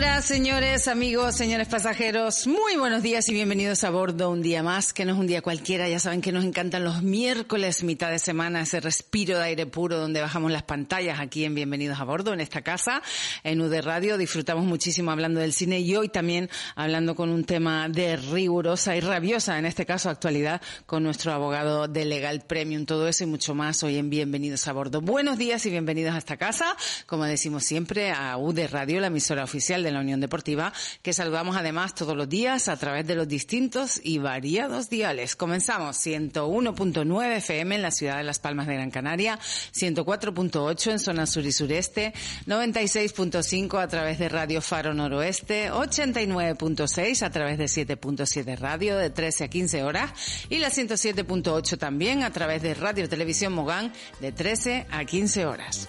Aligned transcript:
Señoras, 0.00 0.24
señores, 0.24 0.88
amigos, 0.88 1.36
señores 1.36 1.68
pasajeros, 1.68 2.46
muy 2.46 2.76
buenos 2.76 3.02
días 3.02 3.28
y 3.28 3.34
bienvenidos 3.34 3.84
a 3.84 3.90
bordo 3.90 4.30
un 4.30 4.40
día 4.40 4.62
más, 4.62 4.94
que 4.94 5.04
no 5.04 5.12
es 5.12 5.18
un 5.18 5.26
día 5.26 5.42
cualquiera, 5.42 5.90
ya 5.90 5.98
saben 5.98 6.22
que 6.22 6.32
nos 6.32 6.42
encantan 6.42 6.84
los 6.84 7.02
miércoles, 7.02 7.84
mitad 7.84 8.10
de 8.10 8.18
semana, 8.18 8.62
ese 8.62 8.80
respiro 8.80 9.36
de 9.36 9.44
aire 9.44 9.66
puro 9.66 9.98
donde 9.98 10.22
bajamos 10.22 10.52
las 10.52 10.62
pantallas 10.62 11.20
aquí 11.20 11.44
en 11.44 11.54
Bienvenidos 11.54 12.00
a 12.00 12.04
bordo, 12.04 12.32
en 12.32 12.40
esta 12.40 12.62
casa, 12.62 13.02
en 13.44 13.60
UD 13.60 13.82
Radio, 13.82 14.16
disfrutamos 14.16 14.64
muchísimo 14.64 15.10
hablando 15.10 15.38
del 15.38 15.52
cine 15.52 15.80
y 15.80 15.94
hoy 15.94 16.08
también 16.08 16.48
hablando 16.76 17.14
con 17.14 17.28
un 17.28 17.44
tema 17.44 17.90
de 17.90 18.16
rigurosa 18.16 18.96
y 18.96 19.00
rabiosa, 19.00 19.58
en 19.58 19.66
este 19.66 19.84
caso 19.84 20.08
actualidad, 20.08 20.62
con 20.86 21.02
nuestro 21.02 21.32
abogado 21.32 21.88
de 21.88 22.06
Legal 22.06 22.40
Premium, 22.46 22.86
todo 22.86 23.06
eso 23.06 23.24
y 23.24 23.26
mucho 23.26 23.54
más 23.54 23.82
hoy 23.82 23.98
en 23.98 24.08
Bienvenidos 24.08 24.66
a 24.66 24.72
bordo. 24.72 25.02
Buenos 25.02 25.36
días 25.36 25.66
y 25.66 25.70
bienvenidos 25.70 26.14
a 26.14 26.18
esta 26.18 26.38
casa, 26.38 26.74
como 27.04 27.26
decimos 27.26 27.64
siempre, 27.64 28.12
a 28.12 28.38
UD 28.38 28.60
Radio, 28.70 28.98
la 29.00 29.08
emisora 29.08 29.44
oficial 29.44 29.82
de 29.82 29.89
la 29.94 30.00
Unión 30.00 30.20
Deportiva, 30.20 30.72
que 31.02 31.12
saludamos 31.12 31.56
además 31.56 31.94
todos 31.94 32.16
los 32.16 32.28
días 32.28 32.68
a 32.68 32.76
través 32.76 33.06
de 33.06 33.14
los 33.14 33.28
distintos 33.28 34.00
y 34.02 34.18
variados 34.18 34.88
diales. 34.90 35.36
Comenzamos 35.36 35.96
101.9 36.04 37.36
FM 37.36 37.74
en 37.76 37.82
la 37.82 37.90
ciudad 37.90 38.18
de 38.18 38.24
Las 38.24 38.38
Palmas 38.38 38.66
de 38.66 38.74
Gran 38.74 38.90
Canaria, 38.90 39.38
104.8 39.74 40.92
en 40.92 40.98
zona 40.98 41.26
sur 41.26 41.44
y 41.44 41.52
sureste, 41.52 42.12
96.5 42.46 43.80
a 43.80 43.88
través 43.88 44.18
de 44.18 44.28
Radio 44.28 44.60
Faro 44.60 44.94
Noroeste, 44.94 45.70
89.6 45.70 47.22
a 47.22 47.30
través 47.30 47.58
de 47.58 47.64
7.7 47.64 48.58
Radio 48.58 48.96
de 48.96 49.10
13 49.10 49.44
a 49.44 49.48
15 49.48 49.82
horas 49.82 50.12
y 50.48 50.58
la 50.58 50.70
107.8 50.70 51.78
también 51.78 52.22
a 52.22 52.30
través 52.30 52.62
de 52.62 52.74
Radio 52.74 53.08
Televisión 53.08 53.52
Mogán 53.52 53.92
de 54.20 54.32
13 54.32 54.86
a 54.90 55.04
15 55.04 55.46
horas. 55.46 55.88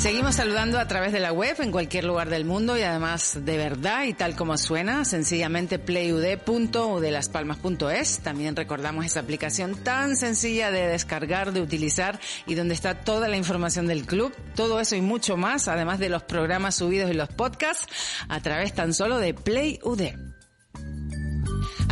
Seguimos 0.00 0.36
saludando 0.36 0.78
a 0.78 0.88
través 0.88 1.12
de 1.12 1.20
la 1.20 1.30
web 1.30 1.60
en 1.60 1.70
cualquier 1.70 2.04
lugar 2.04 2.30
del 2.30 2.46
mundo 2.46 2.78
y 2.78 2.82
además 2.82 3.38
de 3.44 3.58
verdad 3.58 4.04
y 4.04 4.14
tal 4.14 4.34
como 4.34 4.56
suena, 4.56 5.04
sencillamente 5.04 5.78
playud.udelaspalmas.es. 5.78 8.20
También 8.20 8.56
recordamos 8.56 9.04
esa 9.04 9.20
aplicación 9.20 9.74
tan 9.74 10.16
sencilla 10.16 10.70
de 10.70 10.86
descargar, 10.86 11.52
de 11.52 11.60
utilizar 11.60 12.18
y 12.46 12.54
donde 12.54 12.72
está 12.72 12.94
toda 12.94 13.28
la 13.28 13.36
información 13.36 13.86
del 13.86 14.06
club, 14.06 14.34
todo 14.56 14.80
eso 14.80 14.96
y 14.96 15.02
mucho 15.02 15.36
más, 15.36 15.68
además 15.68 15.98
de 15.98 16.08
los 16.08 16.22
programas 16.22 16.76
subidos 16.76 17.10
y 17.10 17.14
los 17.14 17.28
podcasts 17.28 17.86
a 18.26 18.40
través 18.40 18.72
tan 18.72 18.94
solo 18.94 19.18
de 19.18 19.34
PlayUD. 19.34 20.39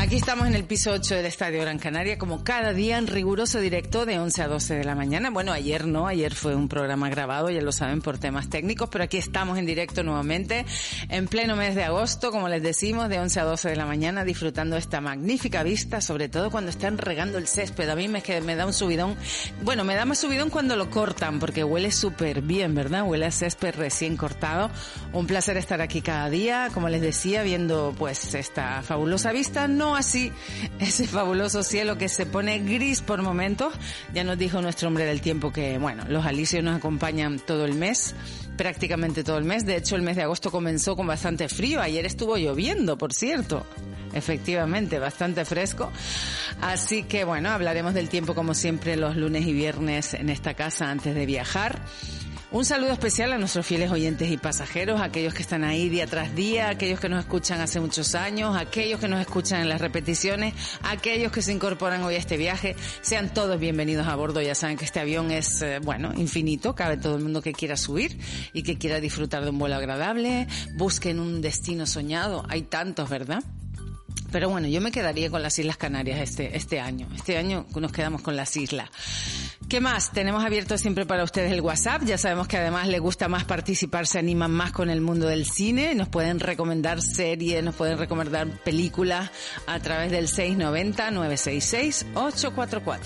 Aquí 0.01 0.15
estamos 0.15 0.47
en 0.47 0.55
el 0.55 0.63
piso 0.63 0.93
8 0.93 1.17
del 1.17 1.27
Estadio 1.27 1.61
Gran 1.61 1.81
Canaria, 1.81 2.19
como 2.19 2.45
cada 2.45 2.73
día 2.73 2.99
en 2.99 3.09
riguroso 3.09 3.59
directo 3.59 4.07
de 4.07 4.21
11 4.21 4.43
a 4.43 4.47
12 4.47 4.75
de 4.77 4.85
la 4.85 4.95
mañana. 4.95 5.31
Bueno, 5.31 5.51
ayer 5.51 5.89
no, 5.89 6.07
ayer 6.07 6.37
fue 6.37 6.55
un 6.55 6.69
programa 6.69 7.11
grabado, 7.11 7.51
ya 7.51 7.61
lo 7.61 7.73
saben, 7.73 8.01
por 8.01 8.17
temas 8.17 8.49
técnicos, 8.49 8.89
pero 8.91 9.03
aquí 9.03 9.17
estamos 9.17 9.59
en 9.59 9.67
directo 9.67 10.05
nuevamente, 10.05 10.65
en 11.09 11.27
pleno 11.27 11.57
mes 11.57 11.75
de 11.75 11.83
agosto, 11.83 12.31
como 12.31 12.49
les 12.49 12.63
decimos, 12.63 13.09
de 13.09 13.19
11 13.19 13.41
a 13.41 13.45
12 13.45 13.71
de 13.71 13.77
la 13.77 13.87
mañana, 13.87 14.23
disfrutando 14.23 14.77
esta 14.77 15.01
magnífica 15.01 15.65
vista, 15.65 16.01
sobre 16.01 16.29
todo 16.29 16.53
cuando 16.53 16.71
están 16.71 16.97
regando 16.97 17.37
el 17.37 17.49
césped. 17.49 17.89
A 17.89 17.97
mí 17.97 18.07
me, 18.07 18.23
me 18.43 18.55
da 18.55 18.67
un 18.67 18.73
subidón. 18.73 19.17
Bueno, 19.63 19.83
me 19.83 19.97
da 19.97 20.05
más 20.05 20.21
subidón 20.21 20.49
cuando 20.49 20.77
lo 20.77 20.91
cortan, 20.91 21.41
porque 21.41 21.65
huele 21.65 21.91
súper 21.91 22.41
bien, 22.41 22.73
¿verdad? 22.77 23.03
Huele 23.03 23.27
a 23.27 23.33
césped 23.33 23.75
recién 23.75 24.17
cortado. 24.17 24.71
Un 25.13 25.27
placer 25.27 25.57
estar 25.57 25.81
aquí 25.81 26.03
cada 26.03 26.31
día, 26.31 26.71
como 26.73 26.89
les 26.89 27.01
decía, 27.01 27.43
viendo 27.43 27.93
pues 27.99 28.37
esta 28.37 28.83
fabulosa 28.83 29.33
vista. 29.33 29.67
No 29.67 29.88
así 29.97 30.33
ese 30.79 31.07
fabuloso 31.07 31.63
cielo 31.63 31.99
que 31.99 32.09
se 32.09 32.27
pone 32.27 32.59
gris 32.61 33.01
por 33.01 33.23
momentos. 33.23 33.75
Ya 34.15 34.25
nos 34.25 34.39
dijo 34.39 34.61
nuestro 34.61 34.89
hombre 34.89 35.05
del 35.05 35.21
tiempo 35.21 35.53
que, 35.53 35.79
bueno, 35.79 36.05
los 36.09 36.25
alisios 36.27 36.63
nos 36.63 36.77
acompañan 36.77 37.39
todo 37.39 37.65
el 37.65 37.75
mes, 37.75 38.15
prácticamente 38.57 39.25
todo 39.25 39.39
el 39.39 39.45
mes. 39.45 39.67
De 39.67 39.77
hecho, 39.77 39.97
el 39.97 40.03
mes 40.03 40.17
de 40.17 40.23
agosto 40.23 40.51
comenzó 40.51 40.97
con 40.97 41.07
bastante 41.07 41.49
frío. 41.49 41.81
Ayer 41.81 42.07
estuvo 42.07 42.37
lloviendo, 42.37 42.99
por 42.99 43.13
cierto. 43.13 43.67
Efectivamente, 44.13 44.99
bastante 44.99 45.45
fresco. 45.45 45.93
Así 46.61 47.03
que 47.03 47.25
bueno, 47.25 47.51
hablaremos 47.51 47.95
del 47.95 48.09
tiempo 48.09 48.35
como 48.35 48.55
siempre 48.55 48.97
los 48.97 49.17
lunes 49.17 49.47
y 49.47 49.53
viernes 49.53 50.15
en 50.15 50.31
esta 50.31 50.55
casa 50.55 50.91
antes 50.91 51.15
de 51.15 51.27
viajar. 51.27 51.81
Un 52.51 52.65
saludo 52.65 52.93
especial 52.93 53.35
a 53.35 53.39
nuestros 53.39 53.67
fieles 53.67 53.91
oyentes 53.91 54.31
y 54.31 54.39
pasajeros, 54.39 55.03
aquellos 55.03 55.35
que 55.35 55.43
están 55.43 55.65
ahí 55.65 55.91
día 55.91 56.07
tras 56.07 56.35
día, 56.35 56.71
aquellos 56.71 56.99
que 56.99 57.11
nos 57.11 57.21
escuchan 57.21 57.61
hace 57.61 57.79
muchos 57.79 58.15
años, 58.15 58.57
aquellos 58.57 58.99
que 58.99 59.07
nos 59.07 59.21
escuchan 59.21 59.61
en 59.61 59.69
las 59.69 59.83
repeticiones, 59.83 60.55
aquellos 60.83 61.31
que 61.31 61.43
se 61.43 61.53
incorporan 61.53 62.03
hoy 62.05 62.15
a 62.15 62.19
este 62.19 62.39
viaje. 62.39 62.75
Sean 63.03 63.35
todos 63.35 63.61
bienvenidos 63.61 64.09
a 64.09 64.17
bordo. 64.17 64.41
Ya 64.41 64.55
saben 64.55 64.79
que 64.79 64.87
este 64.87 64.99
avión 64.99 65.31
es, 65.31 65.61
eh, 65.61 65.79
bueno, 65.81 66.15
infinito. 66.17 66.75
Cabe 66.75 66.97
todo 66.97 67.17
el 67.17 67.23
mundo 67.23 67.43
que 67.43 67.53
quiera 67.53 67.77
subir 67.77 68.19
y 68.55 68.63
que 68.63 68.79
quiera 68.79 68.99
disfrutar 68.99 69.45
de 69.45 69.51
un 69.51 69.59
vuelo 69.59 69.77
agradable. 69.77 70.49
Busquen 70.75 71.21
un 71.21 71.43
destino 71.43 71.85
soñado. 71.85 72.47
Hay 72.49 72.63
tantos, 72.63 73.11
¿verdad? 73.11 73.45
Pero 74.31 74.51
bueno, 74.51 74.69
yo 74.69 74.81
me 74.81 74.93
quedaría 74.93 75.29
con 75.31 75.43
las 75.43 75.59
Islas 75.59 75.79
Canarias 75.79 76.21
este, 76.21 76.57
este 76.57 76.81
año. 76.81 77.09
Este 77.15 77.39
año 77.39 77.67
nos 77.75 77.93
quedamos 77.93 78.21
con 78.21 78.37
las 78.37 78.55
islas. 78.57 78.91
¿Qué 79.69 79.81
más? 79.81 80.13
Tenemos 80.13 80.45
abierto 80.45 80.77
siempre 80.79 81.07
para 81.07 81.25
ustedes 81.25 81.51
el 81.53 81.63
WhatsApp. 81.63 82.03
Ya 82.05 82.19
sabemos 82.19 82.49
que 82.49 82.59
además 82.59 82.89
les 82.89 83.01
gusta 83.01 83.29
más 83.29 83.45
participar, 83.45 84.07
se 84.07 84.19
animan 84.19 84.51
más 84.51 84.73
con 84.73 84.91
el 84.91 85.01
mundo 85.01 85.27
del 85.27 85.47
cine. 85.47 85.95
Nos 85.95 86.09
pueden 86.09 86.41
recomendar 86.41 87.01
series, 87.01 87.63
nos 87.63 87.75
pueden 87.75 87.97
recomendar 87.99 88.49
películas 88.65 89.31
a 89.67 89.81
través 89.81 90.11
del 90.11 90.29
690-966-844. 90.29 92.99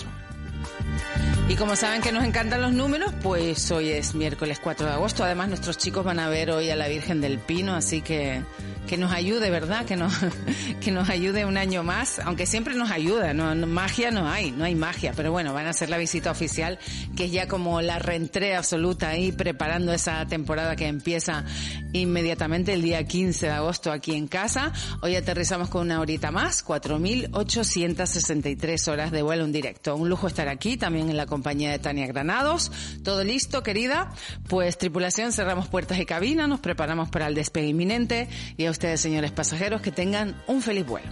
Y 1.48 1.56
como 1.56 1.74
saben 1.76 2.00
que 2.00 2.12
nos 2.12 2.24
encantan 2.24 2.62
los 2.62 2.72
números, 2.72 3.12
pues 3.22 3.70
hoy 3.70 3.90
es 3.90 4.14
miércoles 4.14 4.58
4 4.62 4.86
de 4.86 4.92
agosto. 4.92 5.24
Además, 5.24 5.48
nuestros 5.48 5.76
chicos 5.78 6.04
van 6.04 6.20
a 6.20 6.28
ver 6.28 6.50
hoy 6.50 6.70
a 6.70 6.76
la 6.76 6.88
Virgen 6.88 7.20
del 7.20 7.38
Pino, 7.38 7.74
así 7.74 8.02
que 8.02 8.42
que 8.86 8.98
nos 8.98 9.12
ayude, 9.12 9.50
¿verdad? 9.50 9.86
Que 9.86 9.96
nos, 9.96 10.12
que 10.80 10.90
nos 10.90 11.08
ayude 11.08 11.44
un 11.44 11.56
año 11.56 11.82
más, 11.82 12.18
aunque 12.20 12.46
siempre 12.46 12.74
nos 12.74 12.90
ayuda, 12.90 13.34
no, 13.34 13.54
magia 13.66 14.10
no 14.10 14.28
hay, 14.28 14.50
no 14.50 14.64
hay 14.64 14.74
magia, 14.74 15.12
pero 15.16 15.32
bueno, 15.32 15.52
van 15.52 15.66
a 15.66 15.70
hacer 15.70 15.90
la 15.90 15.98
visita 15.98 16.30
oficial, 16.30 16.78
que 17.16 17.26
es 17.26 17.32
ya 17.32 17.48
como 17.48 17.80
la 17.80 17.98
reentré 17.98 18.56
absoluta 18.56 19.10
ahí, 19.10 19.32
preparando 19.32 19.92
esa 19.92 20.26
temporada 20.26 20.76
que 20.76 20.86
empieza 20.86 21.44
inmediatamente 21.92 22.72
el 22.72 22.82
día 22.82 23.04
15 23.04 23.46
de 23.46 23.52
agosto 23.52 23.92
aquí 23.92 24.14
en 24.14 24.28
casa. 24.28 24.72
Hoy 25.00 25.16
aterrizamos 25.16 25.68
con 25.68 25.82
una 25.82 26.00
horita 26.00 26.30
más, 26.30 26.64
4.863 26.64 28.88
horas 28.88 29.10
de 29.10 29.22
vuelo 29.22 29.44
en 29.44 29.52
directo. 29.52 29.96
Un 29.96 30.08
lujo 30.08 30.26
estar 30.26 30.48
aquí, 30.48 30.76
también 30.76 31.10
en 31.10 31.16
la 31.16 31.26
compañía 31.26 31.70
de 31.70 31.78
Tania 31.78 32.06
Granados. 32.06 32.72
Todo 33.04 33.24
listo, 33.24 33.62
querida. 33.62 34.12
Pues 34.48 34.78
tripulación, 34.78 35.32
cerramos 35.32 35.68
puertas 35.68 35.98
y 35.98 36.06
cabina, 36.06 36.46
nos 36.46 36.60
preparamos 36.60 37.10
para 37.10 37.26
el 37.26 37.34
despegue 37.34 37.68
inminente 37.68 38.28
y 38.56 38.66
ustedes, 38.72 39.00
señores 39.00 39.30
pasajeros, 39.30 39.80
que 39.80 39.92
tengan 39.92 40.34
un 40.46 40.60
feliz 40.60 40.84
vuelo. 40.84 41.08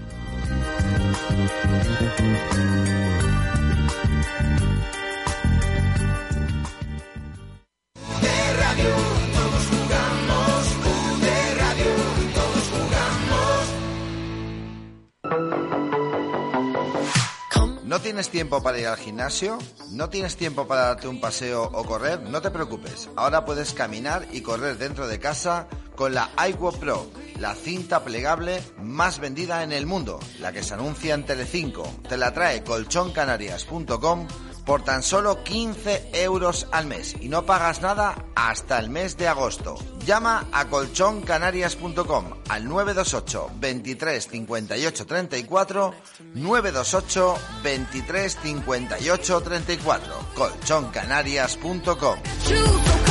¿No 17.84 18.00
tienes 18.00 18.28
tiempo 18.28 18.62
para 18.62 18.78
ir 18.78 18.86
al 18.86 18.96
gimnasio? 18.96 19.58
¿No 19.90 20.08
tienes 20.08 20.36
tiempo 20.36 20.66
para 20.68 20.82
darte 20.82 21.08
un 21.08 21.20
paseo 21.20 21.64
o 21.64 21.84
correr? 21.84 22.20
No 22.20 22.40
te 22.40 22.50
preocupes, 22.50 23.10
ahora 23.16 23.44
puedes 23.44 23.72
caminar 23.72 24.26
y 24.32 24.42
correr 24.42 24.78
dentro 24.78 25.08
de 25.08 25.18
casa 25.18 25.66
con 25.96 26.14
la 26.14 26.30
iQuo 26.48 26.72
Pro 26.72 27.10
la 27.40 27.54
cinta 27.54 28.04
plegable 28.04 28.62
más 28.82 29.18
vendida 29.18 29.64
en 29.64 29.72
el 29.72 29.86
mundo, 29.86 30.20
la 30.40 30.52
que 30.52 30.62
se 30.62 30.74
anuncia 30.74 31.14
en 31.14 31.24
Telecinco. 31.24 31.82
Te 32.08 32.16
la 32.16 32.32
trae 32.32 32.62
colchoncanarias.com 32.62 34.28
por 34.66 34.84
tan 34.84 35.02
solo 35.02 35.42
15 35.42 36.10
euros 36.12 36.68
al 36.70 36.86
mes 36.86 37.16
y 37.18 37.28
no 37.28 37.46
pagas 37.46 37.80
nada 37.80 38.26
hasta 38.36 38.78
el 38.78 38.90
mes 38.90 39.16
de 39.16 39.26
agosto. 39.26 39.76
Llama 40.04 40.46
a 40.52 40.66
colchoncanarias.com 40.66 42.26
al 42.48 42.68
928 42.68 43.50
23 43.58 44.28
58 44.28 45.06
34 45.06 45.94
928 46.34 47.34
23 47.64 48.38
58 48.42 49.40
34 49.40 50.14
colchoncanarias.com 50.34 53.09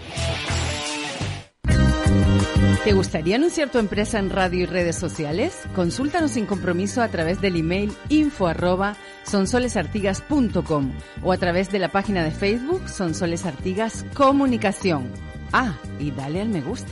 ¿Te 2.84 2.94
gustaría 2.94 3.38
anunciar 3.38 3.70
tu 3.70 3.78
empresa 3.78 4.20
en 4.20 4.30
radio 4.30 4.64
y 4.64 4.66
redes 4.66 4.98
sociales? 4.98 5.62
Consúltanos 5.74 6.32
sin 6.32 6.46
compromiso 6.46 7.02
a 7.02 7.08
través 7.08 7.40
del 7.40 7.56
email 7.56 7.94
info 8.10 8.48
arroba 8.48 8.98
sonsolesartigas.com 9.24 10.92
o 11.24 11.32
a 11.32 11.38
través 11.38 11.72
de 11.72 11.80
la 11.80 11.88
página 11.90 12.26
de 12.26 12.32
Facebook 12.32 12.90
Sonsoles 12.90 13.46
Artigas 13.46 14.06
Comunicación. 14.14 15.33
Ah, 15.54 15.78
y 16.00 16.10
dale 16.10 16.42
al 16.42 16.50
me 16.50 16.62
gusta. 16.62 16.92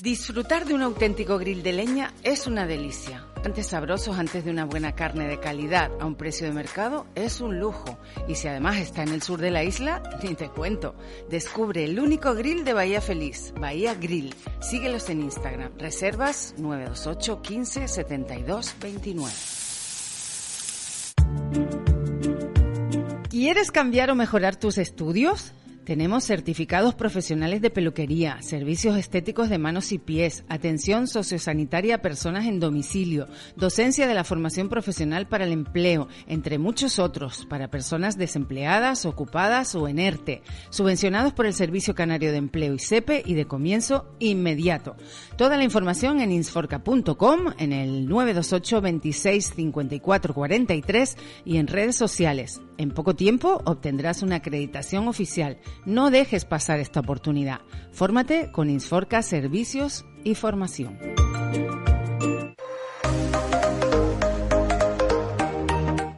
Disfrutar 0.00 0.64
de 0.64 0.74
un 0.74 0.82
auténtico 0.82 1.38
grill 1.38 1.62
de 1.62 1.72
leña 1.74 2.14
es 2.24 2.46
una 2.46 2.66
delicia. 2.66 3.26
Antes 3.44 3.68
sabrosos 3.68 4.18
antes 4.18 4.44
de 4.44 4.50
una 4.50 4.64
buena 4.64 4.94
carne 4.94 5.28
de 5.28 5.38
calidad 5.38 5.90
a 6.00 6.06
un 6.06 6.14
precio 6.14 6.46
de 6.46 6.54
mercado 6.54 7.06
es 7.14 7.42
un 7.42 7.60
lujo. 7.60 7.98
Y 8.26 8.36
si 8.36 8.48
además 8.48 8.78
está 8.78 9.02
en 9.02 9.10
el 9.10 9.22
sur 9.22 9.38
de 9.38 9.50
la 9.50 9.62
isla, 9.62 10.02
ni 10.22 10.34
te 10.34 10.48
cuento. 10.48 10.94
Descubre 11.28 11.84
el 11.84 12.00
único 12.00 12.34
grill 12.34 12.64
de 12.64 12.72
Bahía 12.72 13.00
Feliz, 13.02 13.52
Bahía 13.60 13.94
Grill. 13.94 14.34
Síguelos 14.60 15.10
en 15.10 15.20
Instagram. 15.20 15.78
Reservas 15.78 16.54
928 16.56 17.42
15 17.42 17.86
72 17.86 18.74
29. 18.80 19.32
¿Quieres 23.42 23.72
cambiar 23.72 24.08
o 24.08 24.14
mejorar 24.14 24.54
tus 24.54 24.78
estudios? 24.78 25.52
Tenemos 25.84 26.22
certificados 26.22 26.94
profesionales 26.94 27.60
de 27.60 27.70
peluquería, 27.70 28.40
servicios 28.40 28.96
estéticos 28.96 29.48
de 29.48 29.58
manos 29.58 29.90
y 29.90 29.98
pies, 29.98 30.44
atención 30.48 31.08
sociosanitaria 31.08 31.96
a 31.96 32.02
personas 32.02 32.46
en 32.46 32.60
domicilio, 32.60 33.26
docencia 33.56 34.06
de 34.06 34.14
la 34.14 34.22
formación 34.22 34.68
profesional 34.68 35.26
para 35.26 35.44
el 35.44 35.50
empleo, 35.50 36.06
entre 36.28 36.58
muchos 36.58 37.00
otros, 37.00 37.44
para 37.46 37.68
personas 37.68 38.16
desempleadas, 38.16 39.06
ocupadas 39.06 39.74
o 39.74 39.88
en 39.88 39.98
ERTE, 39.98 40.42
subvencionados 40.70 41.32
por 41.32 41.46
el 41.46 41.52
Servicio 41.52 41.96
Canario 41.96 42.30
de 42.30 42.38
Empleo 42.38 42.74
y 42.74 42.78
CEPE 42.78 43.24
y 43.26 43.34
de 43.34 43.46
comienzo 43.46 44.14
inmediato. 44.20 44.94
Toda 45.36 45.56
la 45.56 45.64
información 45.64 46.20
en 46.20 46.30
insforca.com, 46.30 47.54
en 47.58 47.72
el 47.72 48.06
928 48.06 48.80
26 48.80 49.52
54 49.56 50.32
43 50.32 51.16
y 51.44 51.56
en 51.56 51.66
redes 51.66 51.96
sociales. 51.96 52.60
En 52.78 52.90
poco 52.90 53.14
tiempo 53.14 53.60
obtendrás 53.64 54.22
una 54.22 54.36
acreditación 54.36 55.08
oficial. 55.08 55.58
No 55.84 56.10
dejes 56.10 56.44
pasar 56.44 56.80
esta 56.80 57.00
oportunidad. 57.00 57.60
Fórmate 57.92 58.50
con 58.50 58.70
Insforca 58.70 59.22
Servicios 59.22 60.04
y 60.24 60.34
Formación. 60.34 61.21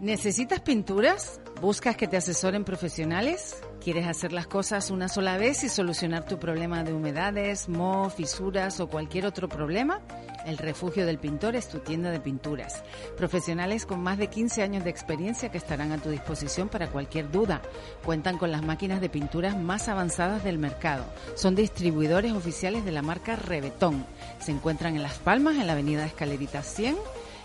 ¿Necesitas 0.04 0.60
pinturas? 0.60 1.40
¿Buscas 1.62 1.96
que 1.96 2.06
te 2.06 2.18
asesoren 2.18 2.62
profesionales? 2.62 3.56
¿Quieres 3.82 4.06
hacer 4.06 4.34
las 4.34 4.46
cosas 4.46 4.90
una 4.90 5.08
sola 5.08 5.38
vez 5.38 5.64
y 5.64 5.70
solucionar 5.70 6.26
tu 6.26 6.38
problema 6.38 6.84
de 6.84 6.92
humedades, 6.92 7.70
moho, 7.70 8.10
fisuras 8.10 8.80
o 8.80 8.88
cualquier 8.88 9.24
otro 9.24 9.48
problema? 9.48 10.02
El 10.44 10.58
Refugio 10.58 11.06
del 11.06 11.16
Pintor 11.16 11.56
es 11.56 11.70
tu 11.70 11.78
tienda 11.78 12.10
de 12.10 12.20
pinturas. 12.20 12.84
Profesionales 13.16 13.86
con 13.86 14.02
más 14.02 14.19
de 14.19 14.26
15 14.26 14.62
años 14.62 14.84
de 14.84 14.90
experiencia 14.90 15.50
que 15.50 15.56
estarán 15.56 15.90
a 15.90 15.96
tu 15.96 16.10
disposición 16.10 16.69
para 16.69 16.90
cualquier 16.90 17.31
duda. 17.31 17.62
Cuentan 18.05 18.36
con 18.36 18.52
las 18.52 18.62
máquinas 18.62 19.00
de 19.00 19.08
pinturas 19.08 19.56
más 19.56 19.88
avanzadas 19.88 20.44
del 20.44 20.58
mercado. 20.58 21.06
Son 21.34 21.55
distribuidores 21.55 22.32
oficiales 22.32 22.84
de 22.84 22.93
la 22.93 23.00
marca 23.00 23.36
Rebetón. 23.36 24.05
Se 24.38 24.52
encuentran 24.52 24.96
en 24.96 25.02
Las 25.02 25.17
Palmas, 25.19 25.56
en 25.56 25.67
la 25.67 25.72
avenida 25.72 26.05
Escalerita 26.05 26.62
100 26.62 26.94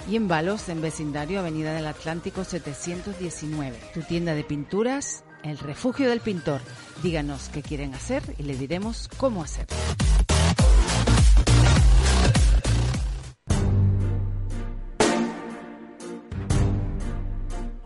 y 0.08 0.15
en 0.15 0.27
Balos, 0.27 0.70
en 0.70 0.82
vecindario 0.82 1.39
Avenida 1.39 1.74
del 1.74 1.88
Atlántico 1.88 2.44
719. 2.44 3.77
Tu 3.94 4.01
tienda 4.01 4.34
de 4.34 4.44
pinturas 4.44 5.24
el 5.44 5.58
refugio 5.58 6.10
del 6.10 6.20
pintor. 6.20 6.62
Díganos 7.03 7.50
qué 7.50 7.62
quieren 7.62 7.94
hacer 7.94 8.24
y 8.38 8.44
le 8.44 8.58
diremos 8.58 9.10
cómo 9.18 9.44
hacerlo. 9.44 9.75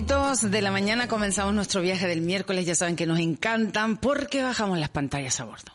Minutitos 0.00 0.50
de 0.50 0.62
la 0.62 0.70
mañana 0.70 1.08
comenzamos 1.08 1.52
nuestro 1.52 1.82
viaje 1.82 2.06
del 2.06 2.22
miércoles. 2.22 2.64
Ya 2.64 2.74
saben 2.74 2.96
que 2.96 3.06
nos 3.06 3.18
encantan 3.18 3.98
porque 3.98 4.42
bajamos 4.42 4.78
las 4.78 4.88
pantallas 4.88 5.40
a 5.40 5.44
bordo. 5.44 5.72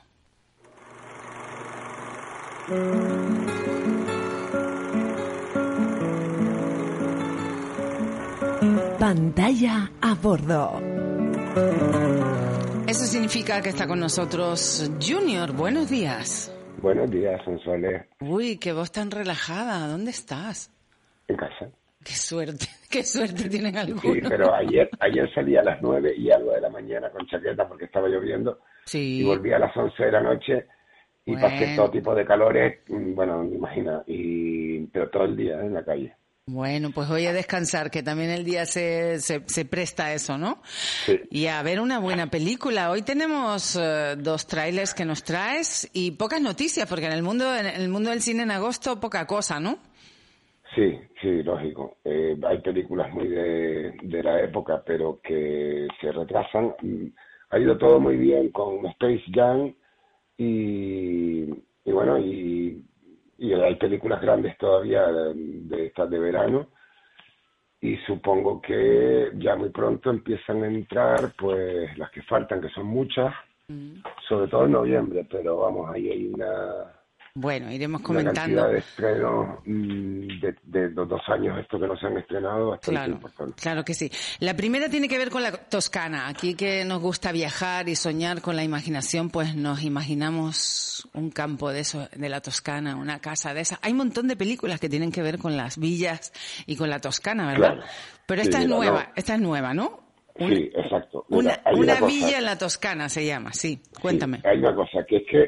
Pantalla 9.00 9.92
a 10.02 10.16
bordo. 10.16 10.82
Eso 12.88 13.06
significa 13.06 13.62
que 13.62 13.70
está 13.70 13.86
con 13.86 14.00
nosotros 14.00 14.90
Junior. 15.00 15.52
Buenos 15.52 15.90
días. 15.90 16.52
Buenos 16.82 17.12
días, 17.12 17.40
Sonsoles. 17.46 18.08
Uy, 18.22 18.58
qué 18.58 18.74
voz 18.74 18.92
tan 18.92 19.12
relajada. 19.12 19.88
¿Dónde 19.88 20.10
estás? 20.10 20.72
En 21.28 21.38
casa. 21.38 21.70
Qué 22.06 22.14
suerte, 22.14 22.68
qué 22.90 23.04
suerte 23.04 23.50
tienen 23.50 23.76
algunos. 23.78 24.02
Sí, 24.04 24.22
pero 24.30 24.54
ayer, 24.54 24.90
ayer 25.00 25.28
salí 25.34 25.58
a 25.58 25.64
las 25.64 25.82
nueve 25.82 26.14
y 26.16 26.32
algo 26.32 26.52
de 26.54 26.62
la 26.62 26.70
mañana 26.70 27.10
con 27.10 27.26
chaqueta 27.28 27.68
porque 27.68 27.86
estaba 27.86 28.08
lloviendo 28.08 28.60
Sí. 28.86 29.22
y 29.22 29.24
volví 29.24 29.52
a 29.52 29.58
las 29.60 29.76
once 29.76 30.04
de 30.06 30.12
la 30.12 30.22
noche 30.22 30.68
y 31.26 31.32
Bueno. 31.32 31.48
pasé 31.48 31.76
todo 31.76 31.90
tipo 31.90 32.14
de 32.14 32.24
calores, 32.24 32.82
mm, 32.88 33.16
bueno, 33.16 33.44
imagina, 33.44 34.04
y, 34.06 34.82
pero 34.88 35.10
todo 35.10 35.24
el 35.26 35.36
día 35.36 35.60
en 35.62 35.74
la 35.74 35.84
calle. 35.84 36.14
Bueno, 36.48 36.92
pues 36.94 37.10
voy 37.10 37.26
a 37.26 37.34
descansar, 37.34 37.90
que 37.90 38.04
también 38.04 38.30
el 38.30 38.46
día 38.46 38.68
se, 38.68 39.20
se, 39.20 39.42
se 39.48 39.66
presta 39.66 40.06
a 40.06 40.14
eso, 40.14 40.38
¿no? 40.38 40.62
Sí. 41.08 41.20
Y 41.32 41.48
a 41.48 41.64
ver 41.64 41.80
una 41.82 41.98
buena 41.98 42.30
película. 42.30 42.92
Hoy 42.92 43.02
tenemos 43.02 43.76
eh, 43.82 44.14
dos 44.16 44.46
trailers 44.46 44.94
que 44.94 45.06
nos 45.06 45.24
traes 45.24 45.90
y 45.92 46.12
pocas 46.12 46.40
noticias, 46.42 46.88
porque 46.88 47.08
en 47.08 47.14
el 47.14 47.24
mundo, 47.24 47.56
en 47.56 47.66
el 47.66 47.90
mundo 47.90 48.12
del 48.12 48.22
cine 48.22 48.44
en 48.44 48.52
agosto 48.52 49.00
poca 49.00 49.26
cosa, 49.26 49.60
¿no? 49.60 49.80
Sí, 50.76 51.00
sí, 51.22 51.42
lógico. 51.44 51.98
Eh, 52.04 52.38
hay 52.46 52.60
películas 52.60 53.12
muy 53.14 53.28
de, 53.30 53.94
de 54.04 54.24
la 54.24 54.42
época, 54.42 54.84
pero 54.86 55.20
que 55.24 55.88
se 56.02 56.12
retrasan. 56.12 56.76
Mm, 56.82 57.08
Ha 57.52 57.60
ido 57.60 57.78
todo 57.78 58.00
muy 58.00 58.18
bien 58.18 58.52
con 58.52 58.86
Space 58.88 59.24
Jam 59.34 59.74
y, 60.38 61.44
y 61.86 61.92
bueno, 61.92 62.18
y, 62.20 62.84
y 63.38 63.54
hay 63.54 63.76
películas 63.76 64.22
grandes 64.22 64.58
todavía 64.58 65.08
de, 65.08 65.34
de 65.36 65.86
estas 65.88 66.10
de 66.10 66.20
verano 66.20 66.68
y 67.82 67.98
supongo 68.08 68.60
que 68.62 69.32
ya 69.36 69.56
muy 69.56 69.70
pronto 69.70 70.10
empiezan 70.10 70.64
a 70.64 70.68
entrar 70.68 71.34
pues 71.38 71.96
las 71.98 72.10
que 72.12 72.24
faltan, 72.24 72.60
que 72.60 72.70
son 72.70 72.88
muchas, 72.88 73.34
sobre 74.28 74.48
todo 74.48 74.66
en 74.66 74.72
noviembre, 74.72 75.26
pero 75.30 75.58
vamos, 75.58 75.92
ahí 75.94 76.10
hay 76.10 76.28
una 76.28 76.95
Bueno, 77.38 77.70
iremos 77.70 78.00
una 78.00 78.08
comentando. 78.08 78.40
cantidad 78.62 78.70
de 78.70 78.78
estrenos 78.78 79.60
mm, 79.66 80.40
de, 80.40 80.56
de 80.64 80.90
los 80.92 81.10
dos 81.10 81.22
años 81.28 81.60
estos 81.60 81.82
que 81.82 81.88
no 81.88 81.98
se 81.98 82.08
han 82.08 82.18
estrenado 82.18 82.70
bastante 82.70 82.92
Claro, 82.98 83.12
importante. 83.12 83.62
claro 83.62 83.84
que 83.84 83.94
sí. 83.94 84.10
La 84.40 84.56
primera 84.56 84.88
tiene 84.88 85.10
que 85.10 85.18
ver 85.18 85.30
con 85.30 85.44
la 85.44 85.52
Toscana. 85.52 86.30
Aquí 86.30 86.56
que 86.56 86.86
nos 86.86 87.02
gusta 87.02 87.34
viajar 87.34 87.90
y 87.90 87.96
soñar 87.98 88.42
con 88.42 88.56
la 88.56 88.64
imaginación, 88.64 89.30
pues 89.30 89.54
nos 89.54 89.84
imaginamos 89.84 91.10
un 91.14 91.30
campo 91.30 91.72
de 91.72 91.82
eso, 91.82 92.08
de 92.16 92.30
la 92.30 92.40
Toscana, 92.40 92.96
una 92.96 93.20
casa 93.20 93.54
de 93.54 93.62
esa. 93.62 93.80
Hay 93.82 93.92
un 93.92 93.98
montón 93.98 94.30
de 94.30 94.38
películas 94.38 94.80
que 94.80 94.88
tienen 94.88 95.12
que 95.12 95.22
ver 95.22 95.38
con 95.38 95.58
las 95.58 95.78
villas 95.78 96.32
y 96.66 96.78
con 96.78 96.90
la 96.90 97.00
Toscana, 97.00 97.48
¿verdad? 97.48 97.74
Claro. 97.76 97.88
Pero 98.28 98.42
Sí, 98.44 98.48
esta 98.48 98.60
es 98.62 98.66
mira, 98.66 98.78
nueva, 98.78 99.04
no. 99.04 99.10
esta 99.16 99.36
es 99.36 99.42
nueva, 99.42 99.74
¿no? 99.74 100.00
Sí, 100.38 100.70
exacto. 100.74 101.26
Mira, 101.30 101.62
Una, 101.66 101.78
una 101.80 101.94
cosa- 102.00 102.06
villa 102.08 102.38
en 102.38 102.46
la 102.46 102.58
Toscana 102.58 103.10
se 103.10 103.26
llama, 103.26 103.52
sí. 103.54 103.82
Cuéntame. 104.02 104.38
Sí, 104.38 104.44
hay 104.48 104.58
una 104.60 104.74
cosa, 104.76 105.00
que 105.08 105.18
es 105.18 105.24
que 105.30 105.48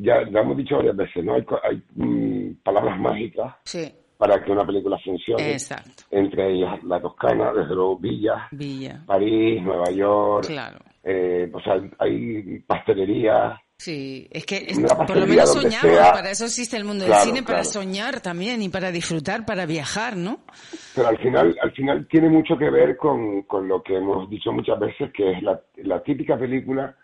ya 0.00 0.20
lo 0.22 0.40
hemos 0.40 0.56
dicho 0.56 0.76
varias 0.76 0.96
veces, 0.96 1.24
¿no? 1.24 1.34
Hay, 1.34 1.44
hay 1.68 1.82
mm, 1.94 2.54
palabras 2.62 2.98
mágicas 2.98 3.54
Sí, 3.64 3.92
para 4.16 4.42
que 4.42 4.50
una 4.52 4.66
película 4.66 4.98
funcione. 5.04 5.52
exacto. 5.52 6.04
Entre 6.10 6.52
ellas 6.54 6.82
la 6.84 7.00
Toscana, 7.00 7.52
desde 7.52 7.74
luego 7.74 7.98
Villa, 7.98 8.48
Villa. 8.50 9.02
París, 9.06 9.62
Nueva 9.62 9.90
York. 9.90 10.46
Claro. 10.46 10.78
eh, 11.04 11.50
o 11.52 11.60
sea, 11.60 11.74
hay 11.98 12.58
pastelería. 12.66 13.60
Sí, 13.80 14.26
es 14.32 14.44
que 14.44 14.56
es- 14.56 14.80
por 15.06 15.16
lo 15.16 15.24
menos 15.24 15.52
soñamos, 15.52 15.80
sea. 15.96 16.10
para 16.12 16.30
eso 16.32 16.46
existe 16.46 16.76
el 16.76 16.84
mundo 16.84 17.04
Claro, 17.06 17.20
del 17.20 17.28
cine, 17.28 17.42
para 17.44 17.60
claro. 17.60 17.70
soñar 17.70 18.20
también 18.20 18.60
y 18.60 18.68
para 18.68 18.90
disfrutar, 18.90 19.46
para 19.46 19.66
viajar, 19.66 20.16
¿no? 20.16 20.40
Pero 20.96 21.06
al 21.08 21.18
final, 21.18 21.56
al 21.62 21.70
final 21.70 22.08
tiene 22.10 22.28
mucho 22.28 22.58
que 22.58 22.70
ver 22.70 22.96
con, 22.96 23.42
con 23.42 23.68
lo 23.68 23.80
que 23.84 23.96
hemos 23.96 24.28
dicho 24.28 24.50
muchas 24.50 24.80
veces, 24.80 25.12
que 25.12 25.30
es 25.30 25.42
la, 25.44 25.60
la 25.76 26.02
típica 26.02 26.36
película 26.36 26.96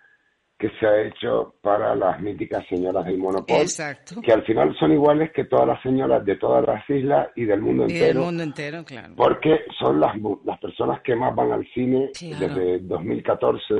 que 0.64 0.78
se 0.80 0.87
ha 0.87 1.02
hecho 1.02 1.54
para 1.61 1.94
las 1.94 2.21
míticas 2.23 2.64
señoras 2.71 3.04
del 3.04 3.18
Monopol, 3.18 3.61
Exacto. 3.61 4.23
que 4.23 4.33
al 4.33 4.42
final 4.44 4.75
son 4.78 4.92
iguales 4.92 5.30
que 5.35 5.44
todas 5.44 5.66
las 5.68 5.83
señoras 5.83 6.25
de 6.25 6.37
todas 6.37 6.64
las 6.66 6.88
islas 6.88 7.28
y 7.37 7.44
del 7.44 7.61
mundo 7.61 7.85
Y 7.85 7.92
del 7.92 7.97
entero, 8.02 8.21
mundo 8.25 8.42
entero, 8.42 8.85
claro. 8.85 9.12
porque 9.14 9.61
son 9.78 10.00
las, 10.00 10.14
las 10.44 10.59
personas 10.61 11.02
que 11.02 11.14
más 11.14 11.35
van 11.35 11.52
al 11.52 11.66
cine 11.75 12.11
Claro. 12.18 12.47
desde 12.54 12.78
2014. 12.78 13.75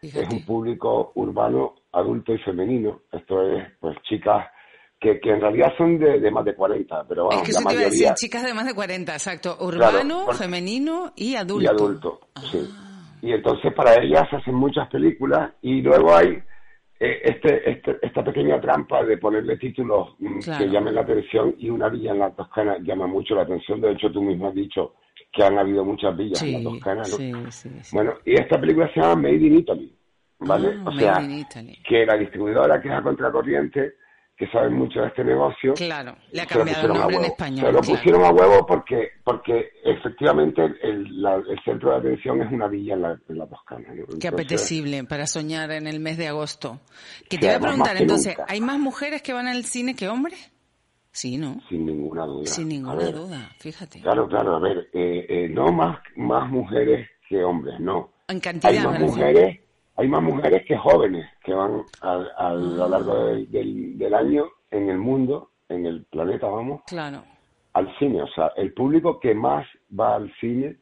Fíjate. 0.00 0.26
Es 0.26 0.32
un 0.32 0.44
público 0.44 1.12
urbano, 1.14 1.74
adulto 1.92 2.34
y 2.34 2.38
femenino. 2.38 3.02
Esto 3.12 3.42
es, 3.56 3.64
pues, 3.80 3.96
chicas 4.02 4.46
que, 5.00 5.20
que 5.20 5.30
en 5.30 5.40
realidad 5.40 5.72
son 5.78 5.98
de, 5.98 6.18
de 6.18 6.30
más 6.30 6.44
de 6.44 6.54
40, 6.54 7.04
pero 7.08 7.30
Es 7.30 7.36
vamos, 7.36 7.42
que 7.46 7.52
la 7.52 7.58
eso 7.60 7.68
te 7.68 7.74
iba 7.74 7.80
a 7.80 7.84
decir, 7.84 8.00
mayoría 8.00 8.14
chicas 8.14 8.42
de 8.42 8.54
más 8.54 8.66
de 8.66 8.74
40, 8.74 9.12
exacto. 9.12 9.56
Urbano, 9.60 10.26
femenino 10.32 11.12
y 11.16 11.36
adulto. 11.36 11.62
y 11.62 11.66
adulto. 11.68 12.20
Ah. 12.34 12.42
Sí. 12.50 12.58
Y 13.24 13.32
entonces 13.32 13.72
para 13.72 13.94
ellas 14.02 14.28
se 14.28 14.36
hacen 14.36 14.54
muchas 14.54 14.86
películas 14.88 15.50
y 15.62 15.80
luego 15.80 16.14
hay 16.14 16.38
eh, 17.00 17.20
este, 17.24 17.70
este, 17.70 17.96
esta 18.02 18.22
pequeña 18.22 18.60
trampa 18.60 19.02
de 19.02 19.16
ponerle 19.16 19.56
títulos 19.56 20.14
mm, 20.18 20.38
Claro. 20.40 20.64
que 20.64 20.70
llamen 20.70 20.94
la 20.94 21.00
atención 21.00 21.54
y 21.58 21.70
una 21.70 21.88
villa 21.88 22.12
en 22.12 22.18
la 22.18 22.30
Toscana 22.30 22.76
llama 22.82 23.06
mucho 23.06 23.34
la 23.34 23.42
atención. 23.42 23.80
De 23.80 23.92
hecho, 23.92 24.12
tú 24.12 24.22
mismo 24.22 24.48
has 24.48 24.54
dicho 24.54 24.94
que 25.32 25.42
han 25.42 25.58
habido 25.58 25.84
muchas 25.84 26.14
villas 26.16 26.42
en 26.42 26.52
la 26.64 26.70
Toscana. 26.70 27.00
¿no? 27.00 27.04
sí, 27.06 27.32
sí, 27.50 27.70
sí. 27.82 27.96
Bueno, 27.96 28.12
y 28.26 28.34
esta 28.34 28.60
película 28.60 28.92
se 28.92 29.00
llama 29.00 29.16
Made 29.16 29.34
in 29.46 29.58
Italy, 29.58 29.96
¿vale? 30.40 30.68
Ah, 30.76 30.80
o 30.82 30.90
Made 30.90 30.98
sea, 31.00 31.22
in 31.22 31.30
Italy. 31.32 31.78
que 31.88 32.04
la 32.06 32.16
distribuidora 32.18 32.80
que 32.82 32.88
es 32.88 32.94
a 32.94 33.02
contracorriente, 33.02 33.94
que 34.36 34.48
sabe 34.48 34.68
mucho 34.70 35.00
de 35.00 35.06
este 35.08 35.22
negocio, 35.22 35.74
Claro, 35.74 36.16
le 36.32 36.42
ha 36.42 36.46
cambiado 36.46 36.86
el 36.88 36.92
nombre 36.98 37.16
en 37.18 37.24
español. 37.26 37.66
Se 37.66 37.72
lo 37.72 37.78
claro. 37.80 37.94
pusieron 37.96 38.24
a 38.24 38.30
huevo 38.30 38.66
porque, 38.66 39.08
porque 39.22 39.68
efectivamente 39.84 40.62
el, 40.82 41.22
la- 41.22 41.36
el 41.36 41.58
centro 41.64 41.90
de 41.92 41.96
atención 41.98 42.42
es 42.42 42.50
una 42.52 42.66
villa 42.66 42.94
en 42.94 43.02
la, 43.02 43.18
en 43.28 43.38
la 43.38 43.46
Toscana. 43.46 43.86
¿no? 43.90 43.94
Qué 43.94 44.00
Entonces, 44.02 44.32
apetecible 44.32 45.04
para 45.04 45.26
soñar 45.28 45.70
en 45.70 45.86
el 45.86 46.00
mes 46.00 46.18
de 46.18 46.26
agosto. 46.28 46.80
Que 47.28 47.38
te 47.38 47.46
voy 47.46 47.54
a 47.54 47.60
preguntar, 47.60 47.96
entonces, 47.96 48.36
nunca. 48.36 48.52
¿hay 48.52 48.60
más 48.60 48.78
mujeres 48.80 49.22
que 49.22 49.32
van 49.32 49.46
al 49.46 49.64
cine 49.64 49.94
que 49.94 50.08
hombres? 50.08 50.50
Sí, 51.12 51.36
¿no? 51.38 51.60
Sin 51.68 51.86
ninguna 51.86 52.26
duda. 52.26 52.46
Sin 52.46 52.68
ninguna 52.68 52.96
ver, 52.96 53.14
duda, 53.14 53.50
fíjate. 53.60 54.00
Claro, 54.00 54.26
claro, 54.26 54.56
a 54.56 54.58
ver, 54.58 54.88
eh, 54.92 55.26
eh, 55.28 55.48
no 55.48 55.66
más, 55.70 55.98
más 56.16 56.50
mujeres 56.50 57.08
que 57.28 57.44
hombres, 57.44 57.78
no. 57.78 58.10
En 58.26 58.40
cantidad, 58.40 58.72
Hay 58.72 58.80
más 58.80 58.98
mujeres, 59.00 59.60
hay 59.96 60.08
más 60.08 60.22
mujeres 60.22 60.64
que 60.66 60.76
jóvenes 60.76 61.26
que 61.44 61.54
van 61.54 61.82
al- 62.00 62.30
al- 62.36 62.36
a 62.36 62.54
lo 62.54 62.88
largo 62.88 63.24
del- 63.26 63.50
del, 63.50 63.98
del 63.98 64.14
año 64.14 64.44
en 64.70 64.88
el 64.90 64.98
mundo, 64.98 65.50
en 65.68 65.86
el 65.86 66.04
planeta, 66.06 66.46
vamos, 66.48 66.82
Claro. 66.86 67.22
al 67.74 67.96
cine. 67.98 68.22
O 68.22 68.28
sea, 68.28 68.52
el 68.56 68.72
público 68.74 69.20
que 69.20 69.34
más 69.34 69.66
va 69.98 70.16
al 70.16 70.32
cine 70.40 70.76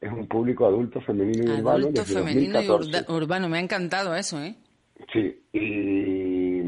es 0.00 0.12
un 0.12 0.26
público 0.28 0.66
adulto, 0.66 1.00
femenino 1.02 1.44
y 1.54 1.60
urbano 1.60 1.78
Adulto, 1.78 2.04
femenino 2.04 2.60
y 2.60 2.66
2014. 2.66 2.90
urda- 2.90 3.14
urbano. 3.16 3.48
Me 3.48 3.58
ha 3.58 3.60
encantado 3.60 4.14
eso, 4.14 4.40
¿eh? 4.42 4.54
Sí, 5.12 5.42
y, 5.52 6.60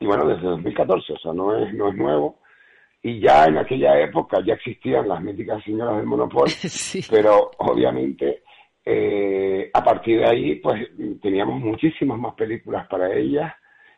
y 0.00 0.06
bueno, 0.06 0.26
desde 0.26 0.42
2014, 0.46 1.12
o 1.14 1.18
sea, 1.18 1.32
no 1.32 1.56
es, 1.56 1.72
no 1.74 1.88
es 1.88 1.94
nuevo. 1.96 2.38
Y 3.02 3.20
ya 3.20 3.46
en 3.46 3.58
aquella 3.58 3.98
época 4.00 4.38
ya 4.46 4.54
existían 4.54 5.08
las 5.08 5.20
míticas 5.20 5.62
señoras 5.64 5.96
del 5.96 6.06
Monopol, 6.06 6.48
Sí. 6.50 7.00
pero 7.10 7.50
obviamente 7.58 8.42
eh, 8.84 9.70
a 9.72 9.84
partir 9.84 10.18
de 10.20 10.26
ahí 10.26 10.54
pues 10.56 10.80
teníamos 11.20 11.60
muchísimas 11.60 12.18
más 12.18 12.34
películas 12.34 12.86
para 12.88 13.12
ellas 13.14 13.52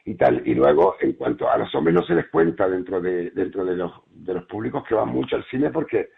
y 0.05 0.15
tal. 0.15 0.43
Y 0.47 0.55
luego, 0.55 0.97
en 1.01 1.15
cuanto 1.15 1.49
a 1.49 1.57
los 1.57 1.75
hombres 1.75 1.95
no 1.95 2.05
se 2.07 2.15
les 2.15 2.29
cuenta 2.29 2.69
dentro 2.69 3.01
de, 3.01 3.31
dentro 3.31 3.65
de 3.65 3.77
los, 3.77 3.93
de 4.11 4.35
los 4.35 4.45
públicos 4.47 4.85
que 4.89 4.95
van 4.95 5.09
mucho 5.09 5.37
al 5.37 5.45
cine 5.47 5.71
porque 5.71 6.11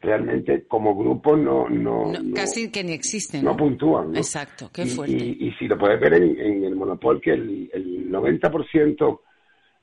realmente 0.00 0.64
como 0.66 0.94
grupo 0.96 1.36
no, 1.36 1.68
no, 1.68 2.12
No, 2.12 2.22
no- 2.22 2.34
casi 2.34 2.70
que 2.70 2.82
ni 2.84 2.92
existen. 2.92 3.44
no 3.44 3.56
puntúan. 3.56 4.12
¿no? 4.12 4.18
Exacto, 4.18 4.70
qué 4.72 4.82
Y- 4.82 4.86
fuerte. 4.88 5.16
Y, 5.16 5.48
y 5.48 5.52
si 5.52 5.66
lo 5.68 5.76
puedes 5.78 6.00
ver 6.00 6.14
en, 6.14 6.38
en 6.40 6.64
el 6.64 6.74
Monopol, 6.76 7.20
que 7.20 7.32
el, 7.32 7.70
el 7.72 8.10
90% 8.10 9.20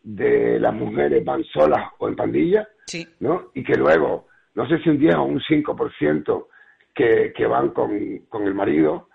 de 0.04 0.60
las 0.60 0.74
mujeres 0.74 1.24
van 1.24 1.44
solas 1.46 1.92
o 2.00 2.08
en 2.08 2.16
pandilla, 2.16 2.68
Sí. 2.88 3.08
¿no? 3.20 3.52
Y 3.54 3.64
que 3.64 3.76
luego, 3.76 4.28
no 4.56 4.68
sé 4.68 4.80
si 4.80 4.90
un 4.90 4.98
10 5.00 5.16
o 5.16 5.24
un 5.24 5.40
5% 5.40 6.48
que, 6.94 7.34
que 7.36 7.46
van 7.46 7.70
con, 7.70 7.92
con 8.30 8.44
el 8.46 8.54
marido, 8.54 9.10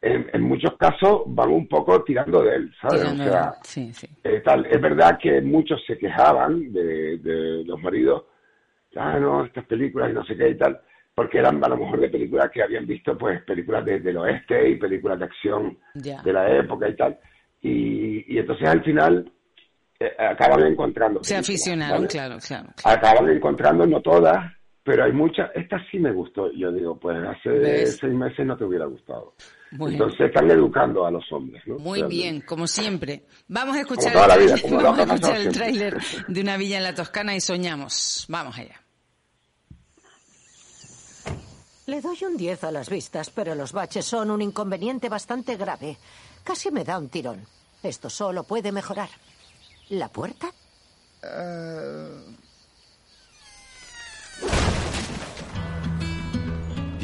en, 0.00 0.28
en, 0.32 0.42
muchos 0.42 0.76
casos 0.76 1.22
van 1.26 1.50
un 1.50 1.66
poco 1.66 2.02
tirando 2.04 2.42
de 2.42 2.56
él, 2.56 2.74
¿sabes? 2.80 3.00
Tirando 3.00 3.22
o 3.24 3.26
sea, 3.26 3.42
de- 3.50 3.56
sí, 3.62 3.92
sí. 3.94 4.06
eh, 4.22 4.40
tal. 4.44 4.66
Es 4.66 4.80
verdad 4.80 5.18
que 5.20 5.40
muchos 5.40 5.82
se 5.86 5.96
quejaban 5.96 6.72
de, 6.72 7.18
de 7.18 7.64
los 7.64 7.80
maridos, 7.80 8.24
ah, 8.96 9.18
no, 9.18 9.44
estas 9.46 9.64
películas 9.64 10.10
y 10.10 10.14
no 10.14 10.24
sé 10.24 10.36
qué 10.36 10.50
y 10.50 10.58
tal, 10.58 10.78
porque 11.14 11.38
eran 11.38 11.64
a 11.64 11.68
lo 11.68 11.76
mejor 11.78 12.00
de 12.00 12.10
películas 12.10 12.50
que 12.50 12.62
habían 12.62 12.86
visto, 12.86 13.16
pues, 13.16 13.42
películas 13.44 13.84
de- 13.84 14.00
del 14.00 14.18
oeste 14.18 14.68
y 14.68 14.76
películas 14.76 15.18
de 15.18 15.24
acción 15.24 15.78
de 15.94 16.32
la 16.32 16.50
época 16.54 16.88
y 16.88 16.96
tal. 16.96 17.18
Y, 17.62 18.34
y 18.34 18.38
entonces 18.38 18.68
al 18.68 18.84
final 18.84 19.32
eh, 20.00 20.12
acaban 20.18 20.66
encontrando. 20.66 21.24
Se 21.24 21.36
aficionaron, 21.36 21.96
¿vale? 21.98 22.08
claro, 22.08 22.36
claro. 22.46 22.68
Acaban 22.84 23.30
encontrando, 23.30 23.86
no 23.86 24.02
todas, 24.02 24.52
pero 24.84 25.04
hay 25.04 25.12
muchas. 25.12 25.50
Esta 25.54 25.78
sí 25.90 25.98
me 25.98 26.12
gustó. 26.12 26.52
Yo 26.52 26.70
digo, 26.70 26.96
pues 27.00 27.16
hace 27.26 27.48
¿Ves? 27.48 27.96
seis 27.98 28.12
meses 28.12 28.46
no 28.46 28.56
te 28.56 28.64
hubiera 28.64 28.84
gustado. 28.84 29.34
Bueno. 29.72 29.94
Entonces 29.94 30.20
están 30.20 30.50
educando 30.50 31.06
a 31.06 31.10
los 31.10 31.24
hombres, 31.32 31.62
¿no? 31.66 31.78
Muy 31.78 32.00
Realmente. 32.00 32.22
bien, 32.22 32.40
como 32.42 32.66
siempre. 32.66 33.24
Vamos 33.48 33.76
a 33.76 33.80
escuchar, 33.80 34.12
toda 34.12 34.28
la 34.28 34.34
el, 34.34 34.44
vida, 34.44 34.56
vamos 34.82 34.98
a 34.98 35.02
escuchar 35.02 35.40
el 35.40 35.52
tráiler 35.52 35.96
de 36.28 36.40
una 36.40 36.56
villa 36.58 36.76
en 36.76 36.82
la 36.84 36.94
Toscana 36.94 37.34
y 37.34 37.40
soñamos. 37.40 38.26
Vamos 38.28 38.58
allá. 38.58 38.80
Le 41.86 42.00
doy 42.00 42.16
un 42.24 42.36
10 42.36 42.64
a 42.64 42.70
las 42.70 42.88
vistas, 42.88 43.30
pero 43.30 43.54
los 43.54 43.72
baches 43.72 44.04
son 44.04 44.30
un 44.30 44.40
inconveniente 44.42 45.08
bastante 45.08 45.56
grave. 45.56 45.96
Casi 46.42 46.70
me 46.70 46.84
da 46.84 46.98
un 46.98 47.08
tirón. 47.08 47.40
Esto 47.82 48.08
solo 48.08 48.44
puede 48.44 48.70
mejorar. 48.70 49.08
¿La 49.90 50.08
puerta? 50.08 50.50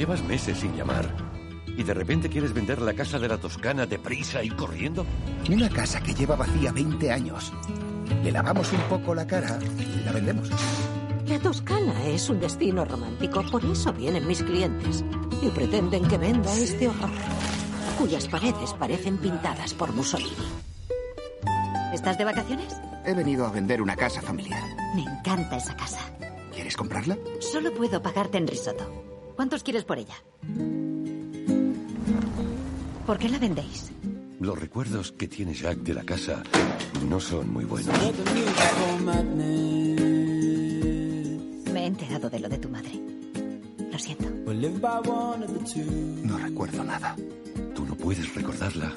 Llevas 0.01 0.25
meses 0.25 0.57
sin 0.57 0.75
llamar. 0.75 1.15
¿Y 1.67 1.83
de 1.83 1.93
repente 1.93 2.31
quieres 2.31 2.55
vender 2.55 2.81
la 2.81 2.95
casa 2.95 3.19
de 3.19 3.29
la 3.29 3.37
Toscana 3.37 3.85
deprisa 3.85 4.43
y 4.43 4.49
corriendo? 4.49 5.05
Una 5.51 5.69
casa 5.69 6.01
que 6.01 6.15
lleva 6.15 6.37
vacía 6.37 6.73
20 6.73 7.13
años. 7.13 7.53
Le 8.25 8.33
lavamos 8.33 8.73
un 8.73 8.81
poco 8.89 9.15
la 9.15 9.27
cara 9.27 9.59
y 9.79 10.03
la 10.03 10.13
vendemos. 10.13 10.49
La 11.27 11.39
Toscana 11.39 12.07
es 12.07 12.31
un 12.31 12.41
destino 12.41 12.87
romántico, 12.87 13.45
por 13.51 13.63
eso 13.63 13.93
vienen 13.93 14.27
mis 14.27 14.43
clientes. 14.43 15.05
Y 15.43 15.51
pretenden 15.51 16.09
que 16.09 16.17
venda 16.17 16.51
este 16.55 16.89
horror, 16.89 17.11
cuyas 17.99 18.27
paredes 18.27 18.73
parecen 18.79 19.19
pintadas 19.19 19.75
por 19.75 19.93
Mussolini. 19.93 20.33
¿Estás 21.93 22.17
de 22.17 22.25
vacaciones? 22.25 22.75
He 23.05 23.13
venido 23.13 23.45
a 23.45 23.51
vender 23.51 23.83
una 23.83 23.97
casa 23.97 24.23
familiar. 24.23 24.63
Me 24.97 25.03
encanta 25.03 25.59
esa 25.59 25.77
casa. 25.77 26.01
¿Quieres 26.55 26.75
comprarla? 26.75 27.19
Solo 27.41 27.75
puedo 27.75 28.01
pagarte 28.01 28.39
en 28.39 28.47
risotto. 28.47 29.10
¿Cuántos 29.41 29.63
quieres 29.63 29.85
por 29.85 29.97
ella? 29.97 30.23
¿Por 33.07 33.17
qué 33.17 33.27
la 33.31 33.39
vendéis? 33.39 33.91
Los 34.39 34.59
recuerdos 34.59 35.13
que 35.13 35.29
tiene 35.29 35.55
Jack 35.55 35.79
de 35.79 35.95
la 35.95 36.05
casa 36.05 36.43
no 37.09 37.19
son 37.21 37.51
muy 37.51 37.65
buenos. 37.65 37.97
Me 41.73 41.85
he 41.85 41.87
enterado 41.87 42.29
de 42.29 42.39
lo 42.39 42.51
de 42.51 42.59
tu 42.59 42.69
madre. 42.69 42.91
Lo 43.91 43.99
siento. 43.99 44.29
No 46.23 46.37
recuerdo 46.37 46.85
nada. 46.85 47.17
Tú 47.75 47.87
no 47.87 47.95
puedes 47.95 48.35
recordarla, 48.35 48.93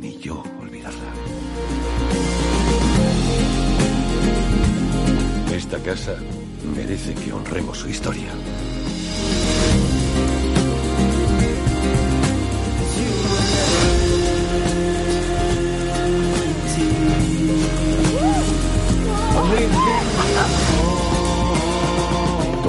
ni 0.00 0.16
yo 0.16 0.42
olvidarla. 0.58 1.12
Esta 5.52 5.78
casa 5.80 6.16
merece 6.74 7.12
que 7.12 7.30
honremos 7.30 7.76
su 7.76 7.90
historia. 7.90 8.32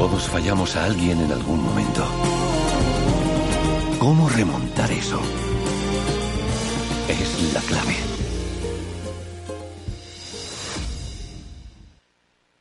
Todos 0.09 0.29
fallamos 0.29 0.77
a 0.77 0.85
alguien 0.85 1.19
en 1.19 1.31
algún 1.33 1.61
momento. 1.61 2.01
¿Cómo 3.99 4.29
remontar 4.29 4.89
eso? 4.89 5.19
Es 7.09 7.53
la 7.53 7.59
clave. 7.67 7.95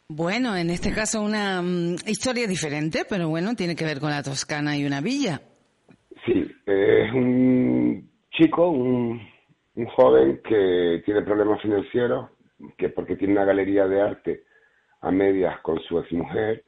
Bueno, 0.09 0.57
en 0.57 0.71
este 0.71 0.91
caso 0.91 1.23
una 1.23 1.63
mm, 1.63 2.09
historia 2.09 2.49
diferente, 2.49 3.05
pero 3.09 3.29
bueno, 3.29 3.55
tiene 3.55 3.77
que 3.77 3.85
ver 3.85 4.01
con 4.01 4.11
la 4.11 4.25
Toscana 4.25 4.77
y 4.77 4.85
una 4.85 5.01
villa. 5.01 5.41
Sí, 6.25 6.51
es 6.67 7.13
un 7.13 8.11
chico, 8.33 8.71
un, 8.71 9.21
un 9.77 9.87
joven 9.87 10.41
que 10.43 11.01
tiene 11.05 11.23
problemas 11.23 11.63
financieros, 11.63 12.29
que 12.77 12.89
porque 12.89 13.15
tiene 13.15 13.35
una 13.35 13.45
galería 13.45 13.87
de 13.87 14.01
arte 14.01 14.43
a 15.01 15.13
medias 15.13 15.61
con 15.61 15.79
su 15.83 16.01
exmujer 16.01 16.66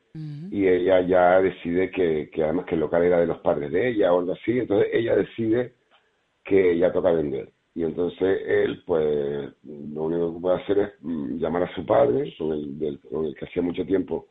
y 0.51 0.67
ella 0.67 1.01
ya 1.03 1.41
decide 1.41 1.91
que, 1.91 2.31
que 2.33 2.43
además 2.43 2.67
que 2.67 2.75
el 2.75 2.81
local 2.81 3.03
era 3.05 3.21
de 3.21 3.27
los 3.27 3.39
padres 3.39 3.71
de 3.71 3.89
ella 3.89 4.13
o 4.13 4.21
algo 4.21 4.33
así, 4.33 4.59
entonces 4.59 4.89
ella 4.93 5.17
decide 5.17 5.73
que 6.45 6.79
ya 6.79 6.93
toca 6.93 7.13
vender. 7.13 7.51
Y 7.75 7.85
entonces 7.85 8.41
él, 8.47 8.83
pues, 8.87 9.51
lo 9.65 10.03
único 10.05 10.35
que 10.35 10.41
puede 10.41 10.57
hacer 10.63 10.79
es 10.79 10.91
mm, 11.03 11.39
llamar 11.39 11.63
a 11.65 11.75
su 11.75 11.85
padre, 11.87 12.35
con 12.39 12.53
el, 12.53 12.79
del- 12.79 13.01
con 13.01 13.27
el 13.27 13.35
que 13.35 13.45
hacía 13.45 13.63
mucho 13.63 13.85
tiempo 13.85 14.27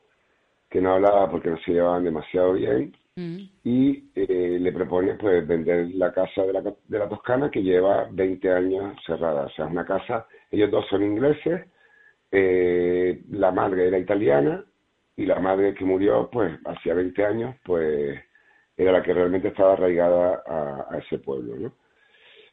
que 0.70 0.82
no 0.82 0.94
hablaba 0.96 1.30
porque 1.32 1.50
no 1.50 1.58
se 1.60 1.72
llevaban 1.74 2.04
demasiado 2.04 2.54
bien, 2.54 2.94
y 3.63 4.10
eh, 4.16 4.58
le 4.60 4.72
propone 4.72 5.13
pues 5.16 5.46
vender 5.48 5.90
la 5.96 6.12
casa 6.13 6.44
de 6.44 6.54
la, 6.54 6.62
de 6.62 7.00
la 7.00 7.08
Toscana 7.10 7.50
que 7.50 7.63
lleva 7.63 8.08
20 8.12 8.52
años 8.52 8.96
cerrada. 9.06 9.46
O 9.46 9.50
sea, 9.52 9.66
es 9.66 9.72
una 9.72 9.86
casa, 9.86 10.28
ellos 10.52 10.70
dos 10.72 10.86
son 10.90 11.04
ingleses, 11.04 11.66
eh, 12.32 13.22
la 13.32 13.52
madre 13.52 13.88
era 13.88 13.98
italiana 14.00 14.63
y 15.17 15.25
la 15.25 15.39
madre 15.39 15.73
que 15.73 15.84
murió 15.86 16.30
pues 16.32 16.58
hacía 16.65 16.93
20 16.93 17.25
años 17.25 17.56
pues 17.65 18.19
era 18.77 18.91
la 18.93 19.03
que 19.03 19.13
realmente 19.13 19.49
estaba 19.49 19.73
arraigada 19.73 20.43
a, 20.47 20.97
ese 20.99 21.19
pueblo, 21.19 21.56
¿no? 21.58 21.73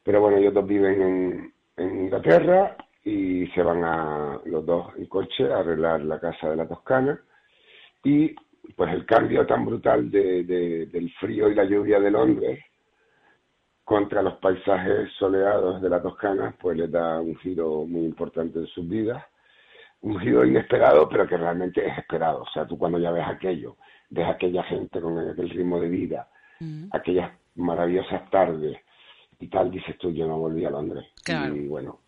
Pero 0.02 0.20
bueno, 0.20 0.38
ellos 0.38 0.54
dos 0.54 0.66
viven 0.66 1.02
en, 1.02 1.54
en 1.76 2.04
Inglaterra 2.04 2.76
y 3.04 3.46
se 3.48 3.62
van 3.62 3.84
a 3.84 4.40
los 4.46 4.64
dos 4.66 4.94
en 4.96 5.06
coche 5.06 5.52
a 5.52 5.58
arreglar 5.58 6.02
la 6.02 6.18
casa 6.18 6.50
de 6.50 6.56
la 6.56 6.66
Toscana 6.68 7.20
y 8.02 8.34
pues 8.76 8.92
el 8.94 9.04
cambio 9.06 9.46
tan 9.46 9.66
brutal 9.66 10.10
de, 10.10 10.44
de- 10.44 10.86
del 10.86 11.10
frío 11.20 11.50
y 11.50 11.54
la 11.54 11.64
lluvia 11.64 12.00
de 12.00 12.10
Londres 12.10 12.60
contra 13.84 14.22
los 14.22 14.34
paisajes 14.38 15.10
soleados 15.18 15.82
de 15.82 15.90
la 15.90 16.00
Toscana, 16.02 16.54
pues 16.58 16.76
les 16.78 16.90
da 16.90 17.20
un 17.20 17.36
giro 17.36 17.84
muy 17.84 18.04
importante 18.06 18.58
en 18.58 18.66
sus 18.68 18.88
vidas, 18.88 19.22
un 20.04 20.18
giro 20.20 20.44
inesperado, 20.44 21.08
pero 21.08 21.26
que 21.26 21.36
realmente 21.36 21.86
es 21.86 21.98
esperado. 21.98 22.42
O 22.42 22.48
sea, 22.52 22.66
tú 22.66 22.78
cuando 22.78 22.98
ya 22.98 23.10
ves 23.10 23.26
aquello, 23.26 23.76
ves 24.10 24.26
aquella 24.28 24.62
gente 24.64 25.00
con 25.00 25.18
aquel 25.18 25.48
ritmo 25.48 25.80
de 25.80 25.88
vida, 25.88 26.28
aquellas 26.92 27.32
maravillosas 27.54 28.28
tardes 28.30 28.76
y 29.40 29.48
tal, 29.48 29.70
dices 29.70 29.96
tú, 29.98 30.12
yo 30.12 30.26
no 30.26 30.38
volví 30.38 30.64
a 30.64 30.70
Londres. 30.70 31.06
Claro. 31.24 31.56
Y 31.56 31.66
bueno, 31.66 32.00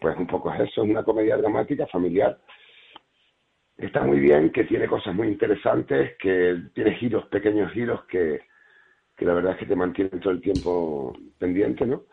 pues 0.00 0.16
un 0.16 0.26
poco 0.26 0.52
es 0.52 0.60
eso, 0.60 0.82
es 0.82 0.90
una 0.90 1.04
comedia 1.04 1.36
dramática 1.36 1.86
familiar 1.86 2.38
está 3.76 4.02
muy 4.02 4.20
bien, 4.20 4.50
que 4.50 4.64
tiene 4.64 4.86
cosas 4.86 5.14
muy 5.14 5.28
interesantes, 5.28 6.16
que 6.18 6.56
tiene 6.74 6.94
giros, 6.96 7.26
pequeños 7.26 7.72
giros 7.72 8.04
que, 8.04 8.40
que 9.16 9.24
la 9.24 9.34
verdad 9.34 9.52
es 9.52 9.58
que 9.58 9.66
te 9.66 9.76
mantienen 9.76 10.20
todo 10.20 10.32
el 10.32 10.40
tiempo 10.40 11.16
pendiente, 11.38 11.86
¿no? 11.86 12.04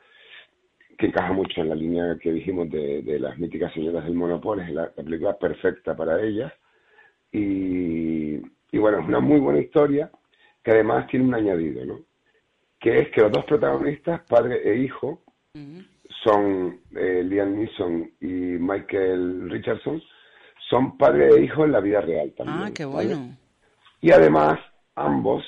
Que 1.02 1.08
encaja 1.08 1.34
mucho 1.34 1.62
en 1.62 1.70
la 1.70 1.74
línea 1.74 2.16
que 2.22 2.32
dijimos 2.32 2.70
de, 2.70 3.02
de 3.02 3.18
las 3.18 3.36
míticas 3.40 3.74
señoras 3.74 4.04
del 4.04 4.14
Monopoly, 4.14 4.62
es 4.62 4.70
la, 4.70 4.84
la 4.96 5.04
película 5.04 5.36
perfecta 5.36 5.96
para 5.96 6.22
ellas. 6.22 6.54
Y, 7.32 8.36
y 8.36 8.78
bueno, 8.78 9.00
es 9.00 9.08
una 9.08 9.20
muy 9.20 9.40
buena 9.40 9.62
historia 9.62 10.12
que 10.64 10.70
además 10.70 11.08
tiene 11.08 11.26
un 11.26 11.34
añadido, 11.34 11.84
¿no? 11.86 12.02
Que 12.80 13.00
es 13.00 13.10
que 13.10 13.22
los 13.22 13.32
dos 13.32 13.46
protagonistas, 13.46 14.22
padre 14.30 14.62
e 14.64 14.78
hijo, 14.78 15.24
son 16.24 16.80
eh, 16.96 17.24
Liam 17.24 17.58
Neeson 17.58 18.12
y 18.20 18.28
Michael 18.60 19.50
Richardson, 19.50 20.00
son 20.70 21.00
padre 21.00 21.30
e 21.30 21.46
hijo 21.46 21.66
en 21.66 21.72
la 21.72 21.80
vida 21.80 22.02
real 22.02 22.32
también. 22.38 22.60
Ah, 22.62 22.72
qué 22.72 22.86
¿vale? 22.86 23.16
bueno. 23.16 23.38
Y 24.02 24.12
además, 24.12 24.60
ambos 24.94 25.44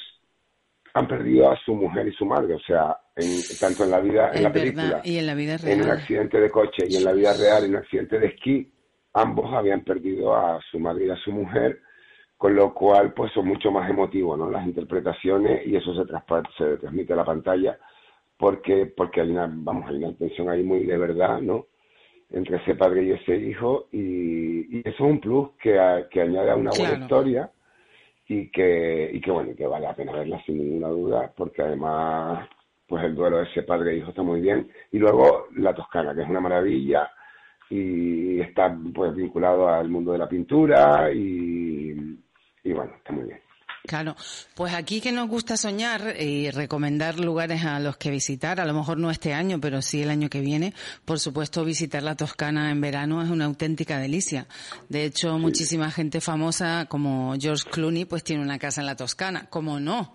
han 0.95 1.07
perdido 1.07 1.51
a 1.51 1.57
su 1.57 1.75
mujer 1.75 2.07
y 2.07 2.13
su 2.13 2.25
madre, 2.25 2.55
o 2.55 2.59
sea, 2.61 2.97
en, 3.15 3.41
tanto 3.60 3.84
en 3.84 3.91
la 3.91 3.99
vida, 3.99 4.30
en 4.30 4.36
Es 4.38 4.41
la 4.43 4.49
verdad, 4.49 4.54
película, 4.54 5.02
y 5.06 5.17
en 5.17 5.26
la 5.28 5.36
vida 5.36 5.58
en 5.58 5.82
un 5.82 5.86
real. 5.86 5.97
accidente 5.99 6.39
de 6.39 6.49
coche 6.49 6.86
y 6.89 6.95
en 6.95 7.04
la 7.06 7.13
vida 7.13 7.34
real, 7.34 7.63
en 7.63 7.71
un 7.71 7.78
accidente 7.78 8.19
de 8.19 8.28
esquí, 8.28 8.71
ambos 9.13 9.54
habían 9.54 9.84
perdido 9.84 10.36
a 10.36 10.60
su 10.71 10.80
madre 10.80 11.06
y 11.06 11.10
a 11.10 11.15
su 11.17 11.32
mujer, 11.32 11.80
con 12.38 12.56
lo 12.56 12.73
cual, 12.73 13.13
pues 13.13 13.32
son 13.34 13.47
mucho 13.47 13.71
más 13.71 13.89
emotivos, 13.89 14.38
¿no? 14.38 14.49
Las 14.49 14.65
interpretaciones 14.65 15.65
y 15.67 15.76
eso 15.76 15.93
se, 15.95 16.04
se 16.58 16.78
transmite 16.78 17.13
a 17.13 17.17
la 17.17 17.26
pantalla 17.26 17.78
porque 18.38 18.88
porque 18.97 19.21
hay 19.21 19.30
una, 19.32 19.47
vamos, 19.49 19.89
hay 19.89 19.97
una 19.97 20.13
tensión 20.17 20.49
ahí 20.49 20.63
muy 20.63 20.86
de 20.86 20.97
verdad, 20.97 21.39
¿no? 21.41 21.67
Entre 22.32 22.58
ese 22.58 22.76
padre 22.76 23.04
y 23.04 23.12
ese 23.12 23.36
hijo 23.38 23.88
y, 23.91 24.78
y 24.78 24.80
eso 24.80 24.89
es 24.89 24.99
un 25.12 25.19
plus 25.19 25.52
que, 25.62 25.80
a- 25.80 26.08
que 26.10 26.21
añade 26.21 26.49
a 26.52 26.56
una 26.56 26.71
buena 26.73 26.95
Claro. 26.95 27.04
historia 27.04 27.52
y 28.28 28.49
que, 28.52 29.12
y 29.13 29.21
que 29.21 29.32
bueno, 29.32 29.56
que 29.56 29.67
vale 29.67 29.86
la 29.88 29.95
pena 29.95 30.13
verla 30.13 30.41
sin 30.45 30.58
ninguna 30.58 30.88
duda, 30.89 31.34
porque 31.36 31.62
además, 31.62 32.47
pues 32.88 33.04
el 33.04 33.15
duelo 33.15 33.38
de 33.38 33.43
ese 33.43 33.63
padre 33.63 33.93
e 33.93 33.98
hijo 33.98 34.10
está 34.10 34.24
muy 34.24 34.41
bien. 34.41 34.69
Y 34.91 35.00
luego 35.00 35.48
La 35.56 35.74
Toscana, 35.74 36.13
que 36.13 36.22
es 36.22 36.30
una 36.30 36.41
maravilla 36.41 37.12
y 37.69 38.39
está 38.41 38.76
pues 38.93 39.15
vinculado 39.15 39.67
al 39.67 39.89
mundo 39.89 40.12
de 40.12 40.17
la 40.17 40.30
pintura 40.30 41.12
y, 41.12 41.96
y 42.63 42.74
bueno, 42.74 42.93
está 42.98 43.12
muy 43.13 43.26
bien. 43.26 43.39
Claro, 43.86 44.15
pues 44.56 44.74
aquí 44.74 45.02
que 45.02 45.12
nos 45.12 45.28
gusta 45.28 45.58
soñar 45.58 46.15
y 46.17 46.50
recomendar 46.52 47.19
lugares 47.19 47.65
a 47.65 47.82
los 47.82 47.98
que 47.98 48.12
visitar, 48.12 48.62
a 48.62 48.65
lo 48.65 48.74
mejor 48.74 48.98
no 48.98 49.12
este 49.12 49.34
año, 49.34 49.60
pero 49.60 49.82
sí 49.82 50.02
el 50.02 50.10
año 50.10 50.30
que 50.30 50.39
viene, 50.39 50.74
por 51.04 51.19
supuesto 51.19 51.65
visitar 51.65 52.02
la 52.02 52.15
Toscana 52.15 52.72
en 52.72 52.80
verano 52.80 53.22
es 53.22 53.30
una 53.30 53.43
auténtica 53.43 54.00
delicia. 54.00 54.48
De 54.88 55.04
hecho, 55.04 55.38
muchísima 55.38 55.91
gente 55.91 56.22
famosa 56.22 56.86
como 56.88 57.36
George 57.38 57.69
Clooney 57.69 58.06
pues 58.06 58.24
tiene 58.24 58.41
una 58.41 58.58
casa 58.58 58.80
en 58.80 58.88
la 58.88 58.96
Toscana, 58.96 59.48
¿cómo 59.50 59.82
no? 59.82 60.13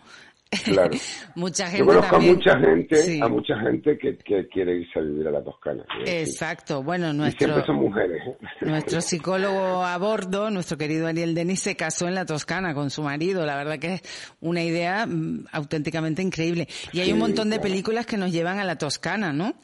Claro. 0.64 0.90
mucha 1.34 1.66
gente 1.66 1.78
Yo 1.80 1.86
conozco 1.86 2.10
también. 2.12 2.34
a 2.34 2.36
mucha 2.36 2.58
gente, 2.58 2.96
Sí. 2.96 3.20
a 3.22 3.28
mucha 3.28 3.58
gente 3.60 3.98
que, 3.98 4.16
que 4.18 4.48
quiere 4.48 4.76
irse 4.80 4.98
a 4.98 5.02
vivir 5.02 5.28
a 5.28 5.30
la 5.30 5.44
Toscana. 5.44 5.84
Exacto. 6.06 6.82
Bueno, 6.82 7.10
Y 7.10 7.14
nuestro 7.16 7.46
siempre 7.48 7.66
son 7.66 7.76
mujeres. 7.76 8.22
¿eh? 8.26 8.36
Nuestro 8.62 9.00
psicólogo 9.02 9.84
a 9.84 9.96
bordo, 9.98 10.50
nuestro 10.50 10.78
querido 10.78 11.06
Ariel 11.06 11.34
Denis, 11.34 11.60
se 11.60 11.76
casó 11.76 12.08
en 12.08 12.14
la 12.14 12.24
Toscana 12.24 12.74
con 12.74 12.90
su 12.90 13.02
marido. 13.02 13.44
La 13.44 13.56
verdad 13.56 13.78
que 13.78 13.94
es 13.94 14.02
una 14.40 14.62
idea 14.62 15.06
mm, 15.06 15.46
auténticamente 15.52 16.22
increíble. 16.22 16.66
Y 16.92 17.00
hay 17.00 17.06
Sí, 17.08 17.12
un 17.12 17.18
montón 17.18 17.50
de 17.50 17.60
películas 17.60 18.06
que 18.06 18.16
nos 18.16 18.32
llevan 18.32 18.58
a 18.58 18.64
la 18.64 18.76
Toscana, 18.76 19.32
¿no? 19.32 19.54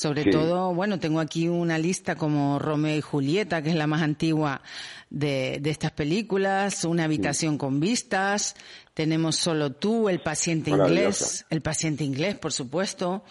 Sobre 0.00 0.22
Sí. 0.22 0.30
todo, 0.30 0.72
bueno, 0.74 1.00
tengo 1.00 1.18
aquí 1.18 1.48
una 1.48 1.76
lista 1.76 2.14
como 2.14 2.60
Romeo 2.60 2.96
y 2.96 3.00
Julieta, 3.00 3.62
que 3.62 3.70
es 3.70 3.74
la 3.74 3.88
más 3.88 4.00
antigua 4.02 4.62
de, 5.10 5.58
de 5.60 5.70
estas 5.70 5.90
películas, 5.90 6.84
Una 6.84 7.02
habitación 7.02 7.58
con 7.58 7.80
vistas, 7.80 8.54
tenemos 8.94 9.34
Solo 9.34 9.72
tú, 9.72 10.08
El 10.08 10.20
paciente 10.20 10.70
inglés. 10.70 11.44
El 11.50 11.62
paciente 11.62 12.04
inglés, 12.04 12.36
por 12.36 12.52
supuesto. 12.52 13.24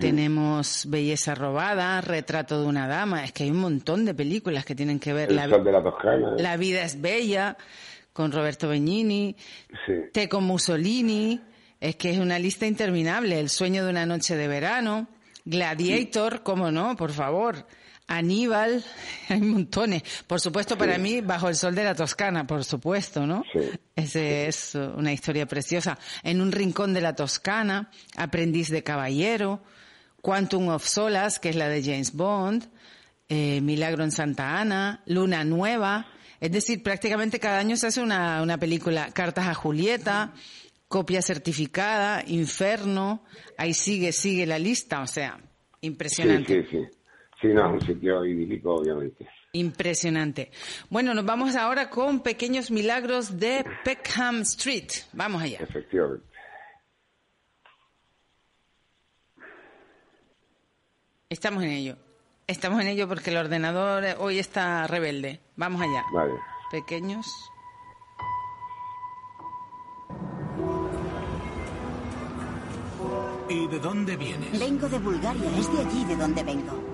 Tenemos 0.00 0.86
Belleza 0.90 1.34
robada, 1.36 2.00
Retrato 2.00 2.60
de 2.60 2.66
una 2.66 2.88
dama. 2.88 3.24
Es 3.24 3.30
que 3.32 3.44
hay 3.44 3.50
un 3.50 3.60
montón 3.60 4.04
de 4.04 4.12
películas 4.12 4.64
que 4.64 4.74
tienen 4.74 4.98
que 4.98 5.12
ver 5.12 5.30
El 5.30 5.36
la, 5.36 5.48
sol 5.48 5.62
de 5.64 5.70
la 5.72 5.82
Toscana. 5.82 6.34
la 6.36 6.56
vida 6.56 6.82
es 6.82 7.00
bella 7.00 7.56
con 8.12 8.32
Roberto 8.32 8.68
Benigni, 8.68 9.36
Sí. 9.86 9.92
Te 10.12 10.28
con 10.28 10.42
Mussolini, 10.44 11.40
es 11.80 11.94
que 11.94 12.10
es 12.10 12.18
una 12.18 12.38
lista 12.40 12.66
interminable, 12.66 13.38
El 13.38 13.48
sueño 13.50 13.84
de 13.84 13.90
una 13.90 14.04
noche 14.04 14.34
de 14.36 14.48
verano, 14.48 15.06
Gladiator, 15.48 16.42
cómo 16.42 16.70
no, 16.70 16.94
por 16.94 17.10
favor, 17.10 17.66
Aníbal, 18.06 18.84
hay 19.30 19.40
montones. 19.40 20.02
Por 20.26 20.40
supuesto, 20.40 20.76
para 20.76 20.98
mí, 20.98 21.22
Bajo 21.22 21.48
el 21.48 21.56
sol 21.56 21.74
de 21.74 21.84
la 21.84 21.94
Toscana, 21.94 22.46
por 22.46 22.64
supuesto, 22.64 23.26
¿no? 23.26 23.44
Ese 23.96 24.46
es 24.46 24.74
una 24.74 25.10
historia 25.10 25.46
preciosa. 25.46 25.98
En 26.22 26.42
un 26.42 26.52
rincón 26.52 26.92
de 26.92 27.00
la 27.00 27.14
Toscana, 27.14 27.90
Aprendiz 28.16 28.68
de 28.68 28.82
caballero, 28.82 29.62
Quantum 30.20 30.68
of 30.68 30.86
Solace, 30.86 31.40
que 31.40 31.48
es 31.48 31.56
la 31.56 31.68
de 31.68 31.82
James 31.82 32.12
Bond, 32.12 32.68
eh, 33.30 33.62
Milagro 33.62 34.04
en 34.04 34.10
Santa 34.10 34.60
Ana, 34.60 35.02
Luna 35.06 35.44
Nueva. 35.44 36.08
Es 36.40 36.52
decir, 36.52 36.82
prácticamente 36.82 37.40
cada 37.40 37.58
año 37.58 37.76
se 37.76 37.86
hace 37.86 38.02
una, 38.02 38.42
una 38.42 38.58
película. 38.58 39.10
Cartas 39.12 39.48
a 39.48 39.54
Julieta, 39.54 40.34
Copia 40.88 41.20
certificada, 41.20 42.24
Inferno. 42.26 43.24
Ahí 43.56 43.74
sigue, 43.74 44.12
sigue 44.12 44.46
la 44.46 44.58
lista. 44.58 45.02
O 45.02 45.06
sea, 45.06 45.38
impresionante. 45.82 46.62
Sí, 46.62 46.68
sí, 46.70 46.84
sí. 46.84 46.98
Sí, 47.40 47.48
no, 47.48 47.72
un 47.72 47.80
sitio 47.80 48.24
idílico, 48.24 48.74
obviamente. 48.74 49.28
Impresionante. 49.52 50.50
Bueno, 50.90 51.14
nos 51.14 51.24
vamos 51.24 51.54
ahora 51.56 51.88
con 51.88 52.20
Pequeños 52.22 52.70
Milagros 52.70 53.38
de 53.38 53.64
Peckham 53.84 54.40
Street. 54.40 54.90
Vamos 55.12 55.42
allá. 55.42 55.58
Efectivamente. 55.60 56.26
Estamos 61.28 61.62
en 61.62 61.70
ello. 61.70 61.96
Estamos 62.46 62.80
en 62.80 62.88
ello 62.88 63.06
porque 63.06 63.30
el 63.30 63.36
ordenador 63.36 64.04
hoy 64.18 64.38
está 64.38 64.86
rebelde. 64.86 65.40
Vamos 65.56 65.82
allá. 65.82 66.02
Vale. 66.12 66.32
Pequeños. 66.70 67.26
¿Y 73.48 73.66
de 73.66 73.78
dónde 73.80 74.16
vienes? 74.16 74.58
Vengo 74.58 74.88
de 74.88 74.98
Bulgaria, 74.98 75.50
es 75.58 75.72
de 75.72 75.80
allí 75.80 76.04
de 76.04 76.16
donde 76.16 76.42
vengo. 76.42 76.88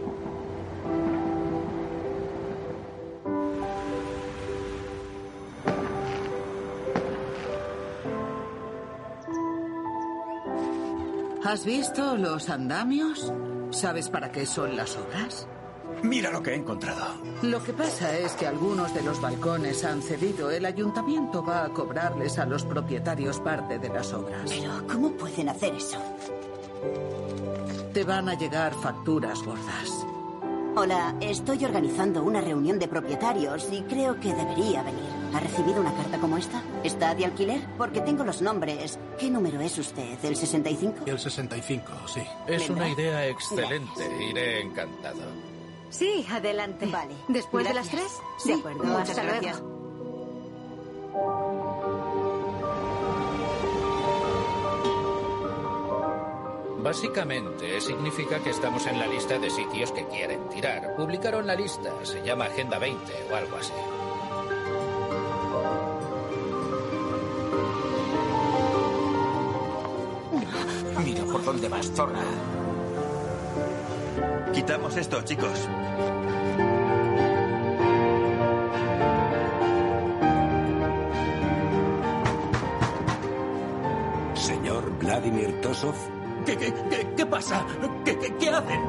¿Has 11.44 11.64
visto 11.64 12.16
los 12.16 12.48
andamios? 12.48 13.32
¿Sabes 13.70 14.08
para 14.08 14.30
qué 14.32 14.46
son 14.46 14.76
las 14.76 14.96
obras? 14.96 15.46
Mira 16.02 16.30
lo 16.30 16.42
que 16.42 16.50
he 16.50 16.54
encontrado. 16.54 17.14
Lo 17.42 17.62
que 17.62 17.72
pasa 17.72 18.16
es 18.16 18.32
que 18.32 18.46
algunos 18.46 18.94
de 18.94 19.02
los 19.02 19.20
balcones 19.20 19.84
han 19.84 20.02
cedido. 20.02 20.50
El 20.50 20.64
ayuntamiento 20.66 21.44
va 21.44 21.64
a 21.64 21.68
cobrarles 21.68 22.38
a 22.38 22.46
los 22.46 22.64
propietarios 22.64 23.40
parte 23.40 23.78
de 23.78 23.88
las 23.88 24.12
obras. 24.12 24.50
Pero, 24.50 24.86
¿cómo 24.86 25.12
pueden 25.12 25.48
hacer 25.48 25.74
eso? 25.74 25.98
Te 27.94 28.04
van 28.04 28.28
a 28.28 28.34
llegar 28.34 28.74
facturas 28.74 29.42
gordas. 29.42 30.06
Hola, 30.76 31.14
estoy 31.20 31.64
organizando 31.64 32.24
una 32.24 32.40
reunión 32.40 32.78
de 32.80 32.88
propietarios 32.88 33.68
y 33.70 33.82
creo 33.82 34.18
que 34.18 34.34
debería 34.34 34.82
venir. 34.82 35.04
¿Ha 35.32 35.38
recibido 35.40 35.80
una 35.80 35.94
carta 35.94 36.18
como 36.18 36.36
esta? 36.36 36.60
¿Está 36.82 37.14
de 37.14 37.24
alquiler? 37.24 37.60
Porque 37.78 38.00
tengo 38.00 38.24
los 38.24 38.42
nombres. 38.42 38.98
¿Qué 39.18 39.30
número 39.30 39.60
es 39.60 39.78
usted? 39.78 40.22
¿El 40.24 40.34
65? 40.36 41.04
El 41.06 41.18
65, 41.20 41.92
sí. 42.06 42.22
Es 42.48 42.68
una 42.68 42.88
idea 42.88 43.26
excelente. 43.28 44.24
Iré 44.30 44.62
encantado. 44.62 45.22
Sí, 45.90 46.26
adelante. 46.28 46.86
Vale. 46.86 47.14
¿Después 47.28 47.64
Gracias. 47.64 47.92
de 47.92 47.96
las 48.02 48.08
tres? 48.10 48.22
Sí, 48.38 48.48
De 48.52 48.58
acuerdo. 48.58 48.84
muchas 48.84 49.10
hasta 49.10 49.22
luego. 49.22 49.73
Básicamente 56.84 57.80
significa 57.80 58.40
que 58.40 58.50
estamos 58.50 58.86
en 58.86 58.98
la 58.98 59.06
lista 59.06 59.38
de 59.38 59.48
sitios 59.48 59.90
que 59.90 60.06
quieren 60.06 60.50
tirar. 60.50 60.94
Publicaron 60.94 61.46
la 61.46 61.54
lista, 61.54 61.90
se 62.02 62.22
llama 62.22 62.44
Agenda 62.44 62.78
20 62.78 63.12
o 63.32 63.34
algo 63.34 63.56
así. 63.56 63.72
Mira 71.02 71.24
por 71.24 71.42
dónde 71.42 71.70
vas, 71.70 71.90
zorra. 71.90 72.20
Quitamos 74.52 74.94
esto, 74.98 75.22
chicos. 75.22 75.66
Señor 84.34 84.98
Vladimir 84.98 85.62
Tosov, 85.62 85.94
¿Qué, 86.46 86.58
qué, 86.58 86.74
qué, 86.90 87.08
qué 87.16 87.26
pasa? 87.26 87.66
¿Qué, 88.04 88.18
qué, 88.18 88.36
qué 88.38 88.48
hacen? 88.50 88.80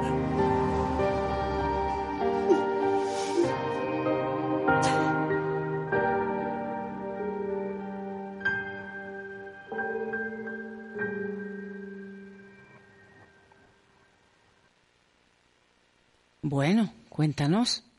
Bueno, 16.41 16.89
cuéntanos. 17.07 17.89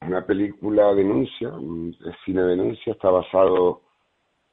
Una 0.00 0.26
película 0.26 0.92
denuncia, 0.94 1.50
un 1.50 1.94
el 2.04 2.16
cine 2.24 2.42
denuncia, 2.42 2.94
está 2.94 3.10
basado 3.10 3.82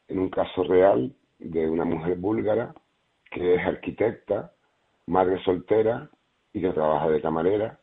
en 0.07 0.19
un 0.19 0.29
caso 0.29 0.63
real 0.63 1.15
de 1.39 1.67
una 1.67 1.83
mujer 1.83 2.15
búlgara 2.17 2.75
que 3.39 3.56
es 3.56 3.65
arquitecta, 3.65 4.52
madre 5.08 5.41
soltera 5.43 6.10
y 6.54 6.62
que 6.62 6.69
trabaja 6.71 7.10
de 7.10 7.21
camarera 7.21 7.80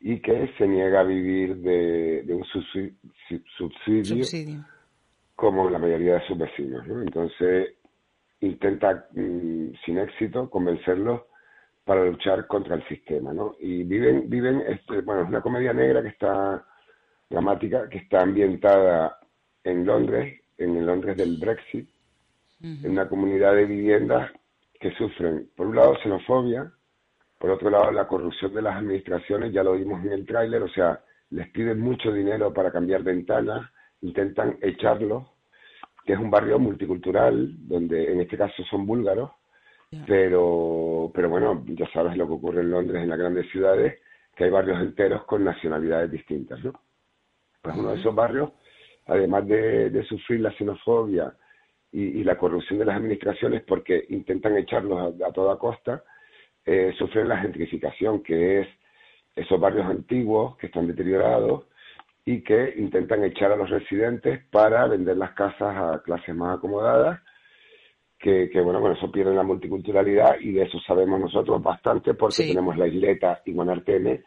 y 0.00 0.20
que 0.20 0.52
se 0.56 0.66
niega 0.66 1.00
a 1.00 1.04
vivir 1.04 1.56
de, 1.56 2.22
de 2.24 2.34
un 2.34 2.44
subsi- 2.44 2.94
si- 3.28 3.42
subsidio, 3.56 4.24
Subsidio. 4.24 4.64
como 5.34 5.68
la 5.70 5.78
mayoría 5.78 6.14
de 6.14 6.26
sus 6.26 6.38
vecinos. 6.38 6.86
¿no? 6.86 7.02
Entonces 7.02 7.74
intenta 8.40 9.06
mm, 9.12 9.70
sin 9.84 9.98
éxito 9.98 10.48
convencerlos 10.48 11.22
para 11.84 12.04
luchar 12.04 12.46
contra 12.46 12.76
el 12.76 12.86
sistema, 12.86 13.32
¿no? 13.32 13.54
Y 13.58 13.82
viven, 13.82 14.28
viven, 14.28 14.62
este, 14.68 15.00
bueno, 15.00 15.22
es 15.22 15.28
una 15.28 15.40
comedia 15.40 15.72
negra 15.72 16.02
que 16.02 16.08
está 16.08 16.64
dramática, 17.30 17.88
que 17.88 17.98
está 17.98 18.20
ambientada 18.22 19.18
en 19.64 19.86
Londres, 19.86 20.40
en 20.58 20.76
el 20.76 20.84
Londres 20.86 21.16
del 21.16 21.38
Brexit, 21.38 21.88
en 22.84 22.90
una 22.92 23.08
comunidad 23.08 23.54
de 23.54 23.64
viviendas 23.64 24.30
que 24.78 24.92
sufren, 24.92 25.50
por 25.56 25.66
un 25.66 25.76
lado, 25.76 25.96
xenofobia, 26.02 26.70
por 27.38 27.50
otro 27.50 27.70
lado, 27.70 27.92
la 27.92 28.06
corrupción 28.06 28.52
de 28.54 28.62
las 28.62 28.76
administraciones, 28.76 29.52
ya 29.52 29.62
lo 29.62 29.74
vimos 29.74 30.04
en 30.04 30.12
el 30.12 30.26
tráiler, 30.26 30.62
o 30.62 30.68
sea, 30.68 31.00
les 31.30 31.48
piden 31.50 31.80
mucho 31.80 32.12
dinero 32.12 32.52
para 32.52 32.72
cambiar 32.72 33.02
ventanas, 33.02 33.70
intentan 34.00 34.58
echarlos, 34.60 35.24
que 36.04 36.14
es 36.14 36.18
un 36.18 36.30
barrio 36.30 36.58
multicultural, 36.58 37.54
donde 37.68 38.12
en 38.12 38.20
este 38.20 38.36
caso 38.36 38.62
son 38.64 38.86
búlgaros, 38.86 39.30
pero, 40.06 41.10
pero 41.14 41.28
bueno, 41.28 41.64
ya 41.66 41.88
sabes 41.92 42.16
lo 42.16 42.26
que 42.26 42.34
ocurre 42.34 42.60
en 42.60 42.70
Londres, 42.70 43.02
en 43.02 43.08
las 43.08 43.18
grandes 43.18 43.50
ciudades, 43.50 44.00
que 44.34 44.44
hay 44.44 44.50
barrios 44.50 44.80
enteros 44.80 45.24
con 45.24 45.44
nacionalidades 45.44 46.10
distintas, 46.10 46.62
¿no? 46.62 46.72
Pues 47.60 47.76
uno 47.76 47.90
de 47.90 48.00
esos 48.00 48.14
barrios, 48.14 48.52
además 49.06 49.46
de, 49.46 50.04
sufrir 50.08 50.40
la 50.40 50.52
xenofobia 50.52 51.32
y, 51.92 52.22
la 52.24 52.36
corrupción 52.36 52.78
de 52.78 52.84
las 52.84 52.96
administraciones 52.96 53.62
porque 53.62 54.04
intentan 54.10 54.56
echarlos 54.56 55.14
a, 55.22 55.32
toda 55.32 55.58
costa, 55.58 56.04
eh, 56.64 56.92
sufren 56.98 57.28
la 57.28 57.38
gentrificación, 57.38 58.22
que 58.22 58.60
es 58.60 58.68
esos 59.34 59.58
barrios 59.58 59.86
antiguos 59.86 60.56
que 60.58 60.66
están 60.66 60.86
deteriorados 60.86 61.64
y 62.24 62.42
que 62.42 62.74
intentan 62.76 63.24
echar 63.24 63.52
a 63.52 63.56
los 63.56 63.70
residentes 63.70 64.44
para 64.50 64.86
vender 64.86 65.16
las 65.16 65.32
casas 65.32 65.76
a 65.76 66.02
clases 66.02 66.34
más 66.34 66.58
acomodadas 66.58 67.20
que, 68.18 68.60
bueno, 68.62 68.80
con 68.80 68.92
eso 68.92 69.10
pierden 69.12 69.36
la 69.36 69.44
multiculturalidad 69.44 70.40
y 70.40 70.52
de 70.52 70.64
eso 70.64 70.78
sabemos 70.86 71.20
nosotros 71.20 71.62
bastante 71.62 72.14
porque 72.14 72.48
tenemos 72.48 72.76
la 72.76 72.88
isleta 72.88 73.40
y 73.44 73.52
Guanarteme, 73.52 74.22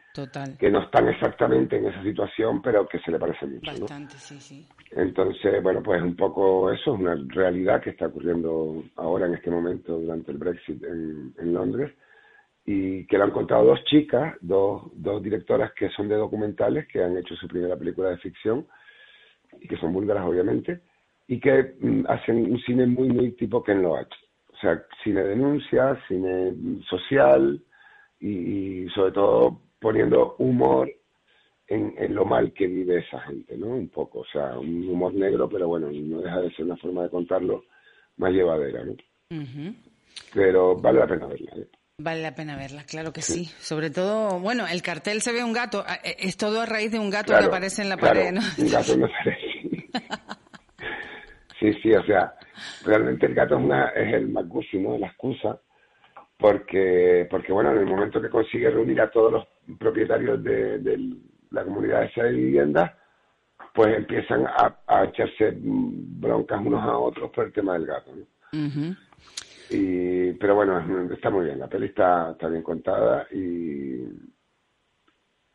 que 0.58 0.72
no 0.72 0.84
están 0.84 1.10
exactamente 1.10 1.78
en 1.78 1.88
esa 1.88 2.02
situación, 2.02 2.62
pero 2.62 2.88
que 2.88 3.00
se 3.00 3.12
le 3.12 3.20
parece 3.20 3.46
mucho. 3.46 3.70
Bastante, 3.70 4.16
sí, 4.16 4.40
sí. 4.40 4.66
Entonces, 4.92 5.64
bueno, 5.64 5.82
pues 5.82 6.02
un 6.02 6.16
poco 6.16 6.72
eso 6.72 6.94
es 6.94 7.00
una 7.00 7.16
realidad 7.30 7.82
que 7.82 7.92
está 7.92 8.08
ocurriendo 8.08 8.84
ahora 8.98 9.26
en 9.26 9.36
este 9.36 9.50
momento 9.50 9.98
durante 9.98 10.32
el 10.32 10.38
Brexit 10.38 10.84
en, 10.84 11.54
Londres 11.54 11.94
y 12.66 13.06
que 13.08 13.18
lo 13.18 13.24
han 13.24 13.32
contado 13.32 13.66
dos 13.66 13.84
chicas, 13.86 14.36
dos, 14.42 14.84
dos 14.94 15.24
directoras 15.24 15.72
que 15.74 15.90
son 15.90 16.10
de 16.10 16.16
documentales, 16.16 16.88
que 16.88 17.02
han 17.04 17.18
hecho 17.18 17.36
su 17.36 17.48
primera 17.48 17.78
película 17.78 18.10
de 18.10 18.18
ficción 18.18 18.68
y 19.60 19.68
que 19.68 19.78
son 19.78 19.94
búlgaras 19.94 20.26
obviamente 20.26 20.82
y 21.28 21.40
que 21.40 21.76
mm, 21.80 22.04
hacen 22.10 22.52
un 22.52 22.60
cine 22.60 22.86
muy, 22.86 23.08
muy 23.08 23.32
tipo 23.32 23.64
Ken 23.64 23.82
Loach. 23.82 24.14
O 24.52 24.58
sea, 24.58 24.84
cine 25.04 25.24
denuncia, 25.24 25.98
cine 26.10 26.54
social 26.90 27.64
y, 28.20 28.88
sobre 28.90 29.14
todo 29.14 29.62
poniendo 29.80 30.36
humor 30.38 30.92
en, 31.72 31.94
en, 31.98 32.14
lo 32.14 32.26
mal 32.26 32.52
que 32.54 32.68
vive 32.68 33.00
esa 33.00 33.20
gente, 33.22 33.58
¿no? 33.58 33.68
Un 33.68 33.88
poco, 33.90 34.20
o 34.20 34.26
sea, 34.26 34.60
un 34.60 34.90
humor 34.90 35.14
negro, 35.14 35.48
pero 35.48 35.68
bueno, 35.70 35.90
no 35.92 36.22
deja 36.22 36.42
de 36.42 36.52
ser 36.54 36.66
una 36.66 36.76
forma 36.78 37.04
de 37.04 37.10
contarlo 37.10 37.64
más 38.18 38.32
llevadera, 38.32 38.84
¿no? 38.84 38.96
Pero 40.34 40.76
vale 40.76 41.00
la 41.00 41.08
pena 41.08 41.28
verla. 41.28 41.52
¿eh? 41.56 41.68
Vale 41.98 42.22
la 42.22 42.36
pena 42.36 42.58
verla, 42.58 42.84
claro 42.84 43.14
que 43.14 43.22
sí. 43.22 43.46
Sobre 43.60 43.90
todo, 43.90 44.40
bueno, 44.40 44.66
el 44.68 44.82
cartel 44.82 45.22
se 45.22 45.32
ve 45.32 45.44
un 45.44 45.54
gato, 45.54 45.86
eh, 46.04 46.18
es 46.20 46.36
todo 46.36 46.60
a 46.62 46.66
raíz 46.66 46.92
de 46.92 47.00
un 47.00 47.10
gato 47.10 47.32
que 47.38 47.46
aparece 47.46 47.84
en 47.84 47.90
la 47.90 47.98
pared, 47.98 48.34
¿no? 48.34 48.42
Un 48.58 48.70
gato 48.70 48.98
no 48.98 49.08
Sí, 51.60 51.72
sí, 51.82 51.94
o 51.94 52.04
sea, 52.04 52.34
realmente 52.84 53.28
el 53.28 53.36
gato 53.36 53.56
es, 53.56 53.64
una, 53.64 53.90
es 53.90 54.14
el 54.14 54.28
Macusi, 54.28 54.80
¿no? 54.80 54.98
La 54.98 55.08
excusa, 55.08 55.62
porque, 56.38 57.28
porque, 57.30 57.54
bueno, 57.54 57.72
en 57.72 57.78
el 57.78 57.86
momento 57.86 58.20
que 58.20 58.30
consigue 58.30 58.70
reunir 58.72 59.00
a 59.00 59.12
todos 59.12 59.32
los 59.32 59.48
propietarios 59.78 60.44
de, 60.44 60.80
la 61.52 61.64
comunidad 61.64 62.04
esa 62.04 62.24
de 62.24 62.32
vivienda, 62.32 62.98
pues 63.74 63.98
empiezan 63.98 64.46
a, 64.48 65.04
echarse 65.06 65.54
broncas 65.56 66.60
unos 66.66 66.84
a 66.84 66.98
otros 66.98 67.32
por 67.32 67.46
el 67.46 67.54
tema 67.54 67.74
del 67.74 67.86
gato, 67.86 68.12
¿no? 68.16 68.26
y, 69.70 70.34
pero 70.34 70.56
bueno, 70.56 70.80
está 71.14 71.30
muy 71.30 71.46
bien, 71.46 71.60
la 71.60 71.68
peli 71.68 71.88
está, 71.88 72.32
está 72.32 72.48
bien 72.50 72.64
contada 72.64 73.26
y, 73.32 74.04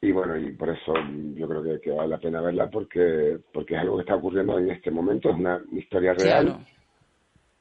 y 0.00 0.12
bueno, 0.12 0.36
y 0.36 0.52
por 0.52 0.70
eso 0.70 0.94
yo 1.34 1.48
creo 1.48 1.80
que, 1.80 1.90
vale 1.90 2.08
la 2.08 2.18
pena 2.18 2.40
verla 2.40 2.70
porque, 2.70 3.38
porque 3.52 3.74
es 3.74 3.80
algo 3.80 3.96
que 3.96 4.02
está 4.02 4.14
ocurriendo 4.14 4.58
en 4.58 4.70
este 4.70 4.90
momento, 4.90 5.30
es 5.30 5.36
una 5.36 5.60
historia 5.72 6.14
real 6.14 6.64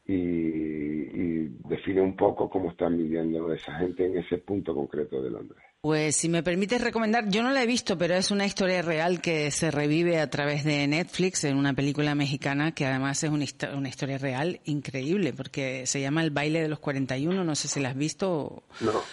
y, 0.07 1.45
define 1.67 2.01
un 2.01 2.15
poco 2.15 2.49
cómo 2.49 2.71
están 2.71 2.97
viviendo 2.97 3.51
esa 3.51 3.73
gente 3.79 4.05
en 4.05 4.17
ese 4.17 4.37
punto 4.37 4.73
concreto 4.75 5.21
de 5.21 5.31
Londres. 5.31 5.63
Pues 5.81 6.15
si 6.15 6.29
me 6.29 6.41
permites 6.41 6.81
recomendar, 6.81 7.29
yo 7.29 7.43
no 7.43 7.51
la 7.51 7.61
he 7.61 7.67
visto, 7.67 7.97
pero 7.97 8.15
es 8.15 8.31
una 8.31 8.45
historia 8.45 8.81
real 8.81 9.21
que 9.21 9.51
se 9.51 9.69
revive 9.69 10.19
a 10.19 10.29
través 10.29 10.63
de 10.63 10.87
Netflix 10.87 11.43
en 11.43 11.57
una 11.57 11.73
película 11.73 12.15
mexicana 12.15 12.73
que 12.73 12.87
además 12.87 13.23
es 13.23 13.29
una, 13.29 13.45
una 13.75 13.89
historia 13.89 14.17
real 14.17 14.61
increíble 14.65 15.31
porque 15.33 15.85
se 15.85 16.01
llama 16.01 16.23
El 16.23 16.31
baile 16.31 16.61
de 16.61 16.69
los 16.69 16.79
41, 16.79 17.43
no 17.43 17.55
sé 17.55 17.67
si 17.67 17.79
la 17.79 17.89
has 17.89 17.95
visto. 17.95 18.63
No 18.81 19.03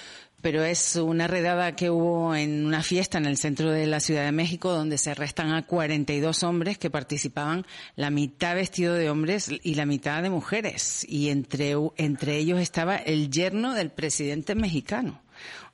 pero 0.42 0.64
es 0.64 0.96
una 0.96 1.28
redada 1.28 1.76
que 1.76 1.88
hubo 1.88 2.34
en 2.34 2.66
una 2.66 2.82
fiesta 2.82 3.16
en 3.16 3.26
el 3.26 3.38
centro 3.38 3.70
de 3.70 3.86
la 3.86 4.00
Ciudad 4.00 4.24
de 4.24 4.32
México 4.32 4.72
donde 4.72 4.98
se 4.98 5.12
arrestan 5.12 5.52
a 5.52 5.64
42 5.64 6.42
hombres 6.42 6.78
que 6.78 6.90
participaban, 6.90 7.64
la 7.94 8.10
mitad 8.10 8.56
vestido 8.56 8.94
de 8.94 9.08
hombres 9.08 9.48
y 9.62 9.76
la 9.76 9.86
mitad 9.86 10.20
de 10.22 10.30
mujeres. 10.30 11.06
Y 11.08 11.30
entre, 11.30 11.76
entre 11.96 12.36
ellos 12.36 12.60
estaba 12.60 12.96
el 12.96 13.30
yerno 13.30 13.72
del 13.72 13.90
presidente 13.90 14.56
mexicano. 14.56 15.22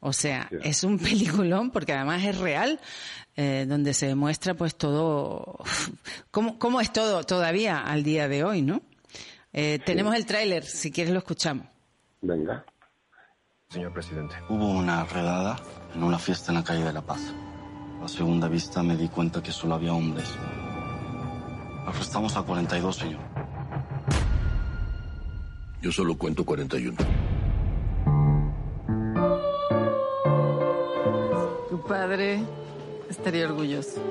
O 0.01 0.13
sea, 0.13 0.49
es 0.63 0.85
un 0.85 0.99
peliculón 0.99 1.71
porque 1.71 1.93
además 1.93 2.25
es 2.25 2.39
real, 2.39 2.81
eh, 3.37 3.67
donde 3.69 3.95
se 3.95 4.07
demuestra 4.07 4.55
pues 4.55 4.77
todo, 4.77 5.59
cómo, 6.31 6.59
cómo 6.59 6.81
es 6.81 6.93
todo 6.93 7.25
todavía 7.25 7.81
al 7.81 8.03
día 8.03 8.29
de 8.29 8.45
hoy, 8.45 8.63
¿no? 8.63 8.83
Eh, 9.53 9.79
tenemos 9.85 10.15
el 10.15 10.27
tráiler, 10.27 10.65
si 10.65 10.91
quieres 10.91 11.13
lo 11.13 11.19
escuchamos. 11.19 11.67
Venga. 12.21 12.65
Señor 13.69 13.93
presidente. 13.93 14.35
Hubo 14.49 14.71
una 14.71 15.05
redada 15.05 15.57
en 15.95 16.03
una 16.03 16.19
fiesta 16.19 16.53
en 16.53 16.59
la 16.59 16.65
calle 16.65 16.85
de 16.85 16.93
La 16.93 17.03
Paz. 17.03 17.21
A 18.03 18.09
segunda 18.09 18.49
vista 18.49 18.83
me 18.83 18.97
di 18.97 19.09
cuenta 19.09 19.43
que 19.43 19.53
solo 19.53 19.75
había 19.75 19.93
hombres. 19.93 20.33
Arrestamos 21.87 22.37
a 22.37 22.43
42, 22.43 22.97
señor. 22.97 23.21
Yo 25.81 25.93
solo 25.93 26.17
cuento 26.17 26.45
41. 26.45 26.97
Tu 31.79 31.87
padre 31.87 32.43
estaría 33.09 33.47
orgulloso. 33.47 34.03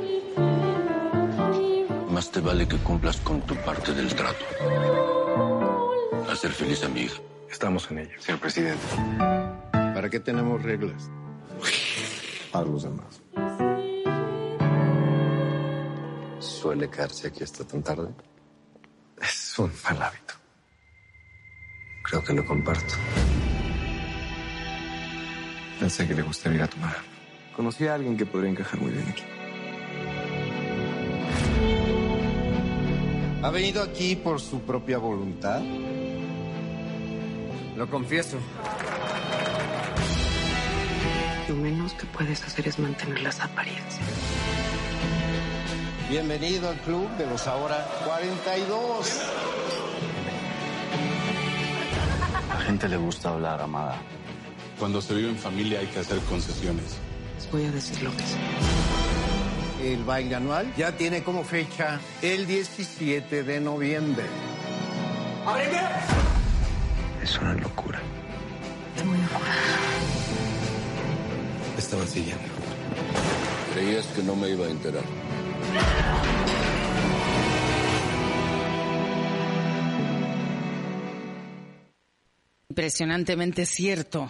Más 2.10 2.32
te 2.32 2.40
vale 2.40 2.66
que 2.66 2.78
cumplas 2.78 3.18
con 3.18 3.42
tu 3.42 3.56
parte 3.58 3.94
del 3.94 4.16
trato. 4.16 4.46
Hacer 6.32 6.52
feliz 6.52 6.82
a 6.86 6.88
mi 6.88 7.02
hija. 7.02 7.20
Estamos 7.52 7.92
en 7.92 8.00
ello. 8.00 8.22
Señor 8.22 8.40
presidente. 8.40 8.82
¿Para 9.74 10.10
qué 10.10 10.22
tenemos 10.22 10.64
reglas? 10.64 11.10
Para 12.54 12.66
los 12.68 12.84
demás. 12.84 13.22
¿Suele 16.40 16.90
quedarse 16.90 17.28
aquí 17.28 17.44
hasta 17.44 17.66
tan 17.66 17.84
tarde? 17.84 18.16
Es 19.22 19.60
un 19.60 19.74
mal 19.84 20.04
hábito. 20.04 20.36
Creo 22.04 22.24
que 22.24 22.32
lo 22.32 22.46
comparto. 22.46 22.94
Pensé 25.82 26.08
que 26.08 26.14
le 26.14 26.22
gustaría 26.22 26.60
ir 26.60 26.64
a 26.64 26.68
tomar. 26.68 27.17
Conocí 27.58 27.88
a 27.88 27.96
alguien 27.96 28.16
que 28.16 28.28
podría 28.28 28.52
encajar 28.52 28.80
muy 28.80 28.92
bien 28.92 29.08
aquí. 29.10 29.24
¿Ha 33.42 33.50
venido 33.50 33.82
aquí 33.82 34.16
por 34.16 34.40
su 34.40 34.62
propia 34.62 35.00
voluntad? 35.00 35.64
Lo 37.76 37.90
confieso. 37.90 38.38
Lo 41.50 41.56
menos 41.56 41.94
que 41.94 42.06
puedes 42.06 42.44
hacer 42.44 42.68
es 42.68 42.78
mantener 42.78 43.22
las 43.22 43.40
apariencias. 43.40 44.06
Bienvenido 46.12 46.70
al 46.70 46.78
club 46.82 47.10
de 47.18 47.26
los 47.26 47.48
ahora 47.48 47.88
42. 48.06 49.22
A 52.52 52.54
la 52.54 52.62
gente 52.62 52.88
le 52.88 52.98
gusta 52.98 53.30
hablar, 53.30 53.60
Amada. 53.62 53.98
Cuando 54.78 55.02
se 55.02 55.16
vive 55.16 55.30
en 55.30 55.38
familia 55.38 55.80
hay 55.80 55.88
que 55.88 55.98
hacer 55.98 56.20
concesiones. 56.20 57.00
Les 57.38 57.52
voy 57.52 57.66
a 57.66 57.72
decir 57.72 58.02
lo 58.02 58.10
que 58.18 58.24
sé. 58.24 58.38
El 59.84 60.04
baile 60.04 60.34
anual 60.34 60.74
ya 60.76 60.92
tiene 60.98 61.22
como 61.22 61.44
fecha 61.44 62.00
el 62.24 62.48
17 62.48 63.44
de 63.44 63.60
noviembre. 63.62 64.26
¡Ábreme! 65.46 65.78
Es 67.22 67.38
una 67.38 67.54
locura. 67.54 68.02
Es 68.96 69.06
muy 69.06 69.18
locura. 69.20 69.52
Estaba 71.78 72.08
siguiendo. 72.08 72.44
Creías 73.76 74.08
que 74.08 74.24
no 74.24 74.36
me 74.36 74.50
iba 74.50 74.66
a 74.66 74.70
enterar. 74.72 75.04
Impresionantemente 82.70 83.68
cierto. 83.68 84.28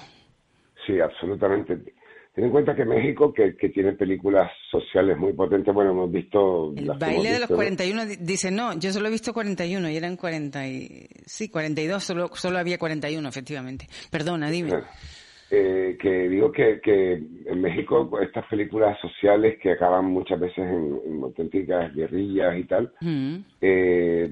Sí, 0.86 1.00
absolutamente. 1.00 1.97
Ten 2.38 2.46
en 2.46 2.52
cuenta 2.52 2.76
que 2.76 2.86
México, 2.86 3.34
que, 3.34 3.54
tiene 3.70 3.94
películas 3.94 4.52
sociales 4.70 5.18
muy 5.18 5.34
potentes, 5.34 5.74
bueno, 5.74 5.90
hemos 5.90 6.12
visto... 6.12 6.72
El 6.78 6.92
baile 6.92 7.32
de 7.32 7.40
los 7.40 7.50
41, 7.50 8.06
dice, 8.20 8.52
no, 8.52 8.78
yo 8.78 8.92
solo 8.92 9.08
he 9.08 9.10
visto 9.12 9.34
41 9.34 9.90
y 9.90 9.98
eran 9.98 10.16
40 10.16 10.68
y... 10.68 11.08
Sí, 11.26 11.50
42, 11.50 12.04
solo, 12.04 12.30
solo 12.36 12.60
había 12.60 12.78
41, 12.78 13.28
efectivamente. 13.28 13.88
Perdona, 14.12 14.52
dime. 14.52 14.72
eh, 15.50 15.98
que 16.00 16.30
digo 16.30 16.52
que, 16.52 16.80
que 16.80 17.14
en 17.14 17.60
México 17.60 18.08
estas 18.22 18.46
películas 18.46 19.00
sociales 19.02 19.58
que 19.60 19.72
acaban 19.72 20.06
muchas 20.06 20.40
veces 20.40 20.60
en, 20.60 21.00
en 21.08 21.24
auténticas 21.24 21.92
guerrillas 21.96 22.56
y 22.56 22.64
tal, 22.66 22.94
Mm. 23.02 23.38
eh, 23.62 24.32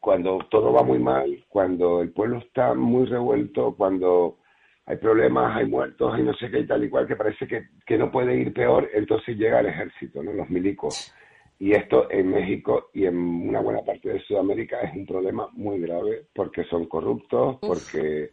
cuando 0.00 0.38
todo 0.50 0.72
va 0.72 0.82
muy 0.82 0.98
mal, 0.98 1.44
cuando 1.50 2.00
el 2.00 2.08
pueblo 2.10 2.38
está 2.38 2.72
muy 2.72 3.04
revuelto, 3.04 3.74
cuando 3.76 4.38
hay 4.86 4.96
problemas, 4.96 5.56
hay 5.56 5.66
muertos, 5.66 6.12
hay 6.12 6.22
no 6.22 6.34
sé 6.34 6.50
qué 6.50 6.60
y 6.60 6.66
tal 6.66 6.84
y 6.84 6.90
cual, 6.90 7.06
que 7.06 7.16
parece 7.16 7.46
que, 7.46 7.68
que 7.86 7.96
no 7.96 8.10
puede 8.10 8.36
ir 8.36 8.52
peor, 8.52 8.88
entonces 8.92 9.36
llega 9.36 9.60
el 9.60 9.66
ejército, 9.66 10.22
¿no? 10.22 10.32
los 10.32 10.50
milicos. 10.50 11.12
Y 11.58 11.72
esto 11.72 12.10
en 12.10 12.30
México 12.30 12.90
y 12.92 13.06
en 13.06 13.16
una 13.16 13.60
buena 13.60 13.80
parte 13.82 14.10
de 14.10 14.20
Sudamérica 14.20 14.80
es 14.80 14.94
un 14.94 15.06
problema 15.06 15.48
muy 15.52 15.80
grave 15.80 16.26
porque 16.34 16.64
son 16.64 16.86
corruptos, 16.86 17.58
porque 17.60 18.32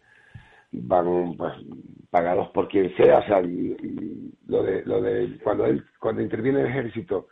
van 0.71 1.35
pues, 1.37 1.53
pagados 2.09 2.49
por 2.49 2.67
quien 2.67 2.93
sea, 2.95 3.19
o 3.19 3.23
sea, 3.23 3.41
lo 3.41 4.63
de, 4.63 4.83
lo 4.85 5.01
de 5.01 5.37
cuando 5.43 5.65
él, 5.65 5.85
cuando 5.99 6.21
interviene 6.21 6.61
el 6.61 6.67
ejército 6.67 7.27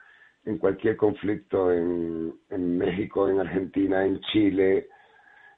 en 0.46 0.58
cualquier 0.58 0.96
conflicto 0.96 1.72
en, 1.72 2.34
en 2.50 2.78
México, 2.78 3.28
en 3.28 3.40
Argentina, 3.40 4.06
en 4.06 4.20
Chile, 4.32 4.88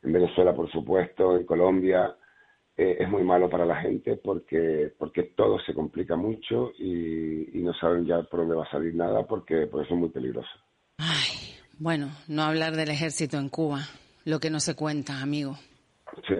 en 0.02 0.13
Venezuela, 0.13 0.56
por 0.56 0.71
supuesto, 0.71 1.38
en 1.38 1.45
Colombia, 1.45 2.15
eh, 2.82 2.98
es 3.00 3.10
muy 3.10 3.24
malo 3.24 3.50
para 3.50 3.65
la 3.65 3.76
gente 3.82 4.17
porque 4.17 4.91
porque 4.98 5.24
todo 5.36 5.60
se 5.60 5.74
complica 5.74 6.15
mucho 6.15 6.72
y, 6.80 7.58
y 7.60 7.62
no 7.62 7.74
saben 7.74 8.06
ya 8.06 8.24
por 8.24 8.41
dónde 8.41 8.56
va 8.56 8.63
a 8.63 8.72
salir 8.72 8.96
nada 8.96 9.24
porque, 9.28 9.67
porque 9.67 9.88
son 9.88 10.00
muy 10.00 10.10
peligrosos. 10.10 10.52
Bueno, 11.78 12.10
no 12.28 12.44
hablar 12.44 12.76
del 12.76 12.89
ejército 12.89 13.38
en 13.38 13.50
Cuba. 13.50 13.82
Lo 14.26 14.39
que 14.39 14.50
no 14.50 14.60
se 14.60 14.76
cuenta, 14.76 15.22
amigo. 15.22 15.58
Sí. 16.28 16.36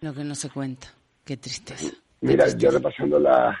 Lo 0.00 0.12
que 0.12 0.24
no 0.24 0.34
se 0.34 0.50
cuenta. 0.50 0.88
Qué 1.24 1.36
tristeza. 1.36 1.94
Mira, 2.20 2.46
yo 2.56 2.70
repasando 2.70 3.18
las 3.18 3.56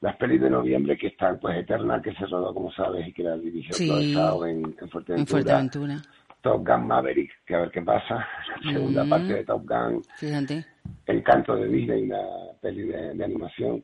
las 0.00 0.16
pelis 0.16 0.38
de 0.40 0.50
noviembre 0.50 0.98
que 0.98 1.06
están, 1.06 1.38
pues 1.40 1.56
Eterna, 1.56 2.02
que 2.02 2.12
se 2.12 2.26
rodó, 2.26 2.52
como 2.52 2.70
sabes, 2.72 3.08
y 3.08 3.12
que 3.14 3.22
la 3.22 3.36
dirigió 3.38 3.72
Sí. 3.74 3.90
En, 3.90 4.62
en 4.78 4.90
Fuerteventura. 4.90 5.16
En 5.16 5.26
Fuerteventura. 5.26 6.02
Top 6.44 6.64
Gun 6.68 6.86
Maverick, 6.86 7.30
que 7.46 7.54
a 7.54 7.60
ver 7.60 7.70
qué 7.70 7.80
pasa. 7.82 8.16
La 8.62 8.72
segunda 8.72 9.02
Mm. 9.04 9.08
parte 9.10 9.32
de 9.32 9.44
Top 9.44 9.66
Gun. 9.66 10.02
Fíjate. 10.18 10.64
Encanto 11.06 11.56
de 11.56 11.68
Disney, 11.68 12.02
una 12.02 12.20
peli 12.60 12.82
de, 12.86 13.14
de 13.14 13.24
animación. 13.24 13.82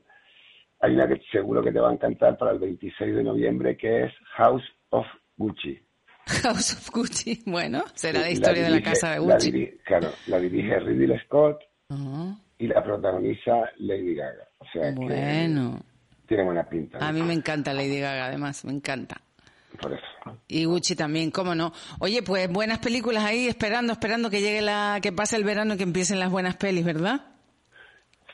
Hay 0.81 0.95
una 0.95 1.09
que 1.09 1.21
seguro 1.33 1.63
que 1.63 1.73
te 1.73 1.81
va 1.81 1.89
a 1.91 1.95
encantar 1.95 2.37
para 2.37 2.53
el 2.53 2.59
26 2.59 3.17
de 3.17 3.23
noviembre, 3.25 3.77
que 3.79 4.05
es 4.05 4.13
House 4.37 4.63
of 4.91 5.07
Gucci. 5.39 5.79
House 6.43 6.75
of 6.75 6.91
Gucci. 6.95 7.43
Bueno, 7.47 7.83
será 7.95 8.21
la 8.21 8.27
La 8.27 8.31
historia 8.33 8.63
de 8.65 8.71
la 8.71 8.77
dirige- 8.77 8.91
casa 8.91 9.11
de 9.15 9.27
la 9.27 9.35
Gucci. 9.35 9.53
diri- 9.53 9.79
claro, 9.85 10.09
la 10.27 10.39
dirige 10.39 10.79
Ridley 10.81 11.19
Scott 11.25 11.61
y 12.59 12.67
la 12.69 12.85
protagoniza 12.85 13.71
Lady 13.79 14.15
Gaga. 14.15 14.45
O 14.59 14.65
sea 14.73 14.93
Bueno. 14.95 15.79
que 15.79 16.27
tiene 16.29 16.45
buena 16.45 16.69
pinta. 16.69 16.99
¿no? 16.99 17.07
A 17.07 17.11
mí 17.13 17.23
me 17.23 17.33
encanta 17.33 17.73
Lady 17.73 18.01
Gaga, 18.01 18.27
además, 18.27 18.65
me 18.67 18.73
encanta. 18.73 19.17
Por 19.81 19.93
eso. 19.95 20.05
Y 20.51 20.65
Gucci 20.65 20.97
también, 20.97 21.31
cómo 21.31 21.55
no. 21.55 21.73
Oye, 22.01 22.23
pues 22.23 22.51
buenas 22.51 22.81
películas 22.81 23.25
ahí, 23.25 23.47
esperando, 23.47 23.93
esperando 23.93 24.29
que 24.31 24.41
llegue 24.41 24.61
la, 24.63 24.99
que 25.01 25.13
pase 25.13 25.37
el 25.37 25.45
verano 25.45 25.75
y 25.75 25.77
que 25.77 25.85
empiecen 25.85 26.19
las 26.19 26.31
buenas 26.31 26.57
pelis, 26.57 26.85
¿verdad? 26.85 27.23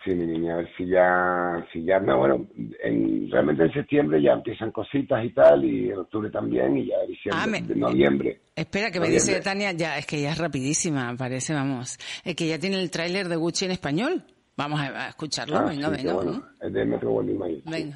Sí, 0.04 0.14
mi 0.14 0.24
niña, 0.24 0.54
a 0.54 0.56
ver 0.58 0.68
si 0.76 0.86
ya, 0.86 1.66
si 1.72 1.82
ya, 1.84 1.98
no, 1.98 2.18
bueno, 2.18 2.46
en, 2.84 3.28
realmente 3.28 3.64
en 3.64 3.72
septiembre 3.72 4.22
ya 4.22 4.32
empiezan 4.34 4.70
cositas 4.70 5.24
y 5.24 5.30
tal, 5.34 5.64
y 5.64 5.90
en 5.90 5.98
octubre 5.98 6.30
también, 6.30 6.76
y 6.78 6.86
ya 6.86 6.94
diciembre, 7.08 7.42
Ah, 7.42 7.46
me- 7.48 7.60
de 7.62 7.74
noviembre. 7.74 8.40
Espera, 8.54 8.90
que 8.92 9.00
me 9.00 9.08
dice 9.08 9.40
Tania, 9.40 9.72
ya, 9.72 9.98
es 9.98 10.06
que 10.06 10.20
ya 10.22 10.30
es 10.30 10.38
rapidísima, 10.38 11.12
parece, 11.18 11.52
vamos. 11.54 11.98
Es 12.24 12.36
que 12.36 12.46
ya 12.46 12.58
tiene 12.58 12.80
el 12.80 12.90
tráiler 12.90 13.28
de 13.28 13.34
Gucci 13.36 13.64
en 13.64 13.72
español. 13.72 14.22
Vamos 14.56 14.80
a, 14.80 15.06
a 15.06 15.08
escucharlo, 15.08 15.58
Ah, 15.58 15.64
venga, 15.64 15.88
sí, 15.90 15.96
qué 15.96 16.02
venga. 16.04 16.14
bueno. 16.14 16.30
vamos. 16.30 16.46
Es 16.62 16.72
de 16.72 16.84
Metro 16.86 17.10
Goldwyn 17.10 17.38
Mayer, 17.38 17.62
sí. 17.66 17.92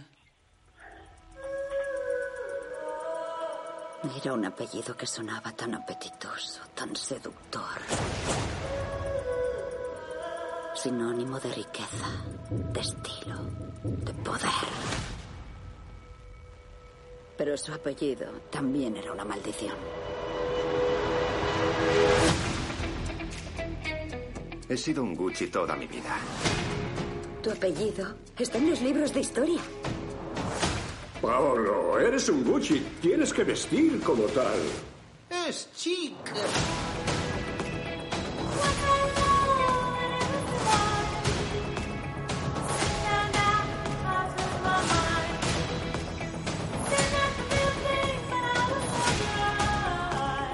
Era 4.03 4.33
un 4.33 4.47
apellido 4.47 4.97
que 4.97 5.07
sonaba 5.07 5.53
tan 5.53 5.75
apetitoso, 5.75 6.63
tan 6.75 6.97
seductor. 6.97 7.79
Sinónimo 10.75 11.39
de 11.39 11.53
riqueza, 11.53 12.07
de 12.49 12.81
estilo, 12.81 13.37
de 13.85 14.15
poder. 14.15 14.69
Pero 17.37 17.59
su 17.59 17.75
apellido 17.75 18.27
también 18.51 18.97
era 18.97 19.13
una 19.13 19.25
maldición. 19.27 19.77
He 24.67 24.77
sido 24.79 25.03
un 25.03 25.15
Gucci 25.15 25.49
toda 25.49 25.77
mi 25.77 25.87
vida. 25.87 26.17
Tu 27.43 27.51
apellido 27.51 28.15
está 28.39 28.57
en 28.57 28.71
los 28.71 28.81
libros 28.81 29.13
de 29.13 29.21
historia. 29.21 29.61
Paolo, 31.21 31.99
eres 31.99 32.29
un 32.31 32.43
Gucci. 32.45 32.81
Tienes 33.01 33.33
que 33.33 33.45
vestir 33.45 34.01
como 34.01 34.25
tal. 34.25 34.59
Es 35.31 35.69
chic. 35.77 36.15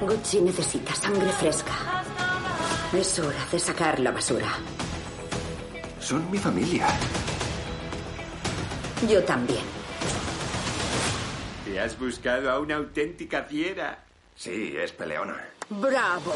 Gucci 0.01 0.41
necesita 0.41 0.95
sangre 0.95 1.31
fresca. 1.33 1.73
Es 2.93 3.19
hora 3.19 3.47
de 3.53 3.59
sacar 3.59 4.01
la 4.01 4.11
basura. 4.11 4.49
Son 6.01 6.29
mi 6.31 6.39
familia. 6.39 6.87
Yo 9.09 9.23
también. 9.23 9.86
Has 11.79 11.99
buscado 11.99 12.51
a 12.51 12.59
una 12.59 12.77
auténtica 12.77 13.43
fiera. 13.43 13.99
Sí, 14.35 14.75
es 14.77 14.93
peleona. 14.93 15.37
¡Bravo! 15.69 16.35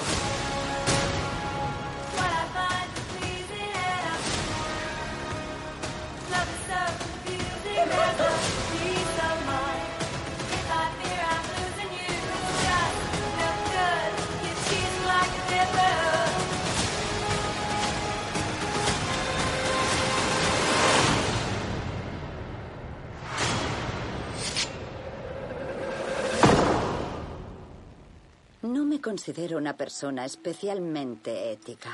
Considero 29.11 29.59
una 29.59 29.77
persona 29.77 30.25
especialmente 30.25 31.51
ética, 31.51 31.91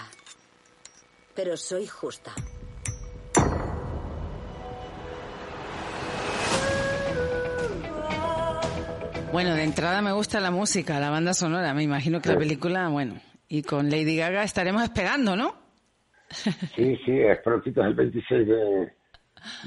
pero 1.35 1.57
soy 1.57 1.87
justa. 1.87 2.33
Bueno, 9.33 9.55
de 9.55 9.65
entrada 9.65 10.03
me 10.03 10.13
gusta 10.13 10.41
la 10.41 10.51
música, 10.51 11.01
la 11.01 11.09
banda 11.09 11.33
sonora. 11.33 11.73
Me 11.73 11.85
imagino 11.85 12.21
que 12.21 12.29
la 12.29 12.37
película, 12.37 12.87
bueno, 12.91 13.15
y 13.49 13.63
con 13.63 13.89
Lady 13.89 14.19
Gaga 14.19 14.43
estaremos 14.43 14.83
esperando, 14.83 15.37
¿no? 15.37 15.55
Sí, 16.29 16.99
sí, 17.07 17.19
es 17.19 17.39
prontito, 17.39 17.81
es 17.81 17.87
el 17.87 17.95
26 17.95 18.47
de, 18.47 18.93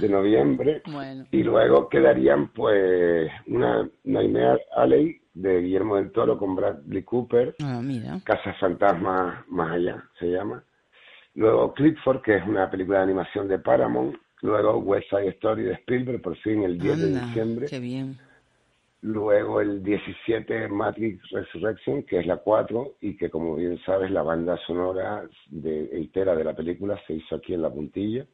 de 0.02 0.10
noviembre. 0.10 0.84
Bueno. 0.86 1.26
Y 1.32 1.42
luego 1.42 1.90
quedarían, 1.90 2.50
pues, 2.54 3.28
una 3.48 3.90
Nightmare 4.04 4.62
Alley 4.76 5.19
de 5.34 5.62
Guillermo 5.62 5.96
del 5.98 6.12
Toro 6.12 6.38
con 6.38 6.56
Bradley 6.56 7.04
Cooper. 7.04 7.56
Ah, 7.64 7.82
mira. 7.84 8.20
Casa 8.24 8.54
Fantasma 8.60 9.46
Más 9.48 9.72
Allá 9.72 10.04
se 10.20 10.28
llama. 10.28 10.64
Luego 11.36 11.74
Clifford, 11.74 12.22
que 12.22 12.38
es 12.38 12.48
una 12.48 12.70
película 12.70 13.00
de 13.00 13.04
animación 13.06 13.48
de 13.48 13.60
Paramount. 13.60 14.16
Luego 14.42 14.78
West 14.78 15.10
Side 15.10 15.30
Story 15.30 15.64
de 15.64 15.74
Spielberg, 15.74 16.22
por 16.22 16.36
fin 16.38 16.64
el 16.64 16.78
10 16.80 16.98
de 16.98 17.20
diciembre. 17.20 17.68
qué 17.70 17.80
bien. 17.80 18.18
Luego 19.02 19.62
el 19.62 19.82
17 19.82 20.68
Matrix 20.68 21.30
Resurrection, 21.30 22.04
que 22.04 22.20
es 22.20 22.26
la 22.26 22.38
4, 22.38 22.96
y 23.00 23.16
que 23.16 23.30
como 23.30 23.56
bien 23.56 23.80
sabes, 23.86 24.12
la 24.12 24.24
banda 24.24 24.58
sonora 24.68 25.24
de, 25.50 25.90
entera 25.94 26.36
de 26.36 26.44
la 26.44 26.54
película 26.54 27.00
se 27.08 27.14
hizo 27.14 27.36
aquí 27.36 27.54
en 27.54 27.62
la 27.62 27.70
puntilla. 27.70 28.26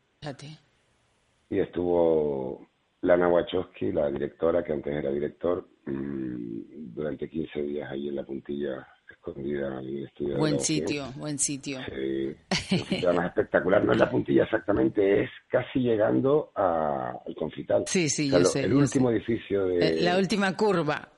Y 1.51 1.59
estuvo 1.59 2.67
Lana 3.01 3.27
Wachowski, 3.27 3.91
la 3.91 4.09
directora, 4.09 4.63
que 4.63 4.73
antes 4.73 4.91
era 4.91 5.11
director, 5.11 5.67
mm, 5.85 6.93
durante 6.93 7.29
15 7.29 7.61
días 7.61 7.91
ahí 7.91 8.07
en 8.09 8.15
la 8.15 8.23
puntilla, 8.23 8.87
escondida 9.09 9.79
en 9.81 9.87
el 9.87 10.05
estudio 10.05 10.33
de 10.33 10.39
Buen 10.39 10.51
grabación. 10.53 10.87
sitio, 10.87 11.05
buen 11.17 11.39
sitio. 11.39 11.77
Sí, 11.87 13.05
además 13.05 13.27
espectacular. 13.27 13.83
No 13.83 13.91
es 13.93 13.99
la 13.99 14.09
puntilla 14.09 14.43
exactamente, 14.43 15.23
es 15.23 15.29
casi 15.49 15.79
llegando 15.79 16.51
a- 16.55 17.13
al 17.25 17.35
confital. 17.35 17.83
Sí, 17.87 18.09
sí, 18.09 18.27
O 18.27 18.29
sea, 18.31 18.37
yo 18.39 18.43
lo- 18.43 18.49
sé, 18.49 18.63
El 18.63 18.71
yo 18.71 18.77
último 18.79 19.11
edificio 19.11 19.65
de... 19.67 19.87
Eh, 19.87 20.01
La 20.01 20.17
última 20.17 20.55
curva. 20.55 21.09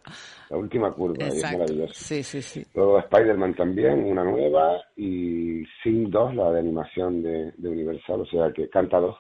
la 0.50 0.58
última 0.58 0.92
curva, 0.94 1.26
y 1.26 1.28
es 1.28 1.36
Exacto. 1.36 1.58
maravilloso. 1.60 1.94
Sí, 1.96 2.24
sí, 2.24 2.42
sí. 2.42 2.66
Luego 2.74 3.00
Spider-Man 3.00 3.54
también, 3.56 4.04
una 4.04 4.24
nueva, 4.24 4.82
y 4.96 5.64
Sing 5.84 6.10
2, 6.10 6.36
la 6.36 6.52
de 6.52 6.60
animación 6.60 7.22
de, 7.22 7.52
de 7.58 7.70
Universal, 7.70 8.22
o 8.22 8.26
sea 8.26 8.52
que 8.54 8.70
canta 8.70 9.00
2. 9.00 9.16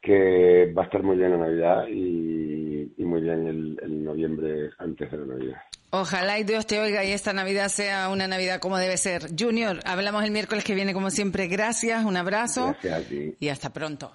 Que 0.00 0.72
va 0.76 0.82
a 0.82 0.84
estar 0.86 1.02
muy 1.02 1.16
bien 1.16 1.30
la 1.32 1.38
Navidad 1.38 1.86
y, 1.88 2.92
y 2.96 3.04
muy 3.04 3.20
bien 3.20 3.46
el, 3.46 3.78
el 3.82 4.04
noviembre 4.04 4.70
antes 4.78 5.10
de 5.10 5.18
la 5.18 5.26
Navidad. 5.26 5.56
Ojalá 5.90 6.38
y 6.38 6.44
Dios 6.44 6.66
te 6.66 6.78
oiga 6.80 7.02
y 7.04 7.12
esta 7.12 7.32
Navidad 7.32 7.68
sea 7.68 8.10
una 8.10 8.28
Navidad 8.28 8.60
como 8.60 8.76
debe 8.78 8.96
ser. 8.98 9.28
Junior, 9.38 9.80
hablamos 9.84 10.22
el 10.24 10.30
miércoles 10.30 10.62
que 10.64 10.74
viene 10.74 10.92
como 10.92 11.10
siempre. 11.10 11.46
Gracias, 11.48 12.04
un 12.04 12.16
abrazo 12.16 12.76
Gracias 12.82 13.06
a 13.06 13.08
ti. 13.08 13.34
y 13.40 13.48
hasta 13.48 13.72
pronto. 13.72 14.12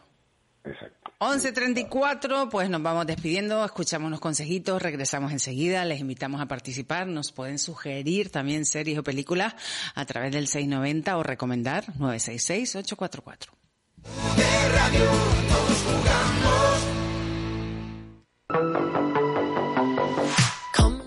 Exacto. 0.63 1.11
11.34, 1.19 2.49
pues 2.49 2.69
nos 2.69 2.81
vamos 2.83 3.07
despidiendo, 3.07 3.63
escuchamos 3.63 4.07
unos 4.07 4.19
consejitos, 4.19 4.81
regresamos 4.81 5.31
enseguida, 5.31 5.85
les 5.85 6.01
invitamos 6.01 6.41
a 6.41 6.47
participar, 6.47 7.07
nos 7.07 7.31
pueden 7.31 7.59
sugerir 7.59 8.29
también 8.29 8.65
series 8.65 8.97
o 8.97 9.03
películas 9.03 9.55
a 9.95 10.05
través 10.05 10.31
del 10.33 10.47
690 10.47 11.17
o 11.17 11.23
recomendar 11.23 11.85
966-844. 11.97 13.47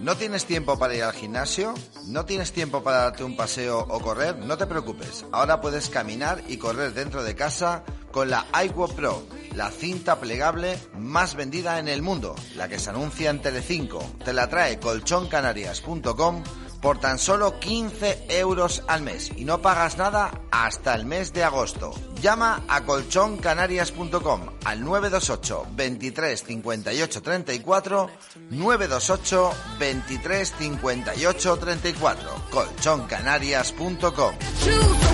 ¿No 0.07 0.16
tienes 0.16 0.44
tiempo 0.44 0.78
para 0.78 0.94
ir 0.94 1.03
al 1.03 1.12
gimnasio? 1.14 1.74
¿No 2.07 2.24
tienes 2.24 2.53
tiempo 2.53 2.84
para 2.84 2.99
darte 2.99 3.24
un 3.24 3.36
paseo 3.36 3.80
o 3.80 4.01
correr? 4.01 4.36
No 4.38 4.57
te 4.57 4.66
preocupes, 4.66 5.24
ahora 5.32 5.61
puedes 5.61 5.88
caminar 5.88 6.44
y 6.47 6.59
correr 6.59 6.94
dentro 6.94 7.24
de 7.24 7.34
casa 7.34 7.82
con 8.12 8.30
la 8.30 8.47
iQuo 8.64 8.86
Pro, 8.86 9.26
la 9.57 9.72
cinta 9.72 10.20
plegable 10.20 10.78
más 10.97 11.34
vendida 11.34 11.80
en 11.80 11.88
el 11.88 12.03
mundo, 12.03 12.36
la 12.55 12.68
que 12.68 12.78
se 12.78 12.90
anuncia 12.90 13.30
en 13.30 13.42
Telecinco. 13.42 13.99
Te 14.24 14.32
la 14.32 14.49
trae 14.49 14.78
colchoncanarias.com 14.78 16.44
por 16.81 16.99
tan 16.99 17.18
solo 17.18 17.59
15 17.59 18.27
euros 18.29 18.83
al 18.89 19.03
mes 19.03 19.33
y 19.37 19.45
no 19.45 19.62
pagas 19.62 19.99
nada 19.99 20.43
hasta 20.51 20.95
el 20.95 21.07
mes 21.07 21.33
de 21.33 21.45
agosto. 21.45 21.93
Llama 22.20 22.62
a 22.68 22.85
colchoncanarias.com 22.85 24.41
al 24.64 24.85
928 24.85 25.66
23 25.74 26.45
58 26.45 27.22
34 27.22 28.11
928 28.51 29.51
23 29.79 30.55
58 30.59 31.57
34 31.57 32.31
colchoncanarias.com 32.51 35.05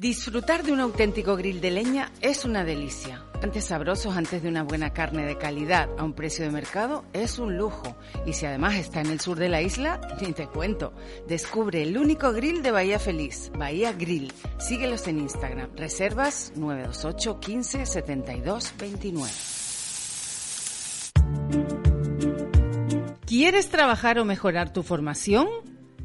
Disfrutar 0.00 0.64
de 0.64 0.72
un 0.72 0.80
auténtico 0.80 1.36
grill 1.36 1.60
de 1.60 1.70
leña 1.70 2.10
es 2.20 2.44
una 2.44 2.64
delicia. 2.64 3.24
Antes 3.40 3.66
sabrosos 3.66 4.16
antes 4.16 4.42
de 4.42 4.48
una 4.48 4.64
buena 4.64 4.92
carne 4.92 5.24
de 5.24 5.38
calidad 5.38 5.88
a 5.98 6.02
un 6.02 6.14
precio 6.14 6.44
de 6.44 6.50
mercado 6.50 7.04
es 7.12 7.38
un 7.38 7.56
lujo. 7.56 7.96
Y 8.26 8.32
si 8.32 8.44
además 8.44 8.74
está 8.74 9.00
en 9.00 9.06
el 9.06 9.20
sur 9.20 9.38
de 9.38 9.48
la 9.48 9.62
isla, 9.62 10.00
ni 10.20 10.32
te 10.32 10.48
cuento. 10.48 10.92
Descubre 11.28 11.82
el 11.82 11.96
único 11.96 12.32
grill 12.32 12.62
de 12.62 12.72
Bahía 12.72 12.98
Feliz, 12.98 13.52
Bahía 13.56 13.92
Grill. 13.92 14.32
Síguelos 14.58 15.06
en 15.06 15.20
Instagram. 15.20 15.70
Reservas 15.76 16.52
928 16.56 17.38
15 17.38 17.86
72 17.86 18.74
29. 18.76 19.32
¿Quieres 23.26 23.68
trabajar 23.68 24.18
o 24.18 24.24
mejorar 24.24 24.72
tu 24.72 24.82
formación? 24.82 25.48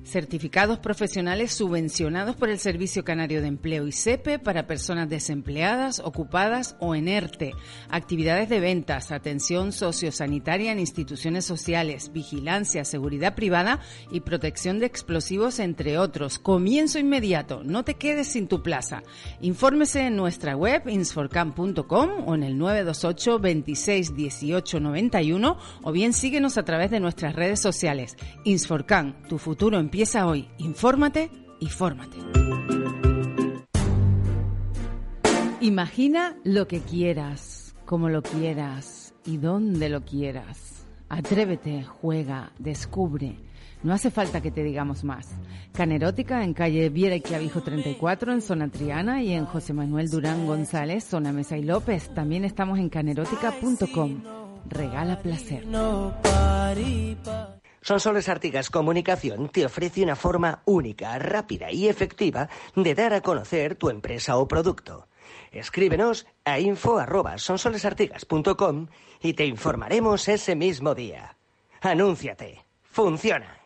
Certificados 0.09 0.79
profesionales 0.79 1.53
subvencionados 1.53 2.35
por 2.35 2.49
el 2.49 2.57
Servicio 2.57 3.03
Canario 3.03 3.41
de 3.41 3.47
Empleo 3.47 3.85
y 3.85 3.91
SEPE 3.91 4.39
para 4.39 4.65
personas 4.65 5.07
desempleadas, 5.07 5.99
ocupadas 5.99 6.75
o 6.79 6.95
en 6.95 7.07
ERTE. 7.07 7.51
Actividades 7.89 8.49
de 8.49 8.59
ventas, 8.59 9.11
atención 9.11 9.71
sociosanitaria 9.71 10.71
en 10.71 10.79
instituciones 10.79 11.45
sociales, 11.45 12.11
vigilancia, 12.11 12.85
seguridad 12.85 13.35
privada 13.35 13.81
y 14.11 14.21
protección 14.21 14.79
de 14.79 14.87
explosivos, 14.87 15.59
entre 15.59 15.99
otros. 15.99 16.39
Comienzo 16.39 16.97
inmediato. 16.97 17.61
No 17.63 17.83
te 17.83 17.93
quedes 17.93 18.29
sin 18.29 18.47
tu 18.47 18.63
plaza. 18.63 19.03
Infórmese 19.41 20.07
en 20.07 20.15
nuestra 20.15 20.55
web 20.55 20.89
insforcam.com 20.89 22.09
o 22.25 22.33
en 22.33 22.41
el 22.41 22.57
928 22.57 23.37
26 23.37 24.15
18 24.15 24.79
91 24.79 25.57
o 25.83 25.91
bien 25.91 26.13
síguenos 26.13 26.57
a 26.57 26.63
través 26.63 26.89
de 26.89 26.99
nuestras 26.99 27.35
redes 27.35 27.59
sociales. 27.59 28.17
Insforcam, 28.43 29.13
tu 29.27 29.37
futuro 29.37 29.79
empieza 29.99 30.27
hoy. 30.27 30.47
Infórmate 30.59 31.29
y 31.59 31.67
fórmate. 31.67 32.15
Imagina 35.59 36.37
lo 36.45 36.69
que 36.69 36.79
quieras, 36.79 37.75
como 37.83 38.07
lo 38.07 38.21
quieras 38.21 39.13
y 39.25 39.35
donde 39.35 39.89
lo 39.89 40.05
quieras. 40.05 40.85
Atrévete, 41.09 41.83
juega, 41.83 42.53
descubre. 42.59 43.39
No 43.83 43.91
hace 43.91 44.09
falta 44.09 44.39
que 44.39 44.51
te 44.51 44.63
digamos 44.63 45.03
más. 45.03 45.35
Canerótica 45.73 46.45
en 46.45 46.53
calle 46.53 46.87
Viera 46.87 47.17
y 47.17 47.21
Clavijo 47.21 47.61
34 47.61 48.31
en 48.31 48.41
zona 48.41 48.69
Triana 48.69 49.21
y 49.21 49.33
en 49.33 49.43
José 49.43 49.73
Manuel 49.73 50.09
Durán 50.09 50.47
González, 50.47 51.03
zona 51.03 51.33
Mesa 51.33 51.57
y 51.57 51.63
López. 51.63 52.13
También 52.13 52.45
estamos 52.45 52.79
en 52.79 52.87
canerótica.com. 52.87 54.23
Regala 54.69 55.19
placer. 55.19 55.65
Sonsoles 57.81 58.29
Artigas 58.29 58.69
Comunicación 58.69 59.49
te 59.49 59.65
ofrece 59.65 60.03
una 60.03 60.15
forma 60.15 60.61
única, 60.65 61.17
rápida 61.17 61.71
y 61.71 61.87
efectiva 61.87 62.47
de 62.75 62.93
dar 62.95 63.13
a 63.13 63.21
conocer 63.21 63.75
tu 63.75 63.89
empresa 63.89 64.37
o 64.37 64.47
producto. 64.47 65.07
Escríbenos 65.51 66.27
a 66.45 66.59
info@sonsolesartigas.com 66.59 68.87
y 69.21 69.33
te 69.33 69.45
informaremos 69.45 70.27
ese 70.27 70.55
mismo 70.55 70.95
día. 70.95 71.37
Anúnciate. 71.81 72.65
Funciona. 72.83 73.57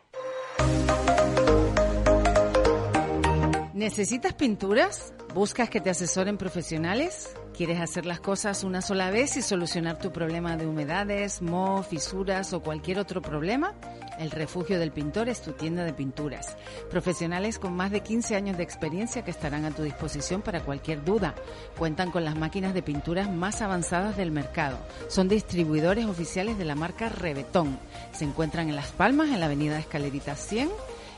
¿Necesitas 3.74 4.34
pinturas? 4.34 5.12
¿Buscas 5.34 5.68
que 5.68 5.80
te 5.80 5.90
asesoren 5.90 6.38
profesionales? 6.38 7.34
¿Quieres 7.56 7.80
hacer 7.80 8.04
las 8.04 8.18
cosas 8.18 8.64
una 8.64 8.82
sola 8.82 9.12
vez 9.12 9.36
y 9.36 9.42
solucionar 9.42 10.00
tu 10.00 10.10
problema 10.10 10.56
de 10.56 10.66
humedades, 10.66 11.40
moho, 11.40 11.84
fisuras 11.84 12.52
o 12.52 12.60
cualquier 12.60 12.98
otro 12.98 13.22
problema? 13.22 13.74
El 14.18 14.32
Refugio 14.32 14.80
del 14.80 14.90
Pintor 14.90 15.28
es 15.28 15.40
tu 15.40 15.52
tienda 15.52 15.84
de 15.84 15.92
pinturas. 15.92 16.56
Profesionales 16.90 17.60
con 17.60 17.72
más 17.72 17.92
de 17.92 18.00
15 18.00 18.34
años 18.34 18.56
de 18.56 18.64
experiencia 18.64 19.22
que 19.22 19.30
estarán 19.30 19.64
a 19.64 19.70
tu 19.70 19.84
disposición 19.84 20.42
para 20.42 20.64
cualquier 20.64 21.04
duda. 21.04 21.36
Cuentan 21.78 22.10
con 22.10 22.24
las 22.24 22.36
máquinas 22.36 22.74
de 22.74 22.82
pinturas 22.82 23.30
más 23.30 23.62
avanzadas 23.62 24.16
del 24.16 24.32
mercado. 24.32 24.76
Son 25.08 25.28
distribuidores 25.28 26.06
oficiales 26.06 26.58
de 26.58 26.64
la 26.64 26.74
marca 26.74 27.08
Rebetón. 27.08 27.78
Se 28.12 28.24
encuentran 28.24 28.68
en 28.68 28.74
Las 28.74 28.90
Palmas, 28.90 29.28
en 29.28 29.38
la 29.38 29.46
avenida 29.46 29.78
Escalerita 29.78 30.34
100 30.34 30.70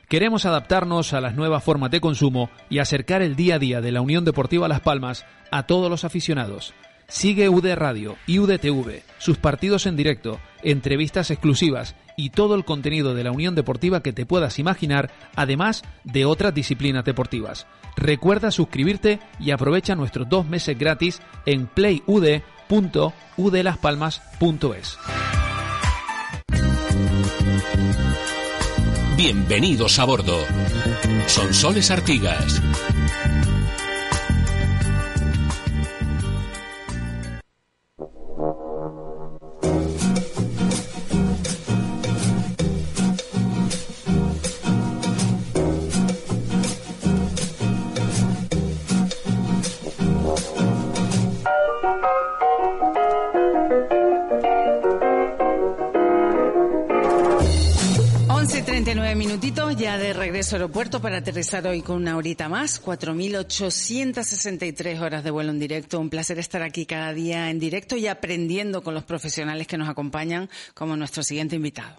Queremos 0.08 0.46
adaptarnos 0.46 1.12
a 1.12 1.20
las 1.20 1.34
nuevas 1.34 1.62
formas 1.62 1.90
de 1.90 2.00
consumo 2.00 2.48
y 2.70 2.78
acercar 2.78 3.20
el 3.20 3.36
día 3.36 3.56
a 3.56 3.58
día 3.58 3.80
de 3.82 3.92
la 3.92 4.00
Unión 4.00 4.24
Deportiva 4.24 4.66
Las 4.66 4.80
Palmas 4.80 5.26
a 5.50 5.64
todos 5.64 5.90
los 5.90 6.04
aficionados. 6.04 6.72
Sigue 7.06 7.50
UD 7.50 7.74
Radio 7.74 8.16
y 8.26 8.38
UDTV, 8.38 9.02
sus 9.18 9.36
partidos 9.36 9.84
en 9.84 9.94
directo, 9.94 10.40
entrevistas 10.62 11.30
exclusivas 11.30 11.94
y 12.16 12.30
todo 12.30 12.54
el 12.54 12.64
contenido 12.64 13.14
de 13.14 13.24
la 13.24 13.30
Unión 13.30 13.54
Deportiva 13.54 14.02
que 14.02 14.14
te 14.14 14.24
puedas 14.24 14.58
imaginar, 14.58 15.10
además 15.36 15.82
de 16.04 16.24
otras 16.24 16.54
disciplinas 16.54 17.04
deportivas. 17.04 17.66
Recuerda 17.96 18.50
suscribirte 18.50 19.20
y 19.38 19.50
aprovecha 19.50 19.94
nuestros 19.94 20.28
dos 20.28 20.46
meses 20.46 20.78
gratis 20.78 21.20
en 21.44 21.66
playud.udlaspalmas.es. 22.68 24.98
Bienvenidos 29.16 29.98
a 29.98 30.04
bordo. 30.04 30.36
Son 31.26 31.54
Soles 31.54 31.90
Artigas. 31.90 32.60
39 59.14 59.16
minutitos 59.16 59.76
ya 59.76 59.96
de 59.96 60.12
regreso 60.12 60.56
al 60.56 60.62
aeropuerto 60.62 61.00
para 61.00 61.18
aterrizar 61.18 61.64
hoy 61.68 61.82
con 61.82 61.94
una 61.96 62.16
horita 62.16 62.48
más. 62.48 62.82
4.863 62.82 65.00
horas 65.00 65.22
de 65.22 65.30
vuelo 65.30 65.52
en 65.52 65.60
directo. 65.60 66.00
Un 66.00 66.10
placer 66.10 66.40
estar 66.40 66.62
aquí 66.62 66.84
cada 66.84 67.12
día 67.12 67.48
en 67.48 67.60
directo 67.60 67.96
y 67.96 68.08
aprendiendo 68.08 68.82
con 68.82 68.92
los 68.92 69.04
profesionales 69.04 69.68
que 69.68 69.78
nos 69.78 69.88
acompañan, 69.88 70.50
como 70.74 70.96
nuestro 70.96 71.22
siguiente 71.22 71.54
invitado. 71.54 71.94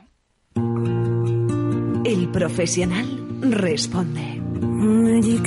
El 2.04 2.30
profesional 2.34 3.42
responde. 3.42 4.42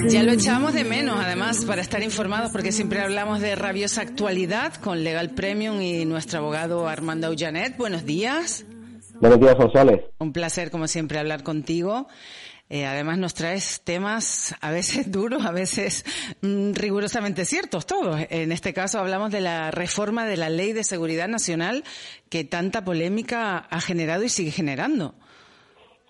Ya 0.08 0.22
lo 0.22 0.32
echábamos 0.32 0.72
de 0.72 0.84
menos, 0.84 1.20
además, 1.22 1.66
para 1.66 1.82
estar 1.82 2.02
informados, 2.02 2.50
porque 2.50 2.72
siempre 2.72 3.02
hablamos 3.02 3.40
de 3.40 3.54
rabiosa 3.56 4.00
actualidad 4.00 4.72
con 4.76 5.04
Legal 5.04 5.28
Premium 5.30 5.82
y 5.82 6.06
nuestro 6.06 6.38
abogado 6.38 6.88
Armando 6.88 7.28
Ullanet. 7.30 7.76
Buenos 7.76 8.06
días. 8.06 8.64
Buenos 9.20 9.40
días, 9.40 9.56
González. 9.56 10.04
Un 10.20 10.32
placer, 10.32 10.70
como 10.70 10.86
siempre, 10.86 11.18
hablar 11.18 11.42
contigo. 11.42 12.06
Eh, 12.70 12.84
además 12.84 13.18
nos 13.18 13.34
traes 13.34 13.82
temas 13.82 14.54
a 14.60 14.70
veces 14.70 15.10
duros, 15.12 15.44
a 15.44 15.52
veces 15.52 16.04
mm, 16.42 16.74
rigurosamente 16.74 17.44
ciertos, 17.44 17.86
todos. 17.86 18.20
En 18.30 18.52
este 18.52 18.72
caso 18.72 18.98
hablamos 18.98 19.32
de 19.32 19.40
la 19.40 19.70
reforma 19.70 20.26
de 20.26 20.36
la 20.36 20.50
Ley 20.50 20.72
de 20.72 20.84
Seguridad 20.84 21.28
Nacional 21.28 21.82
que 22.30 22.44
tanta 22.44 22.84
polémica 22.84 23.58
ha 23.58 23.80
generado 23.80 24.22
y 24.22 24.28
sigue 24.28 24.50
generando. 24.50 25.14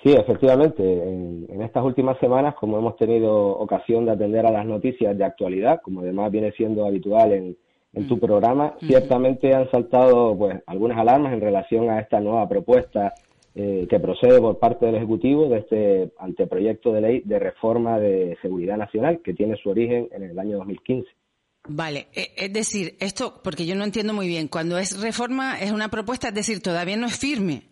Sí, 0.03 0.13
efectivamente. 0.13 0.83
En, 0.83 1.47
en, 1.49 1.63
estas 1.63 1.85
últimas 1.85 2.19
semanas, 2.19 2.55
como 2.57 2.79
hemos 2.79 2.97
tenido 2.97 3.33
ocasión 3.59 4.05
de 4.05 4.13
atender 4.13 4.47
a 4.47 4.53
las 4.53 4.67
noticias 4.67 5.17
de 5.17 5.25
actualidad, 5.25 5.81
como 5.83 6.01
además 6.01 6.31
viene 6.31 6.53
siendo 6.53 6.87
habitual 6.87 7.33
en, 7.33 7.57
en 7.93 8.07
tu 8.07 8.19
programa, 8.19 8.75
ciertamente 8.87 9.55
han 9.55 9.71
saltado 9.71 10.37
pues 10.37 10.61
algunas 10.67 10.99
alarmas 10.99 11.33
en 11.33 11.41
relación 11.41 11.91
a 11.91 12.01
esta 12.01 12.21
nueva 12.21 12.49
propuesta 12.49 13.15
eh, 13.55 13.87
que 13.89 13.99
procede 13.99 14.41
por 14.41 14.59
parte 14.59 14.87
del 14.87 14.97
Ejecutivo 14.97 15.49
de 15.49 15.59
este 15.59 16.13
anteproyecto 16.19 16.93
de 16.93 17.01
ley 17.01 17.23
de 17.25 17.39
reforma 17.39 17.99
de 17.99 18.37
seguridad 18.41 18.77
nacional 18.77 19.21
que 19.25 19.35
tiene 19.35 19.57
su 19.57 19.71
origen 19.71 20.09
en 20.13 20.23
el 20.23 20.39
año 20.39 20.59
2015. 20.59 21.09
Vale, 21.71 22.07
e, 22.15 22.29
es 22.37 22.53
decir, 22.53 22.95
esto, 23.01 23.41
porque 23.43 23.67
yo 23.67 23.75
no 23.75 23.85
entiendo 23.85 24.15
muy 24.15 24.29
bien, 24.29 24.49
cuando 24.49 24.79
es 24.79 25.03
reforma 25.03 25.59
es 25.59 25.73
una 25.73 25.89
propuesta, 25.89 26.29
es 26.29 26.35
decir, 26.35 26.63
todavía 26.63 26.97
no 26.97 27.07
es 27.07 27.19
firme. 27.19 27.63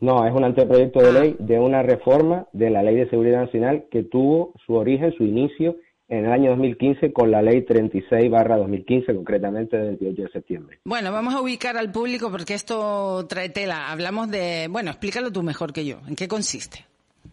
No, 0.00 0.26
es 0.26 0.34
un 0.34 0.44
anteproyecto 0.44 1.00
de 1.00 1.12
ley 1.12 1.36
de 1.38 1.58
una 1.60 1.82
reforma 1.82 2.48
de 2.52 2.70
la 2.70 2.82
Ley 2.82 2.96
de 2.96 3.08
Seguridad 3.08 3.42
Nacional 3.42 3.84
que 3.90 4.02
tuvo 4.02 4.52
su 4.66 4.74
origen, 4.74 5.14
su 5.16 5.24
inicio 5.24 5.76
en 6.12 6.26
el 6.26 6.32
año 6.32 6.50
2015 6.50 7.10
con 7.10 7.30
la 7.30 7.40
ley 7.40 7.62
36 7.62 8.30
barra 8.30 8.58
2015, 8.58 9.14
concretamente 9.14 9.78
del 9.78 9.96
28 9.96 10.22
de 10.24 10.28
septiembre. 10.28 10.78
Bueno, 10.84 11.10
vamos 11.10 11.34
a 11.34 11.40
ubicar 11.40 11.78
al 11.78 11.90
público 11.90 12.30
porque 12.30 12.52
esto 12.52 13.26
trae 13.26 13.48
tela. 13.48 13.90
Hablamos 13.90 14.30
de, 14.30 14.68
bueno, 14.70 14.90
explícalo 14.90 15.32
tú 15.32 15.42
mejor 15.42 15.72
que 15.72 15.86
yo. 15.86 16.00
¿En 16.06 16.14
qué 16.14 16.28
consiste? 16.28 16.84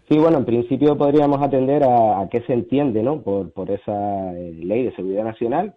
Sí, 0.08 0.18
bueno, 0.18 0.38
en 0.38 0.46
principio 0.46 0.98
podríamos 0.98 1.42
atender 1.42 1.84
a, 1.84 2.26
qué 2.32 2.42
se 2.48 2.54
entiende, 2.54 3.04
¿no? 3.04 3.22
Por, 3.22 3.52
por 3.52 3.70
esa 3.70 4.34
eh, 4.34 4.54
ley 4.54 4.86
de 4.86 4.96
seguridad 4.96 5.26
nacional, 5.26 5.76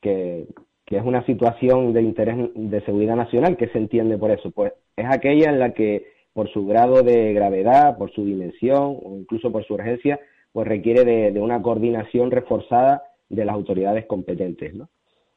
que, 0.00 0.46
que 0.84 0.98
es 0.98 1.04
una 1.04 1.26
situación 1.26 1.92
de 1.92 2.02
interés 2.02 2.36
de 2.54 2.80
seguridad 2.84 3.16
nacional, 3.16 3.56
¿qué 3.56 3.66
se 3.70 3.78
entiende 3.78 4.18
por 4.18 4.30
eso? 4.30 4.52
Pues 4.52 4.72
es 4.94 5.06
aquella 5.10 5.50
en 5.50 5.58
la 5.58 5.74
que 5.74 6.06
por 6.32 6.48
su 6.52 6.64
grado 6.64 7.02
de 7.02 7.32
gravedad, 7.32 7.98
por 7.98 8.12
su 8.12 8.24
dimensión 8.24 8.98
o 9.02 9.16
incluso 9.18 9.50
por 9.50 9.66
su 9.66 9.74
urgencia, 9.74 10.20
pues 10.56 10.68
requiere 10.68 11.04
de, 11.04 11.38
una 11.38 11.60
coordinación 11.60 12.30
reforzada 12.30 13.02
de 13.28 13.44
las 13.44 13.54
autoridades 13.54 14.06
competentes. 14.06 14.72
¿no? 14.72 14.88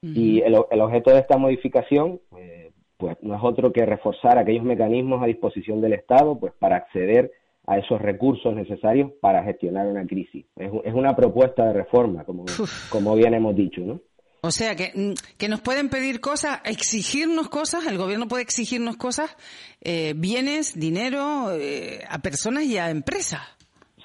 Y 0.01 0.39
el, 0.39 0.55
objeto 0.55 1.11
de 1.11 1.19
esta 1.19 1.37
modificación 1.37 2.21
eh, 2.37 2.71
pues 2.95 3.17
no 3.21 3.35
es 3.35 3.41
otro 3.43 3.73
que 3.73 3.85
reforzar 3.85 4.37
aquellos 4.37 4.63
mecanismos 4.63 5.21
a 5.21 5.25
disposición 5.25 5.81
del 5.81 5.91
Estado 5.91 6.39
pues 6.39 6.53
para 6.57 6.77
acceder 6.77 7.33
a 7.67 7.77
esos 7.77 8.01
recursos 8.01 8.55
necesarios 8.55 9.11
para 9.19 9.43
gestionar 9.43 9.87
una 9.87 10.07
crisis. 10.07 10.45
Es, 10.55 10.71
una 10.93 11.13
propuesta 11.17 11.65
de 11.65 11.73
reforma, 11.73 12.23
como, 12.23 12.45
como 12.89 13.13
bien 13.17 13.33
hemos 13.33 13.57
dicho, 13.57 13.81
¿no? 13.81 13.99
O 14.39 14.51
sea, 14.51 14.77
que, 14.77 14.93
mm, 14.95 15.15
que 15.37 15.49
nos 15.49 15.59
pueden 15.59 15.89
pedir 15.89 16.21
cosas, 16.21 16.61
exigirnos 16.63 17.49
cosas, 17.49 17.85
el 17.87 17.97
gobierno 17.97 18.29
puede 18.29 18.43
exigirnos 18.43 18.95
cosas, 18.95 19.35
eh, 19.81 20.13
bienes, 20.15 20.79
dinero, 20.79 21.51
eh, 21.59 22.05
a 22.07 22.19
personas 22.19 22.63
y 22.63 22.77
a 22.77 22.89
empresas. 22.89 23.58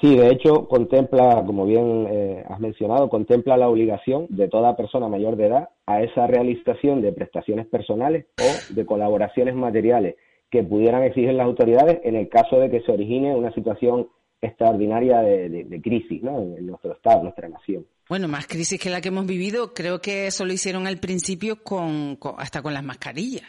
Sí, 0.05 0.17
de 0.17 0.29
hecho, 0.29 0.69
contempla, 0.69 1.43
como 1.47 1.65
bien 1.65 2.07
eh, 2.11 2.45
has 2.47 2.61
mencionado, 2.61 3.09
contempla 3.09 3.57
la 3.57 3.71
obligación 3.71 4.27
de 4.29 4.49
toda 4.49 4.77
persona 4.77 5.09
mayor 5.09 5.37
de 5.37 5.47
edad 5.47 5.71
a 5.87 6.03
esa 6.03 6.27
realización 6.27 7.01
de 7.01 7.11
prestaciones 7.15 7.67
personales 7.69 8.27
o 8.39 8.75
de 8.75 8.85
colaboraciones 8.85 9.55
materiales 9.55 10.17
que 10.51 10.63
pudieran 10.63 11.05
exigir 11.05 11.33
las 11.33 11.47
autoridades 11.47 12.01
en 12.05 12.17
el 12.17 12.29
caso 12.29 12.61
de 12.61 12.71
que 12.71 12.83
se 12.83 12.93
origine 12.93 13.35
una 13.35 13.51
situación 13.55 14.09
extraordinaria 14.43 15.23
de, 15.23 15.81
crisis 15.83 16.23
¿no? 16.23 16.39
en 16.39 16.67
nuestro 16.67 16.93
Estado, 16.93 17.21
en 17.21 17.23
nuestra 17.23 17.49
nación. 17.49 17.87
Bueno, 18.07 18.29
más 18.29 18.47
crisis 18.47 18.79
que 18.79 18.91
la 18.91 19.01
que 19.01 19.09
hemos 19.09 19.25
vivido, 19.25 19.73
creo 19.73 20.03
que 20.03 20.27
eso 20.27 20.45
lo 20.45 20.53
hicieron 20.53 20.87
al 20.87 20.99
principio 20.99 21.63
con 21.63 22.19
hasta 22.37 22.61
con 22.61 22.75
las 22.75 22.85
mascarillas. 22.85 23.49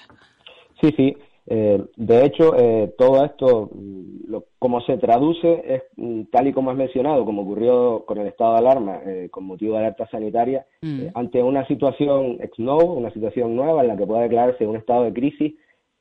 Sí, 0.80 0.88
sí. 0.95 1.18
Eh, 1.48 1.84
de 1.96 2.26
hecho, 2.26 2.56
eh, 2.58 2.93
todo 2.98 3.24
esto, 3.24 3.70
mm, 3.72 4.32
lo, 4.32 4.46
como 4.58 4.82
se 4.82 4.98
traduce, 4.98 5.62
es 5.66 5.84
mm, 5.96 6.24
tal 6.32 6.48
y 6.48 6.54
como 6.54 6.72
has 6.72 6.78
mencionado, 6.78 7.24
como 7.24 7.43
ocurrió 7.43 8.04
con 8.06 8.18
el 8.18 8.28
estado 8.28 8.54
de 8.54 8.60
alarma, 8.60 9.00
eh, 9.06 9.30
con 9.30 9.46
motivo 9.46 9.74
de 9.74 9.80
alerta 9.80 10.08
sanitaria, 10.10 10.66
mm. 10.82 11.08
ante 11.14 11.43
una 11.43 11.68
situación 11.68 12.38
ex 12.41 12.58
novo, 12.58 12.93
una 12.93 13.12
situación 13.12 13.56
nueva 13.56 13.82
en 13.82 13.89
la 13.89 13.98
que 13.98 14.08
pueda 14.08 14.22
declararse 14.22 14.66
un 14.66 14.78
estado 14.78 15.04
de 15.04 15.14
crisis 15.14 15.54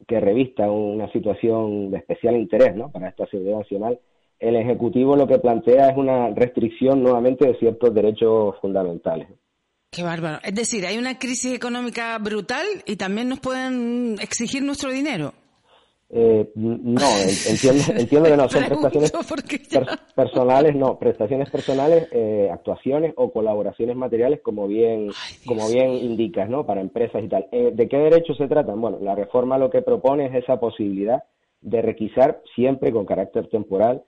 que 0.07 0.21
revista 0.21 0.71
una 0.71 1.11
situación 1.13 1.91
de 1.91 1.99
especial 1.99 2.37
interés 2.37 2.75
¿no? 2.75 2.91
para 2.91 3.09
esta 3.09 3.27
seguridad 3.27 3.59
nacional, 3.59 3.99
el 4.39 4.57
Ejecutivo 4.57 5.17
lo 5.17 5.27
que 5.27 5.39
plantea 5.39 5.91
es 5.91 5.97
una 5.97 6.29
restricción 6.31 7.03
nuevamente 7.03 7.47
de 7.47 7.55
ciertos 7.55 7.95
derechos 7.95 8.57
fundamentales. 8.61 9.29
Qué 9.95 10.03
bárbaro. 10.03 10.39
Es 10.43 10.55
decir, 10.55 10.85
hay 10.87 10.99
una 10.99 11.19
crisis 11.19 11.55
económica 11.55 12.19
brutal 12.19 12.67
y 12.85 12.97
también 12.97 13.29
nos 13.29 13.39
pueden 13.39 14.17
exigir 14.21 14.63
nuestro 14.63 14.91
dinero. 14.91 15.33
Eh, 16.11 16.51
no, 16.55 17.01
entiendo, 17.49 17.83
entiendo 17.97 18.29
que 18.29 18.37
no, 18.37 18.49
son 18.49 18.65
prestaciones 18.65 19.13
personales, 20.15 20.77
no, 20.77 20.99
prestaciones 20.99 21.51
personales, 21.51 22.09
eh, 22.13 22.51
actuaciones 22.53 23.15
o 23.17 23.33
colaboraciones 23.33 23.97
materiales, 23.97 24.41
como 24.43 24.67
bien, 24.67 25.11
como 25.47 25.69
bien 25.69 25.93
indicas, 25.93 26.49
¿no? 26.49 26.67
Para 26.67 26.81
empresas 26.81 27.23
y 27.23 27.29
tal. 27.29 27.47
Eh, 27.53 27.71
¿De 27.73 27.89
qué 27.89 27.97
derechos 27.97 28.37
se 28.37 28.49
tratan? 28.49 28.81
Bueno, 28.81 28.99
la 29.01 29.15
reforma 29.15 29.59
lo 29.59 29.71
que 29.71 29.83
propone 29.83 30.27
es 30.27 30.35
esa 30.43 30.59
posibilidad 30.59 31.23
de 31.61 31.83
requisar 31.83 32.43
siempre 32.55 32.93
con 32.93 33.07
carácter 33.07 33.49
temporal 33.49 34.03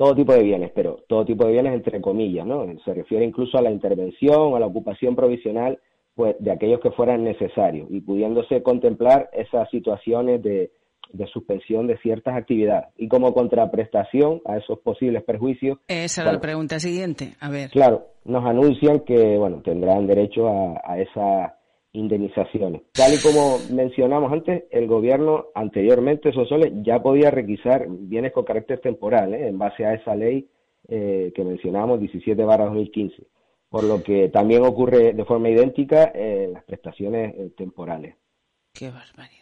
todo 0.00 0.14
tipo 0.14 0.32
de 0.32 0.42
bienes, 0.42 0.70
pero 0.74 1.04
todo 1.08 1.26
tipo 1.26 1.44
de 1.44 1.52
bienes 1.52 1.74
entre 1.74 2.00
comillas, 2.00 2.46
¿no? 2.46 2.64
Se 2.86 2.94
refiere 2.94 3.22
incluso 3.22 3.58
a 3.58 3.60
la 3.60 3.70
intervención, 3.70 4.54
a 4.54 4.58
la 4.58 4.64
ocupación 4.64 5.14
provisional, 5.14 5.78
pues 6.14 6.36
de 6.38 6.50
aquellos 6.52 6.80
que 6.80 6.90
fueran 6.92 7.22
necesarios 7.22 7.86
y 7.90 8.00
pudiéndose 8.00 8.62
contemplar 8.62 9.28
esas 9.34 9.68
situaciones 9.68 10.42
de, 10.42 10.70
suspensión 11.30 11.86
de 11.86 11.98
ciertas 11.98 12.34
actividades 12.34 12.86
y 12.96 13.08
como 13.08 13.34
contraprestación 13.34 14.40
a 14.46 14.56
esos 14.56 14.78
posibles 14.78 15.22
perjuicios. 15.22 15.76
Esa 15.86 16.22
es 16.22 16.32
la 16.32 16.40
pregunta 16.40 16.80
siguiente, 16.80 17.34
a 17.38 17.50
ver. 17.50 17.68
Claro, 17.68 18.06
nos 18.24 18.46
anuncian 18.46 19.00
que, 19.00 19.36
bueno, 19.36 19.60
tendrán 19.62 20.06
derecho 20.06 20.48
a, 20.48 20.80
a 20.82 20.98
esa 20.98 21.59
indemnizaciones. 21.92 22.82
Tal 22.92 23.14
y 23.14 23.18
como 23.18 23.58
mencionamos 23.72 24.32
antes, 24.32 24.64
el 24.70 24.86
gobierno 24.86 25.46
anteriormente, 25.54 26.32
Sosole, 26.32 26.72
ya 26.82 27.02
podía 27.02 27.30
requisar 27.30 27.86
bienes 27.88 28.32
con 28.32 28.44
carácter 28.44 28.80
temporal, 28.80 29.34
¿eh? 29.34 29.48
en 29.48 29.58
base 29.58 29.84
a 29.84 29.94
esa 29.94 30.14
ley 30.14 30.48
eh, 30.88 31.32
que 31.34 31.44
mencionábamos, 31.44 32.00
17 32.00 32.42
barra 32.44 32.66
2015, 32.66 33.26
por 33.68 33.84
lo 33.84 34.02
que 34.02 34.28
también 34.28 34.64
ocurre 34.64 35.12
de 35.12 35.24
forma 35.24 35.48
idéntica 35.48 36.12
en 36.14 36.52
las 36.52 36.64
prestaciones 36.64 37.34
eh, 37.34 37.50
temporales. 37.56 38.14
Qué 38.72 38.86
barbaridad. 38.86 39.40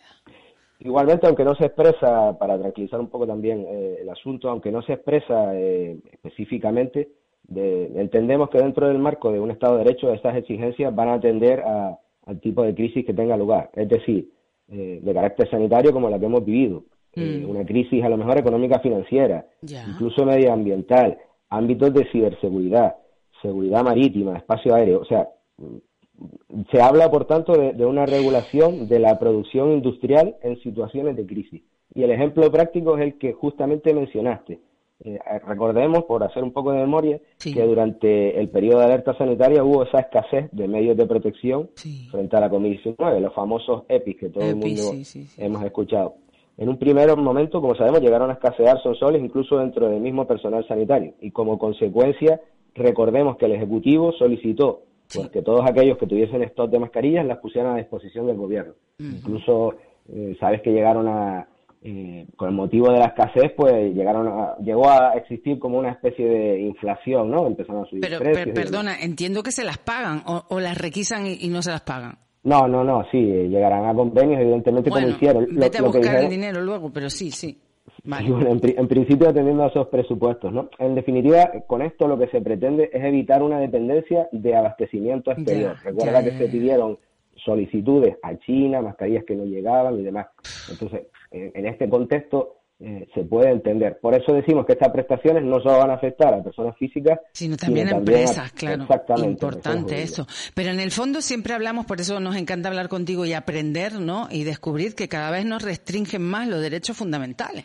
Igualmente, 0.81 1.27
aunque 1.27 1.45
no 1.45 1.55
se 1.55 1.67
expresa, 1.67 2.39
para 2.39 2.59
tranquilizar 2.59 3.01
un 3.01 3.11
poco 3.11 3.27
también 3.27 3.67
el 3.69 4.09
asunto, 4.09 4.49
aunque 4.49 4.71
no 4.71 4.81
se 4.83 4.93
expresa 4.93 5.53
específicamente, 5.59 7.09
entendemos 7.53 8.49
que 8.49 8.59
dentro 8.59 8.87
del 8.87 8.99
marco 8.99 9.33
de 9.33 9.41
un 9.41 9.51
Estado 9.51 9.77
de 9.77 9.85
Derecho 9.85 10.13
estas 10.13 10.37
exigencias 10.37 10.95
van 10.95 11.09
a 11.09 11.15
atender 11.15 11.63
a 11.63 11.99
al 12.29 12.41
tipo 12.41 12.63
de 12.63 12.75
crisis 12.75 13.05
que 13.05 13.15
tenga 13.15 13.37
lugar. 13.37 13.71
Es 13.75 13.89
decir, 13.89 14.31
eh, 14.71 15.01
de 15.03 15.15
carácter 15.15 15.49
sanitario 15.51 15.93
como 15.93 16.11
la 16.11 16.19
que 16.19 16.27
hemos 16.27 16.45
vivido. 16.45 16.85
Eh, 17.15 17.43
mm. 17.43 17.51
una 17.51 17.65
crisis 17.65 18.05
a 18.05 18.09
lo 18.11 18.19
mejor 18.19 18.39
económica 18.39 18.79
financiera, 18.81 19.47
incluso 19.63 20.27
medioambiental, 20.27 21.17
ámbitos 21.49 21.93
de 21.95 22.05
ciberseguridad, 22.13 22.97
seguridad 23.41 23.83
marítima, 23.83 24.37
espacio 24.37 24.75
aéreo. 24.75 25.01
O 25.01 25.05
sea, 25.07 25.27
mm, 25.57 26.65
se 26.71 26.83
habla, 26.83 27.11
por 27.11 27.25
tanto, 27.25 27.53
de, 27.55 27.87
una 27.87 28.05
regulación 28.05 28.89
de 28.89 28.99
la 28.99 29.19
producción 29.19 29.73
industrial 29.73 30.37
en 30.43 30.61
situaciones 30.61 31.17
de 31.17 31.27
crisis. 31.27 31.63
Y 31.95 32.03
el 32.03 32.11
ejemplo 32.11 32.51
práctico 32.51 32.99
es 32.99 33.05
el 33.05 33.19
que 33.19 33.33
justamente 33.33 33.95
mencionaste. 33.95 34.61
Eh, 35.05 35.19
recordemos, 35.47 36.05
por 36.05 36.25
hacer 36.25 36.43
un 36.43 36.53
poco 36.53 36.73
de 36.73 36.81
memoria, 36.81 37.21
que 37.41 37.63
durante 37.63 38.39
el 38.39 38.49
periodo 38.49 38.81
de 38.81 38.87
alerta 38.87 39.17
sanitaria 39.17 39.63
hubo 39.63 39.85
esa 39.85 40.01
escasez 40.01 40.49
de 40.51 40.67
medios 40.67 40.97
de 40.97 41.07
protección 41.07 41.71
frente 42.11 42.37
a 42.37 42.41
la 42.41 42.51
COVID-19, 42.51 43.21
los 43.21 43.33
famosos 43.33 43.85
EPIs 43.89 44.17
que 44.17 44.29
todo 44.31 44.45
el 44.45 44.57
mundo 44.57 44.93
hemos 45.37 45.65
escuchado. 45.65 46.17
En 46.57 46.69
un 46.69 46.77
primer 46.77 47.17
momento, 47.17 47.61
como 47.61 47.77
sabemos, 47.77 48.01
llegaron 48.01 48.31
a 48.31 48.33
escasear 48.33 48.83
sonsoles 48.83 49.23
incluso 49.23 49.59
dentro 49.59 49.89
del 49.89 50.01
mismo 50.01 50.27
personal 50.27 50.67
sanitario. 50.67 51.15
Y 51.21 51.31
como 51.31 51.57
consecuencia, 51.57 52.41
recordemos 52.75 53.37
que 53.37 53.47
el 53.47 53.53
Ejecutivo 53.53 54.13
solicitó 54.19 54.83
pues, 55.15 55.29
que 55.29 55.43
todos 55.43 55.65
aquellos 55.65 55.97
que 55.99 56.09
tuviesen 56.09 56.43
stock 56.43 56.69
de 56.69 56.81
mascarillas 56.81 57.25
las 57.25 57.39
pusieran 57.39 57.75
a 57.75 57.79
disposición 57.79 58.27
del 58.27 58.37
gobierno. 58.37 58.75
Incluso, 58.99 59.75
eh, 60.13 60.37
sabes 60.41 60.61
que 60.61 60.73
llegaron 60.73 61.07
a, 61.07 61.47
eh, 61.83 62.27
con 62.37 62.49
el 62.49 62.55
motivo 62.55 62.91
de 62.93 62.99
la 62.99 63.07
escasez, 63.07 63.53
pues 63.57 63.95
llegaron 63.95 64.27
a, 64.29 64.57
llegó 64.59 64.89
a 64.91 65.13
existir 65.17 65.59
como 65.59 65.79
una 65.79 65.91
especie 65.93 66.27
de 66.29 66.61
inflación, 66.61 67.31
¿no? 67.31 67.47
Empezaron 67.47 67.85
a 67.85 67.89
subir 67.89 68.01
Pero, 68.03 68.19
precios. 68.19 68.45
per- 68.47 68.55
perdona, 68.55 69.01
entiendo 69.01 69.43
que 69.43 69.53
se 69.53 69.65
las 69.65 69.79
pagan 69.79 70.23
o, 70.27 70.45
o 70.49 70.61
las 70.61 70.77
requisan 70.77 71.27
y, 71.27 71.35
y 71.41 71.49
no 71.49 71.63
se 71.63 71.71
las 71.71 71.83
pagan. 71.83 72.19
No, 72.45 72.67
no, 72.67 72.83
no, 72.85 73.03
sí, 73.11 73.19
eh, 73.19 73.49
llegarán 73.49 73.85
a 73.87 73.95
convenios, 73.95 74.41
evidentemente, 74.41 74.91
como 74.91 75.03
Bueno, 75.03 75.17
hicieron. 75.17 75.47
Lo- 75.51 75.61
vete 75.61 75.79
a 75.79 75.83
buscar 75.83 76.17
el 76.17 76.29
dinero 76.31 76.61
luego, 76.63 76.91
pero 76.93 77.11
sí, 77.11 77.31
sí. 77.31 77.59
Vale. 78.05 78.31
Bueno, 78.31 78.51
en, 78.53 78.61
pri- 78.61 78.75
en 78.79 78.87
principio 78.89 79.29
atendiendo 79.29 79.65
a 79.65 79.69
esos 79.69 79.89
presupuestos, 79.89 80.53
¿no? 80.53 80.71
En 80.79 80.95
definitiva, 80.95 81.51
con 81.67 81.83
esto 81.83 82.07
lo 82.07 82.17
que 82.19 82.29
se 82.29 82.41
pretende 82.41 82.91
es 82.93 83.05
evitar 83.05 83.43
una 83.43 83.59
dependencia 83.59 84.29
de 84.33 84.55
abastecimiento 84.57 85.33
exterior. 85.33 85.75
Ya, 85.77 85.83
Recuerda 85.91 86.21
ya, 86.21 86.25
que 86.25 86.31
ya, 86.33 86.39
se 86.39 86.49
pidieron 86.49 86.99
solicitudes 87.45 88.17
a 88.23 88.37
China, 88.39 88.83
mascarillas 88.83 89.25
que 89.25 89.35
no 89.35 89.45
llegaban 89.45 89.99
y 89.99 90.03
demás. 90.03 90.27
Entonces, 90.71 91.03
en, 91.31 91.53
en 91.55 91.67
este 91.67 91.89
contexto 91.89 92.55
eh, 92.81 93.09
se 93.13 93.25
puede 93.25 93.51
entender. 93.51 93.99
Por 94.01 94.15
eso 94.15 94.33
decimos 94.33 94.65
que 94.65 94.75
estas 94.75 94.91
prestaciones 94.93 95.43
no 95.43 95.59
solo 95.61 95.79
van 95.79 95.91
a 95.91 95.95
afectar 95.95 96.33
a 96.33 96.43
personas 96.43 96.77
físicas, 96.77 97.19
Sino 97.33 97.57
también 97.57 97.89
a 97.89 97.91
también 97.91 98.19
empresas, 98.21 98.53
claro. 98.53 98.83
Exactamente. 98.85 99.31
Importante 99.31 100.03
eso. 100.03 100.27
Pero 100.55 100.71
en 100.71 100.79
el 100.79 100.93
fondo 100.93 101.21
siempre 101.21 101.55
hablamos, 101.55 101.87
por 101.87 102.01
eso 102.01 102.21
nos 102.21 102.37
encanta 102.37 102.69
hablar 102.69 102.89
contigo 102.89 103.27
y 103.27 103.33
aprender, 103.33 103.95
¿no? 104.01 104.29
Y 104.31 104.45
descubrir 104.45 104.95
que 104.95 105.09
cada 105.09 105.31
vez 105.33 105.45
nos 105.45 105.63
restringen 105.63 106.23
más 106.23 106.47
los 106.47 106.61
derechos 106.61 106.97
fundamentales. 106.97 107.65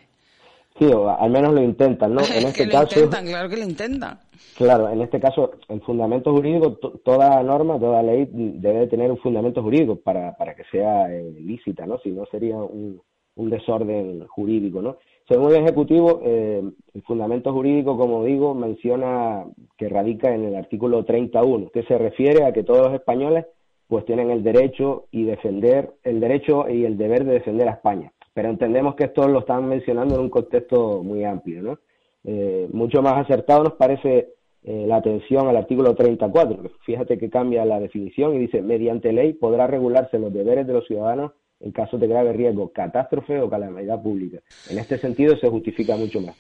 Sí, 0.80 0.86
o 0.86 1.08
al 1.08 1.30
menos 1.30 1.54
lo 1.54 1.62
intentan, 1.62 2.16
¿no? 2.16 2.22
En 2.24 2.26
Es 2.26 2.46
este 2.46 2.64
que 2.64 2.66
lo 2.66 2.72
caso, 2.72 2.96
intentan, 3.00 3.26
claro 3.28 3.50
que 3.50 3.58
lo 3.58 3.64
intentan. 3.66 4.20
Claro, 4.58 4.90
en 4.90 5.02
este 5.04 5.20
caso, 5.20 5.52
el 5.70 5.82
fundamento 5.82 6.32
jurídico, 6.32 6.74
to- 6.78 7.00
toda 7.06 7.42
norma, 7.44 7.80
toda 7.80 8.02
ley 8.02 8.28
debe 8.32 8.80
de 8.80 8.88
tener 8.88 9.12
un 9.12 9.18
fundamento 9.20 9.62
jurídico 9.62 9.96
para, 9.98 10.36
para 10.36 10.56
que 10.56 10.64
sea 10.72 11.12
eh, 11.14 11.32
lícita, 11.40 11.86
¿no? 11.86 12.00
Si 12.00 12.10
no 12.10 12.26
sería 12.32 12.56
un, 12.58 13.00
un 13.36 13.50
desorden 13.50 14.26
jurídico, 14.28 14.82
¿no? 14.82 14.98
Según 15.28 15.52
el 15.52 15.64
Ejecutivo, 15.64 16.20
eh, 16.24 16.62
el 16.94 17.02
fundamento 17.04 17.54
jurídico, 17.54 17.98
como 17.98 18.26
digo, 18.26 18.54
menciona 18.54 19.46
que 19.78 19.88
radica 19.88 20.34
en 20.36 20.44
el 20.44 20.56
artículo 20.56 21.06
31, 21.06 21.70
que 21.70 21.84
se 21.84 21.98
refiere 21.98 22.44
a 22.44 22.52
que 22.52 22.64
todos 22.64 22.88
los 22.88 22.94
españoles 22.94 23.46
pues 23.88 24.06
tienen 24.06 24.32
el 24.32 24.44
derecho 24.44 25.06
y 25.12 25.24
defender, 25.24 25.94
el 26.04 26.20
derecho 26.20 26.68
y 26.70 26.86
el 26.86 26.98
deber 26.98 27.26
de 27.26 27.34
defender 27.34 27.68
a 27.68 27.74
España. 27.74 28.12
Pero 28.34 28.50
entendemos 28.50 28.96
que 28.96 29.06
esto 29.06 29.28
lo 29.28 29.40
están 29.40 29.68
mencionando 29.68 30.16
en 30.16 30.22
un 30.22 30.30
contexto 30.30 31.04
muy 31.04 31.24
amplio, 31.24 31.62
¿no? 31.62 31.80
Eh, 32.26 32.68
mucho 32.72 33.02
más 33.02 33.18
acertado 33.18 33.64
nos 33.64 33.74
parece 33.74 34.34
eh, 34.64 34.86
la 34.88 34.98
atención 34.98 35.48
al 35.48 35.58
artículo 35.58 35.94
34. 35.94 36.64
que 36.64 36.70
Fíjate 36.86 37.18
que 37.18 37.30
cambia 37.30 37.66
la 37.66 37.80
definición 37.80 38.34
y 38.34 38.40
dice, 38.40 38.62
mediante 38.62 39.12
ley 39.14 39.34
podrá 39.34 39.68
regularse 39.68 40.18
los 40.18 40.34
deberes 40.34 40.66
de 40.66 40.74
los 40.74 40.88
ciudadanos 40.88 41.32
en 41.64 41.72
caso 41.72 41.98
de 41.98 42.08
grave 42.08 42.34
riesgo, 42.34 42.72
catástrofe 42.72 43.40
o 43.40 43.50
calamidad 43.50 44.02
pública. 44.02 44.40
En 44.70 44.78
este 44.78 44.98
sentido 45.00 45.36
se 45.38 45.50
justifica 45.50 45.96
mucho 45.96 46.20
más. 46.22 46.36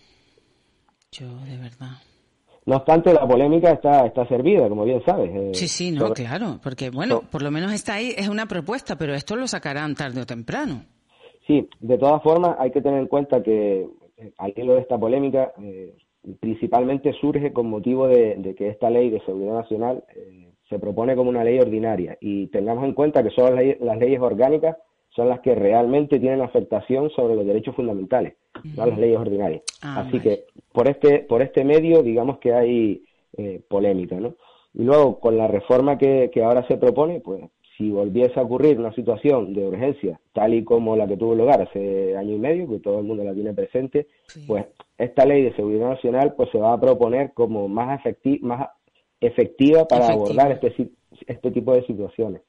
Yo, 1.11 1.27
de 1.45 1.57
verdad. 1.57 1.91
No 2.65 2.77
obstante, 2.77 3.13
la 3.13 3.27
polémica 3.27 3.71
está, 3.71 4.05
está 4.05 4.25
servida, 4.27 4.67
como 4.69 4.85
bien 4.85 5.01
sabes. 5.05 5.31
eh, 5.33 5.51
Sí, 5.53 5.67
sí, 5.67 5.91
no, 5.91 6.07
sobre- 6.07 6.23
claro. 6.25 6.59
Porque, 6.63 6.89
bueno, 6.89 7.21
por 7.29 7.41
lo 7.41 7.51
menos 7.51 7.73
está 7.73 7.95
ahí, 7.95 8.13
es 8.17 8.29
una 8.29 8.45
propuesta, 8.45 8.97
pero 8.97 9.13
esto 9.13 9.35
lo 9.35 9.47
sacarán 9.47 9.95
tarde 9.95 10.21
o 10.21 10.25
temprano. 10.25 10.83
Sí, 11.45 11.67
de 11.81 11.97
todas 11.97 12.21
formas 12.23 12.55
hay 12.59 12.71
que 12.71 12.81
tener 12.81 12.99
en 12.99 13.07
cuenta 13.07 13.43
que 13.43 13.87
eh, 14.17 14.33
al 14.37 14.53
hilo 14.55 14.75
de 14.75 14.79
esta 14.81 14.97
polémica 14.97 15.51
eh, 15.61 15.93
principalmente 16.39 17.11
surge 17.19 17.51
con 17.51 17.69
motivo 17.69 18.07
de, 18.07 18.35
de 18.37 18.55
que 18.55 18.69
esta 18.69 18.89
ley 18.89 19.09
de 19.09 19.19
seguridad 19.25 19.55
nacional 19.55 20.03
eh, 20.15 20.53
se 20.69 20.79
propone 20.79 21.15
como 21.17 21.29
una 21.29 21.43
ley 21.43 21.59
ordinaria 21.59 22.17
y 22.21 22.47
tengamos 22.47 22.85
en 22.85 22.93
cuenta 22.93 23.21
que 23.23 23.29
son 23.31 23.55
las 23.55 23.97
leyes 23.97 24.21
orgánicas 24.21 24.77
son 25.15 25.29
las 25.29 25.39
que 25.41 25.55
realmente 25.55 26.19
tienen 26.19 26.41
afectación 26.41 27.09
sobre 27.11 27.35
los 27.35 27.45
derechos 27.45 27.75
fundamentales, 27.75 28.33
no 28.75 28.85
las 28.85 28.97
leyes 28.97 29.17
ordinarias. 29.17 29.61
Ah, 29.81 30.05
Así 30.07 30.19
que 30.19 30.45
por 30.71 30.87
este 30.87 31.19
por 31.19 31.41
este 31.41 31.63
medio 31.63 32.03
digamos 32.03 32.39
que 32.39 32.53
hay 32.53 33.03
eh, 33.37 33.61
polémica, 33.67 34.15
¿no? 34.19 34.35
Y 34.73 34.83
luego 34.83 35.19
con 35.19 35.37
la 35.37 35.47
reforma 35.47 35.97
que, 35.97 36.31
que 36.33 36.43
ahora 36.43 36.67
se 36.67 36.77
propone, 36.77 37.19
pues 37.19 37.43
si 37.77 37.89
volviese 37.89 38.39
a 38.39 38.43
ocurrir 38.43 38.79
una 38.79 38.93
situación 38.93 39.53
de 39.53 39.65
urgencia 39.67 40.19
tal 40.31 40.53
y 40.53 40.63
como 40.63 40.95
la 40.95 41.07
que 41.07 41.17
tuvo 41.17 41.35
lugar 41.35 41.61
hace 41.61 42.15
año 42.15 42.35
y 42.35 42.39
medio, 42.39 42.67
que 42.67 42.79
todo 42.79 42.99
el 42.99 43.05
mundo 43.05 43.23
la 43.23 43.33
tiene 43.33 43.53
presente, 43.53 44.07
pues 44.47 44.65
esta 44.97 45.25
ley 45.25 45.43
de 45.43 45.55
seguridad 45.55 45.89
nacional 45.89 46.33
pues 46.35 46.49
se 46.51 46.59
va 46.59 46.73
a 46.73 46.79
proponer 46.79 47.33
como 47.33 47.67
más 47.67 47.99
efecti 47.99 48.39
más 48.41 48.69
efectiva 49.19 49.85
para 49.85 50.09
abordar 50.09 50.51
este 50.51 50.91
este 51.27 51.51
tipo 51.51 51.73
de 51.73 51.85
situaciones. 51.85 52.41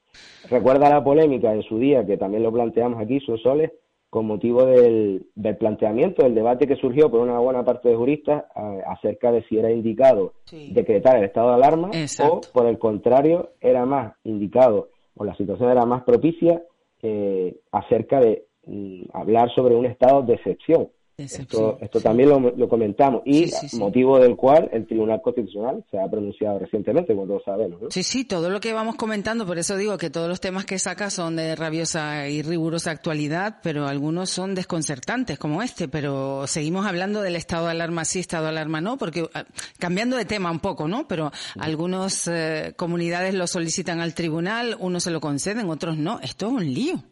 Recuerda 0.49 0.89
la 0.89 1.03
polémica 1.03 1.53
en 1.53 1.63
su 1.63 1.77
día, 1.79 2.05
que 2.05 2.17
también 2.17 2.43
lo 2.43 2.51
planteamos 2.51 3.01
aquí, 3.01 3.19
Soles, 3.19 3.71
con 4.09 4.27
motivo 4.27 4.65
del, 4.65 5.25
del 5.35 5.57
planteamiento, 5.57 6.23
del 6.23 6.35
debate 6.35 6.67
que 6.67 6.75
surgió 6.77 7.09
por 7.09 7.19
una 7.21 7.39
buena 7.39 7.65
parte 7.65 7.89
de 7.89 7.95
juristas 7.95 8.45
a- 8.55 8.93
acerca 8.93 9.31
de 9.31 9.43
si 9.43 9.57
era 9.57 9.71
indicado 9.71 10.33
decretar 10.73 11.17
el 11.17 11.25
estado 11.25 11.49
de 11.49 11.55
alarma 11.55 11.89
o, 12.29 12.41
por 12.53 12.67
el 12.67 12.77
contrario, 12.77 13.49
era 13.59 13.85
más 13.85 14.13
indicado 14.23 14.89
o 15.17 15.25
la 15.25 15.35
situación 15.35 15.69
era 15.71 15.85
más 15.85 16.03
propicia 16.03 16.61
eh, 17.01 17.55
acerca 17.71 18.19
de 18.19 18.45
mm, 18.67 19.03
hablar 19.13 19.49
sobre 19.53 19.75
un 19.75 19.85
estado 19.85 20.21
de 20.21 20.35
excepción. 20.35 20.87
Esto, 21.17 21.77
esto 21.79 22.01
también 22.01 22.27
lo, 22.27 22.39
lo 22.39 22.67
comentamos 22.67 23.21
y 23.25 23.45
Sí, 23.45 23.47
sí, 23.47 23.69
sí. 23.69 23.77
motivo 23.77 24.19
del 24.19 24.35
cual 24.35 24.69
el 24.73 24.85
Tribunal 24.85 25.21
Constitucional 25.21 25.81
se 25.89 25.97
ha 25.97 26.09
pronunciado 26.09 26.59
recientemente, 26.59 27.15
como 27.15 27.25
todos 27.25 27.43
sabemos. 27.45 27.81
¿no? 27.81 27.91
Sí, 27.91 28.03
sí, 28.03 28.25
todo 28.25 28.49
lo 28.49 28.59
que 28.59 28.73
vamos 28.73 28.95
comentando, 28.95 29.45
por 29.45 29.57
eso 29.57 29.77
digo 29.77 29.97
que 29.97 30.09
todos 30.09 30.27
los 30.27 30.41
temas 30.41 30.65
que 30.65 30.77
saca 30.77 31.09
son 31.09 31.37
de 31.37 31.55
rabiosa 31.55 32.27
y 32.27 32.41
rigurosa 32.41 32.91
actualidad, 32.91 33.59
pero 33.63 33.87
algunos 33.87 34.29
son 34.29 34.55
desconcertantes 34.55 35.39
como 35.39 35.61
este, 35.61 35.87
pero 35.87 36.47
seguimos 36.47 36.85
hablando 36.85 37.21
del 37.21 37.37
estado 37.37 37.65
de 37.65 37.71
alarma 37.71 38.03
sí, 38.03 38.19
estado 38.19 38.43
de 38.43 38.49
alarma 38.49 38.81
no, 38.81 38.97
porque 38.97 39.25
ah, 39.33 39.45
cambiando 39.79 40.17
de 40.17 40.25
tema 40.25 40.51
un 40.51 40.59
poco, 40.59 40.87
¿no? 40.89 41.07
Pero 41.07 41.31
algunas 41.57 42.27
eh, 42.27 42.73
comunidades 42.75 43.33
lo 43.35 43.47
solicitan 43.47 44.01
al 44.01 44.13
tribunal, 44.13 44.75
unos 44.79 45.03
se 45.03 45.11
lo 45.11 45.21
conceden, 45.21 45.69
otros 45.69 45.97
no. 45.97 46.19
Esto 46.21 46.47
es 46.47 46.51
un 46.51 46.73
lío. 46.73 47.03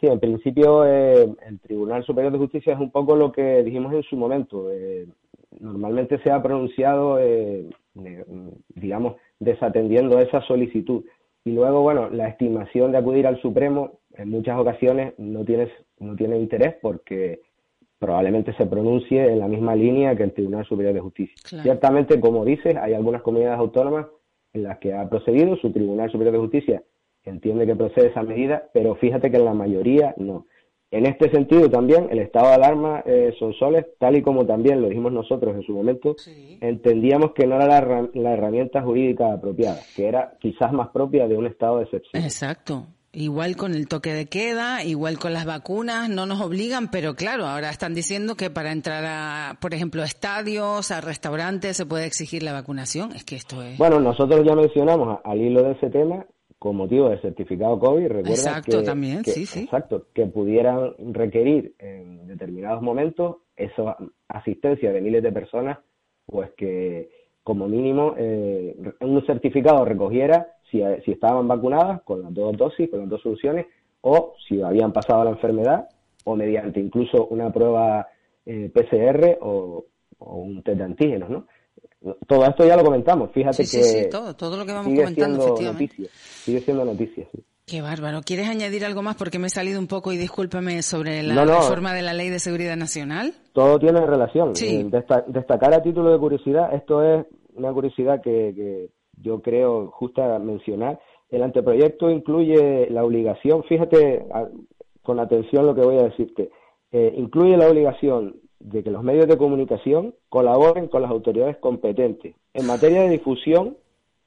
Sí, 0.00 0.06
en 0.06 0.20
principio 0.20 0.86
eh, 0.86 1.28
el 1.46 1.58
Tribunal 1.60 2.04
Superior 2.04 2.32
de 2.32 2.38
Justicia 2.38 2.72
es 2.72 2.78
un 2.78 2.90
poco 2.90 3.16
lo 3.16 3.32
que 3.32 3.62
dijimos 3.64 3.92
en 3.92 4.02
su 4.04 4.16
momento. 4.16 4.70
eh, 4.70 5.06
normalmente 5.60 6.18
se 6.22 6.30
ha 6.30 6.42
pronunciado, 6.42 7.18
eh, 7.18 7.68
eh, 8.04 8.24
digamos, 8.74 9.16
desatendiendo 9.38 10.20
esa 10.20 10.40
solicitud. 10.42 11.04
Y 11.44 11.52
luego, 11.52 11.82
bueno, 11.82 12.10
la 12.10 12.28
estimación 12.28 12.92
de 12.92 12.98
acudir 12.98 13.26
al 13.26 13.40
Supremo 13.40 14.00
en 14.14 14.30
muchas 14.30 14.58
ocasiones 14.58 15.14
no 15.18 15.44
tiene, 15.44 15.70
no 15.98 16.16
tiene 16.16 16.38
interés 16.38 16.74
porque 16.80 17.40
probablemente 17.98 18.52
se 18.54 18.66
pronuncie 18.66 19.24
en 19.24 19.40
la 19.40 19.48
misma 19.48 19.74
línea 19.74 20.14
que 20.14 20.24
el 20.24 20.32
Tribunal 20.32 20.64
Superior 20.66 20.94
de 20.94 21.00
Justicia. 21.00 21.34
Claro. 21.48 21.62
Ciertamente, 21.64 22.20
como 22.20 22.44
dices, 22.44 22.76
hay 22.76 22.94
algunas 22.94 23.22
comunidades 23.22 23.58
autónomas 23.58 24.06
en 24.52 24.62
las 24.62 24.78
que 24.78 24.94
ha 24.94 25.08
procedido, 25.08 25.56
su 25.56 25.72
Tribunal 25.72 26.10
Superior 26.10 26.32
de 26.32 26.40
Justicia 26.40 26.82
entiende 27.24 27.66
que 27.66 27.76
procede 27.76 28.08
esa 28.08 28.22
medida, 28.22 28.68
pero 28.72 28.94
fíjate 28.96 29.30
que 29.30 29.36
en 29.36 29.44
la 29.44 29.54
mayoría 29.54 30.14
no. 30.16 30.46
En 30.90 31.04
este 31.04 31.30
sentido 31.30 31.68
también 31.68 32.08
el 32.10 32.18
estado 32.18 32.48
de 32.48 32.54
alarma 32.54 33.02
eh, 33.04 33.34
son 33.38 33.52
soles, 33.54 33.84
tal 33.98 34.16
y 34.16 34.22
como 34.22 34.46
también 34.46 34.80
lo 34.80 34.88
dijimos 34.88 35.12
nosotros 35.12 35.54
en 35.54 35.62
su 35.62 35.72
momento, 35.72 36.16
entendíamos 36.60 37.32
que 37.32 37.46
no 37.46 37.56
era 37.56 37.66
la, 37.66 38.08
la 38.14 38.32
herramienta 38.32 38.80
jurídica 38.80 39.34
apropiada, 39.34 39.80
que 39.94 40.08
era 40.08 40.32
quizás 40.40 40.72
más 40.72 40.88
propia 40.88 41.28
de 41.28 41.36
un 41.36 41.46
estado 41.46 41.78
de 41.78 41.84
excepción. 41.84 42.22
Exacto. 42.22 42.86
Igual 43.12 43.56
con 43.56 43.74
el 43.74 43.88
toque 43.88 44.12
de 44.12 44.26
queda, 44.26 44.84
igual 44.84 45.18
con 45.18 45.32
las 45.32 45.44
vacunas, 45.44 46.08
no 46.08 46.24
nos 46.24 46.40
obligan, 46.40 46.90
pero 46.90 47.14
claro, 47.14 47.46
ahora 47.46 47.70
están 47.70 47.92
diciendo 47.94 48.34
que 48.34 48.48
para 48.48 48.70
entrar 48.70 49.04
a, 49.06 49.58
por 49.60 49.74
ejemplo, 49.74 50.02
a 50.02 50.04
estadios, 50.04 50.90
a 50.90 51.00
restaurantes, 51.00 51.76
se 51.76 51.86
puede 51.86 52.06
exigir 52.06 52.42
la 52.42 52.52
vacunación. 52.52 53.12
Es 53.12 53.24
que 53.24 53.36
esto 53.36 53.62
es... 53.62 53.76
Bueno, 53.76 53.98
nosotros 53.98 54.42
ya 54.46 54.54
mencionamos 54.54 55.18
al 55.24 55.40
hilo 55.40 55.62
de 55.62 55.72
ese 55.72 55.90
tema 55.90 56.24
con 56.58 56.76
motivo 56.76 57.08
del 57.08 57.20
certificado 57.20 57.78
COVID, 57.78 58.06
recuerda 58.08 58.30
Exacto, 58.32 58.80
que, 58.80 58.84
también, 58.84 59.22
que- 59.22 59.30
sí, 59.30 59.46
sí. 59.46 59.60
Exacto, 59.64 60.06
que 60.12 60.26
pudieran 60.26 60.92
requerir 61.12 61.74
en 61.78 62.26
determinados 62.26 62.82
momentos 62.82 63.36
esa 63.56 63.96
asistencia 64.28 64.92
de 64.92 65.00
miles 65.00 65.22
de 65.22 65.32
personas, 65.32 65.78
pues 66.26 66.50
que 66.56 67.10
como 67.42 67.68
mínimo 67.68 68.14
eh, 68.18 68.76
un 69.00 69.24
certificado 69.24 69.84
recogiera 69.84 70.48
si, 70.70 70.82
si 71.04 71.12
estaban 71.12 71.48
vacunadas 71.48 72.02
con 72.02 72.22
las 72.22 72.34
dos 72.34 72.56
dosis, 72.56 72.90
con 72.90 73.00
las 73.00 73.08
dos 73.08 73.22
soluciones, 73.22 73.66
o 74.02 74.34
si 74.46 74.60
habían 74.60 74.92
pasado 74.92 75.24
la 75.24 75.30
enfermedad, 75.30 75.88
o 76.24 76.36
mediante 76.36 76.78
incluso 76.80 77.26
una 77.28 77.50
prueba 77.52 78.06
eh, 78.44 78.70
PCR 78.72 79.38
o, 79.40 79.86
o 80.18 80.36
un 80.36 80.62
test 80.62 80.78
de 80.78 80.84
antígenos, 80.84 81.30
¿no? 81.30 81.46
Todo 82.28 82.44
esto 82.46 82.64
ya 82.66 82.76
lo 82.76 82.84
comentamos, 82.84 83.30
fíjate 83.32 83.64
Sí, 83.64 83.76
que 83.78 83.82
sí, 83.84 83.98
sí, 84.04 84.10
todo, 84.10 84.34
todo 84.36 84.56
lo 84.56 84.64
que 84.64 84.72
vamos 84.72 84.86
sigue 84.92 85.02
comentando, 85.02 85.36
siendo 85.42 85.54
efectivamente. 85.54 85.84
noticia, 85.96 86.08
sigue 86.44 86.60
siendo 86.60 86.84
noticia. 86.84 87.28
sí. 87.32 87.44
Qué 87.66 87.82
bárbaro. 87.82 88.22
¿Quieres 88.22 88.48
añadir 88.48 88.82
algo 88.86 89.02
más? 89.02 89.16
Porque 89.16 89.38
me 89.38 89.48
he 89.48 89.50
salido 89.50 89.78
un 89.78 89.88
poco 89.88 90.10
y 90.10 90.16
discúlpame 90.16 90.80
sobre 90.80 91.22
la 91.22 91.34
No, 91.34 91.44
no. 91.44 91.56
reforma 91.56 91.92
de 91.92 92.00
la 92.00 92.14
Ley 92.14 92.30
de 92.30 92.38
Seguridad 92.38 92.76
Nacional. 92.78 93.34
Todo 93.52 93.78
tiene 93.78 94.00
relación. 94.06 94.56
Sí. 94.56 94.76
Eh, 94.76 94.84
desta- 94.88 95.24
destacar 95.26 95.74
a 95.74 95.82
título 95.82 96.10
de 96.10 96.18
curiosidad, 96.18 96.72
esto 96.74 97.02
es 97.02 97.26
una 97.56 97.70
curiosidad 97.74 98.22
que, 98.22 98.54
que 98.56 98.88
yo 99.20 99.42
creo 99.42 99.90
justa 99.90 100.38
mencionar. 100.38 100.98
El 101.28 101.42
anteproyecto 101.42 102.08
incluye 102.08 102.88
la 102.88 103.04
obligación, 103.04 103.62
fíjate 103.64 104.24
a- 104.32 104.48
con 105.02 105.20
atención 105.20 105.66
lo 105.66 105.74
que 105.74 105.82
voy 105.82 105.98
a 105.98 106.04
decirte, 106.04 106.48
eh, 106.90 107.12
incluye 107.18 107.54
la 107.58 107.68
obligación 107.68 108.36
de 108.60 108.82
que 108.82 108.90
los 108.90 109.02
medios 109.02 109.26
de 109.28 109.36
comunicación 109.38 110.14
colaboren 110.28 110.88
con 110.88 111.02
las 111.02 111.10
autoridades 111.10 111.56
competentes 111.58 112.34
en 112.54 112.66
materia 112.66 113.02
de 113.02 113.10
difusión 113.10 113.76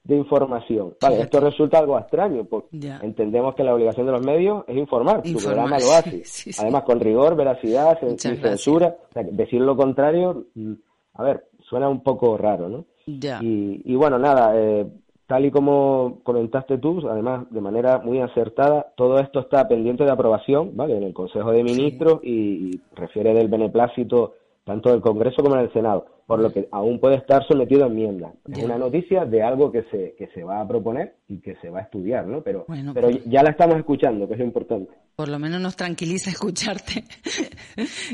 de 0.04 0.16
información. 0.16 0.96
Vale, 1.00 1.22
esto 1.22 1.40
resulta 1.40 1.78
algo 1.78 1.98
extraño, 2.00 2.44
porque 2.46 2.80
Ya. 2.80 3.00
entendemos 3.04 3.54
que 3.54 3.64
la 3.64 3.76
obligación 3.76 4.08
de 4.08 4.12
los 4.14 4.26
medios 4.26 4.64
es 4.68 4.76
informar, 4.78 5.22
tu 5.22 5.30
Informar, 5.30 5.54
programa 5.68 5.80
lo 5.80 5.92
hace. 5.96 6.24
sí, 6.26 6.52
sí. 6.54 6.62
Además, 6.62 6.84
con 6.84 7.00
rigor, 7.00 7.36
veracidad, 7.36 8.00
sin 8.18 8.18
censura. 8.40 8.96
O 9.10 9.14
sea, 9.14 9.24
decir 9.24 9.62
lo 9.62 9.76
contrario, 9.76 10.46
mm, 10.56 10.74
a 11.16 11.24
ver, 11.24 11.46
suena 11.70 11.88
un 11.88 12.02
poco 12.02 12.36
raro, 12.38 12.68
¿no? 12.68 12.86
Ya. 13.06 13.40
Y, 13.44 13.82
y 13.86 13.96
bueno, 13.96 14.18
nada, 14.18 14.54
eh, 14.56 14.88
tal 15.32 15.46
y 15.46 15.52
como 15.52 16.20
comentaste 16.24 16.78
tú, 16.78 17.08
además 17.10 17.46
de 17.52 17.62
manera 17.62 18.00
muy 18.00 18.20
acertada, 18.20 18.88
todo 18.98 19.18
esto 19.18 19.40
está 19.40 19.66
pendiente 19.66 20.04
de 20.04 20.12
aprobación, 20.12 20.76
¿vale? 20.76 20.98
En 20.98 21.04
el 21.04 21.14
Consejo 21.14 21.54
de 21.54 21.64
Ministros 21.64 22.20
y, 22.22 22.32
y 22.68 22.82
refiere 22.98 23.34
del 23.34 23.48
beneplácito 23.48 24.34
tanto 24.66 24.92
del 24.92 25.00
Congreso 25.00 25.42
como 25.42 25.56
del 25.56 25.72
Senado, 25.72 26.06
por 26.32 26.40
lo 26.42 26.52
que 26.54 26.68
aún 26.72 27.00
puede 27.00 27.16
estar 27.18 27.46
sometido 27.48 27.84
a 27.84 27.88
enmienda. 27.88 28.32
Es 28.52 28.64
una 28.64 28.78
noticia 28.78 29.26
de 29.26 29.44
algo 29.44 29.72
que 29.72 29.84
se, 29.92 30.16
que 30.18 30.28
se 30.34 30.44
va 30.44 30.62
a 30.62 30.68
proponer 30.68 31.16
y 31.28 31.40
que 31.40 31.56
se 31.62 31.70
va 31.70 31.80
a 31.80 31.82
estudiar, 31.84 32.26
¿no? 32.26 32.42
Pero, 32.42 32.66
Bueno, 32.68 32.94
pero 32.94 33.10
ya 33.10 33.44
la 33.44 33.50
estamos 33.52 33.78
escuchando, 33.78 34.28
que 34.28 34.34
es 34.34 34.40
lo 34.40 34.46
importante. 34.46 34.92
Por 35.16 35.28
lo 35.30 35.38
menos 35.40 35.60
nos 35.62 35.76
tranquiliza 35.76 36.30
escucharte 36.36 37.04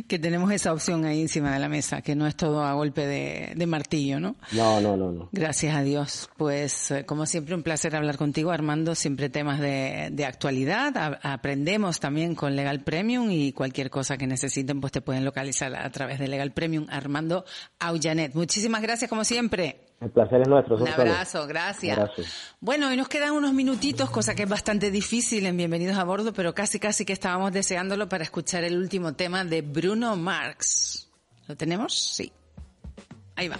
que 0.07 0.19
tenemos 0.19 0.51
esa 0.51 0.73
opción 0.73 1.05
ahí 1.05 1.21
encima 1.21 1.53
de 1.53 1.59
la 1.59 1.69
mesa, 1.69 2.01
que 2.01 2.15
no 2.15 2.27
es 2.27 2.35
todo 2.35 2.63
a 2.63 2.73
golpe 2.73 3.05
de, 3.05 3.53
de 3.55 3.65
martillo, 3.67 4.19
¿no? 4.19 4.35
No, 4.53 4.81
no, 4.81 4.97
no, 4.97 5.11
no. 5.11 5.29
Gracias 5.31 5.75
a 5.75 5.83
Dios. 5.83 6.29
Pues 6.37 6.91
eh, 6.91 7.05
como 7.05 7.25
siempre 7.25 7.55
un 7.55 7.63
placer 7.63 7.95
hablar 7.95 8.17
contigo, 8.17 8.51
Armando, 8.51 8.95
siempre 8.95 9.29
temas 9.29 9.59
de, 9.59 10.09
de 10.11 10.25
actualidad. 10.25 10.95
A- 10.97 11.33
aprendemos 11.33 11.99
también 11.99 12.35
con 12.35 12.55
Legal 12.55 12.81
Premium 12.83 13.29
y 13.31 13.51
cualquier 13.51 13.89
cosa 13.89 14.17
que 14.17 14.27
necesiten 14.27 14.81
pues 14.81 14.91
te 14.91 15.01
pueden 15.01 15.25
localizar 15.25 15.75
a 15.75 15.89
través 15.91 16.19
de 16.19 16.27
Legal 16.27 16.51
Premium, 16.51 16.85
Armando 16.89 17.45
Aullanet. 18.09 18.33
Muchísimas 18.35 18.81
gracias 18.81 19.09
como 19.09 19.23
siempre. 19.23 19.79
El 19.99 20.11
placer 20.11 20.41
es 20.41 20.47
nuestro. 20.47 20.77
Un 20.77 20.87
abrazo, 20.87 21.47
gracias. 21.47 21.97
Abrazo. 21.97 22.21
Bueno, 22.59 22.93
y 22.93 22.97
nos 22.97 23.07
quedan 23.07 23.31
unos 23.33 23.53
minutitos, 23.53 24.09
cosa 24.09 24.35
que 24.35 24.43
es 24.43 24.49
bastante 24.49 24.91
difícil 24.91 25.45
en 25.45 25.57
Bienvenidos 25.57 25.97
a 25.97 26.03
Bordo, 26.03 26.33
pero 26.33 26.53
casi 26.53 26.79
casi 26.79 27.03
que 27.03 27.13
estábamos 27.13 27.51
deseándolo 27.51 28.07
para 28.07 28.23
escuchar 28.23 28.63
el 28.63 28.77
último 28.77 29.13
tema 29.13 29.43
de 29.43 29.61
Bruno 29.61 30.15
Marx. 30.15 31.09
¿Lo 31.47 31.55
tenemos? 31.55 31.97
Sí. 31.97 32.31
Ahí 33.35 33.47
va. 33.47 33.57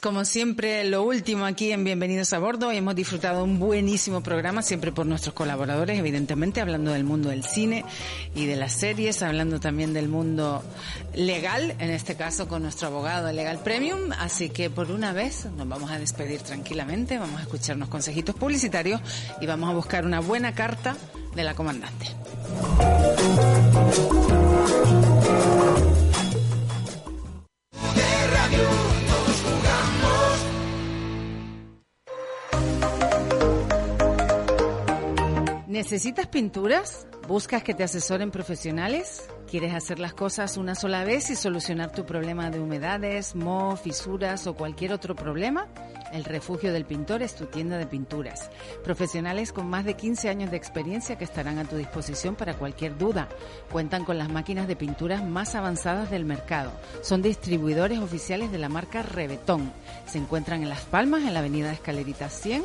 Como 0.00 0.24
siempre, 0.24 0.84
lo 0.84 1.02
último 1.02 1.44
aquí 1.44 1.72
en 1.72 1.84
Bienvenidos 1.84 2.32
a 2.32 2.38
Bordo. 2.38 2.72
Hemos 2.72 2.94
disfrutado 2.94 3.44
un 3.44 3.58
buenísimo 3.58 4.22
programa, 4.22 4.62
siempre 4.62 4.92
por 4.92 5.04
nuestros 5.04 5.34
colaboradores, 5.34 5.98
evidentemente, 5.98 6.60
hablando 6.60 6.92
del 6.92 7.04
mundo 7.04 7.28
del 7.28 7.44
cine 7.44 7.84
y 8.34 8.46
de 8.46 8.56
las 8.56 8.72
series, 8.72 9.22
hablando 9.22 9.60
también 9.60 9.92
del 9.92 10.08
mundo 10.08 10.62
legal, 11.14 11.74
en 11.78 11.90
este 11.90 12.16
caso 12.16 12.48
con 12.48 12.62
nuestro 12.62 12.88
abogado 12.88 13.30
Legal 13.30 13.58
Premium. 13.62 14.12
Así 14.18 14.48
que 14.48 14.70
por 14.70 14.90
una 14.90 15.12
vez 15.12 15.46
nos 15.56 15.68
vamos 15.68 15.90
a 15.90 15.98
despedir 15.98 16.40
tranquilamente, 16.40 17.18
vamos 17.18 17.38
a 17.38 17.42
escuchar 17.42 17.76
unos 17.76 17.90
consejitos 17.90 18.34
publicitarios 18.34 19.00
y 19.40 19.46
vamos 19.46 19.68
a 19.68 19.74
buscar 19.74 20.06
una 20.06 20.20
buena 20.20 20.54
carta 20.54 20.96
de 21.34 21.44
la 21.44 21.54
comandante. 21.54 22.06
¿Necesitas 35.90 36.28
pinturas? 36.28 37.08
¿Buscas 37.26 37.64
que 37.64 37.74
te 37.74 37.82
asesoren 37.82 38.30
profesionales? 38.30 39.28
¿Quieres 39.50 39.74
hacer 39.74 39.98
las 39.98 40.14
cosas 40.14 40.56
una 40.56 40.76
sola 40.76 41.02
vez 41.02 41.30
y 41.30 41.34
solucionar 41.34 41.90
tu 41.90 42.06
problema 42.06 42.48
de 42.48 42.60
humedades, 42.60 43.34
moho, 43.34 43.74
fisuras 43.74 44.46
o 44.46 44.54
cualquier 44.54 44.92
otro 44.92 45.16
problema? 45.16 45.66
El 46.12 46.22
Refugio 46.22 46.72
del 46.72 46.84
Pintor 46.84 47.22
es 47.22 47.34
tu 47.34 47.46
tienda 47.46 47.76
de 47.76 47.88
pinturas. 47.88 48.50
Profesionales 48.84 49.52
con 49.52 49.68
más 49.68 49.84
de 49.84 49.94
15 49.94 50.28
años 50.28 50.52
de 50.52 50.58
experiencia 50.58 51.18
que 51.18 51.24
estarán 51.24 51.58
a 51.58 51.64
tu 51.64 51.74
disposición 51.74 52.36
para 52.36 52.54
cualquier 52.54 52.96
duda. 52.96 53.28
Cuentan 53.72 54.04
con 54.04 54.16
las 54.16 54.28
máquinas 54.28 54.68
de 54.68 54.76
pinturas 54.76 55.24
más 55.24 55.56
avanzadas 55.56 56.08
del 56.08 56.24
mercado. 56.24 56.70
Son 57.02 57.20
distribuidores 57.20 57.98
oficiales 57.98 58.52
de 58.52 58.58
la 58.58 58.68
marca 58.68 59.02
Rebetón. 59.02 59.72
Se 60.06 60.18
encuentran 60.18 60.62
en 60.62 60.68
Las 60.68 60.82
Palmas, 60.82 61.24
en 61.24 61.34
la 61.34 61.40
avenida 61.40 61.72
Escalerita 61.72 62.28
100 62.28 62.62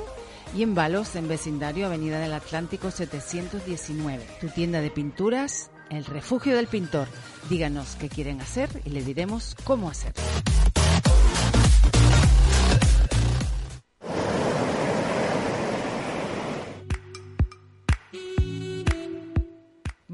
y 0.56 0.64
en 0.64 0.74
Balos, 0.74 1.16
en 1.16 1.28
vecindario 1.28 1.86
Avenida 1.86 2.20
del 2.20 2.34
Atlántico 2.34 2.90
719. 2.90 4.26
Tu 4.40 4.48
tienda 4.48 4.80
de 4.80 4.90
pinturas, 4.90 5.70
el 5.90 6.06
refugio 6.06 6.56
del 6.56 6.68
pintor. 6.68 7.08
Díganos 7.50 7.96
qué 8.00 8.08
quieren 8.08 8.40
hacer 8.42 8.70
y 8.86 8.92
le 8.92 9.04
diremos 9.04 9.56
cómo 9.66 9.90
hacer. 9.90 10.14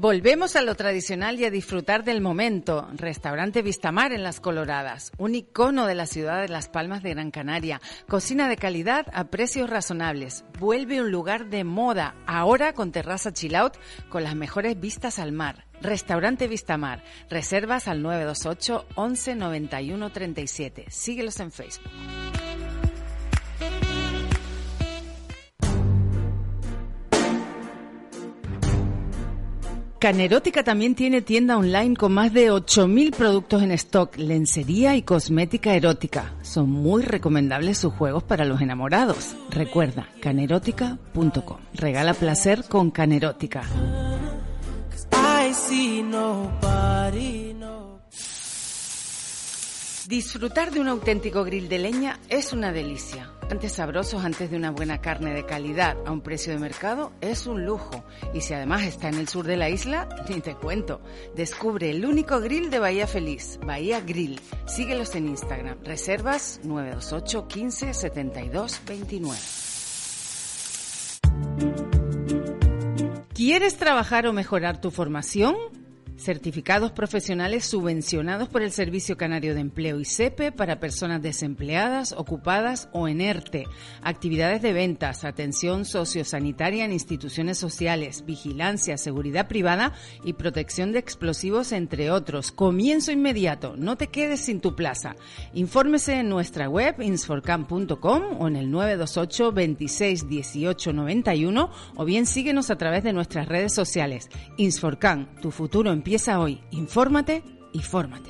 Volvemos 0.02 0.56
a 0.56 0.62
lo 0.62 0.74
tradicional 0.74 1.38
y 1.38 1.44
a 1.44 1.50
disfrutar 1.52 2.02
del 2.02 2.20
momento. 2.20 2.88
Restaurante 2.96 3.62
Vistamar 3.62 4.12
en 4.12 4.24
Las 4.24 4.40
Coloradas, 4.40 5.12
un 5.16 5.36
icono 5.36 5.86
de 5.86 5.94
la 5.94 6.06
ciudad 6.06 6.40
de 6.40 6.48
Las 6.48 6.68
Palmas 6.68 7.04
de 7.04 7.10
Gran 7.10 7.30
Canaria. 7.30 7.80
Cocina 8.08 8.48
de 8.48 8.56
calidad 8.56 9.06
a 9.12 9.30
precios 9.30 9.70
razonables. 9.70 10.44
Vuelve 10.58 11.00
un 11.00 11.12
lugar 11.12 11.50
de 11.50 11.62
moda, 11.62 12.16
ahora 12.26 12.72
con 12.72 12.90
terraza 12.90 13.32
chill 13.32 13.54
out, 13.54 13.74
con 14.08 14.24
las 14.24 14.34
mejores 14.34 14.80
vistas 14.80 15.20
al 15.20 15.30
mar. 15.30 15.66
Restaurante 15.80 16.48
Vistamar. 16.48 17.04
Reservas 17.30 17.86
al 17.86 18.02
928 18.02 18.86
11 18.96 19.36
91 19.36 20.10
37. 20.10 20.86
Síguelos 20.88 21.38
en 21.38 21.52
Facebook. 21.52 21.92
Canerótica 30.02 30.64
también 30.64 30.96
tiene 30.96 31.22
tienda 31.22 31.56
online 31.56 31.94
con 31.94 32.10
más 32.10 32.32
de 32.32 32.50
8.000 32.50 33.14
productos 33.14 33.62
en 33.62 33.70
stock, 33.70 34.16
lencería 34.16 34.96
y 34.96 35.02
cosmética 35.02 35.76
erótica. 35.76 36.34
Son 36.42 36.68
muy 36.68 37.04
recomendables 37.04 37.78
sus 37.78 37.94
juegos 37.94 38.24
para 38.24 38.44
los 38.44 38.60
enamorados. 38.60 39.36
Recuerda, 39.48 40.08
canerótica.com. 40.20 41.58
Regala 41.74 42.14
placer 42.14 42.64
con 42.68 42.90
Canerótica. 42.90 43.62
Disfrutar 50.08 50.72
de 50.72 50.80
un 50.80 50.88
auténtico 50.88 51.44
grill 51.44 51.68
de 51.68 51.78
leña 51.78 52.18
es 52.28 52.52
una 52.52 52.72
delicia. 52.72 53.30
Antes 53.52 53.72
sabrosos, 53.72 54.24
antes 54.24 54.50
de 54.50 54.56
una 54.56 54.70
buena 54.70 55.02
carne 55.02 55.34
de 55.34 55.44
calidad 55.44 55.98
a 56.06 56.10
un 56.10 56.22
precio 56.22 56.54
de 56.54 56.58
mercado, 56.58 57.12
es 57.20 57.46
un 57.46 57.66
lujo. 57.66 58.02
Y 58.32 58.40
si 58.40 58.54
además 58.54 58.82
está 58.84 59.10
en 59.10 59.16
el 59.16 59.28
sur 59.28 59.46
de 59.46 59.58
la 59.58 59.68
isla, 59.68 60.08
ni 60.30 60.40
te 60.40 60.54
cuento. 60.54 61.02
Descubre 61.36 61.90
el 61.90 62.06
único 62.06 62.40
grill 62.40 62.70
de 62.70 62.78
Bahía 62.78 63.06
Feliz, 63.06 63.60
Bahía 63.62 64.00
Grill. 64.00 64.40
Síguelos 64.64 65.14
en 65.16 65.28
Instagram. 65.28 65.84
Reservas 65.84 66.60
928 66.64 67.46
15 67.46 67.92
72 67.92 68.80
29. 68.86 69.38
¿Quieres 73.34 73.76
trabajar 73.76 74.26
o 74.26 74.32
mejorar 74.32 74.80
tu 74.80 74.90
formación? 74.90 75.56
Certificados 76.22 76.92
profesionales 76.92 77.64
subvencionados 77.64 78.48
por 78.48 78.62
el 78.62 78.70
Servicio 78.70 79.16
Canario 79.16 79.54
de 79.54 79.60
Empleo 79.60 79.98
y 79.98 80.04
SEPE 80.04 80.52
para 80.52 80.78
personas 80.78 81.20
desempleadas, 81.20 82.12
ocupadas 82.12 82.88
o 82.92 83.08
en 83.08 83.20
ERTE. 83.20 83.64
Actividades 84.02 84.62
de 84.62 84.72
ventas, 84.72 85.24
atención 85.24 85.84
sociosanitaria 85.84 86.84
en 86.84 86.92
instituciones 86.92 87.58
sociales, 87.58 88.24
vigilancia, 88.24 88.96
seguridad 88.98 89.48
privada 89.48 89.94
y 90.22 90.34
protección 90.34 90.92
de 90.92 91.00
explosivos, 91.00 91.72
entre 91.72 92.12
otros. 92.12 92.52
Comienzo 92.52 93.10
inmediato. 93.10 93.74
No 93.76 93.96
te 93.96 94.06
quedes 94.06 94.42
sin 94.42 94.60
tu 94.60 94.76
plaza. 94.76 95.16
Infórmese 95.54 96.20
en 96.20 96.28
nuestra 96.28 96.68
web 96.68 97.02
insforcam.com 97.02 98.22
o 98.38 98.46
en 98.46 98.54
el 98.54 98.70
928 98.70 99.50
26 99.50 100.28
18 100.28 100.92
91 100.92 101.70
o 101.96 102.04
bien 102.04 102.26
síguenos 102.26 102.70
a 102.70 102.76
través 102.76 103.02
de 103.02 103.12
nuestras 103.12 103.48
redes 103.48 103.74
sociales. 103.74 104.28
Insforcam, 104.56 105.26
tu 105.40 105.50
futuro 105.50 105.92
empieza 106.12 106.38
hoy. 106.40 106.60
Infórmate 106.72 107.42
y 107.72 107.80
fórmate. 107.80 108.28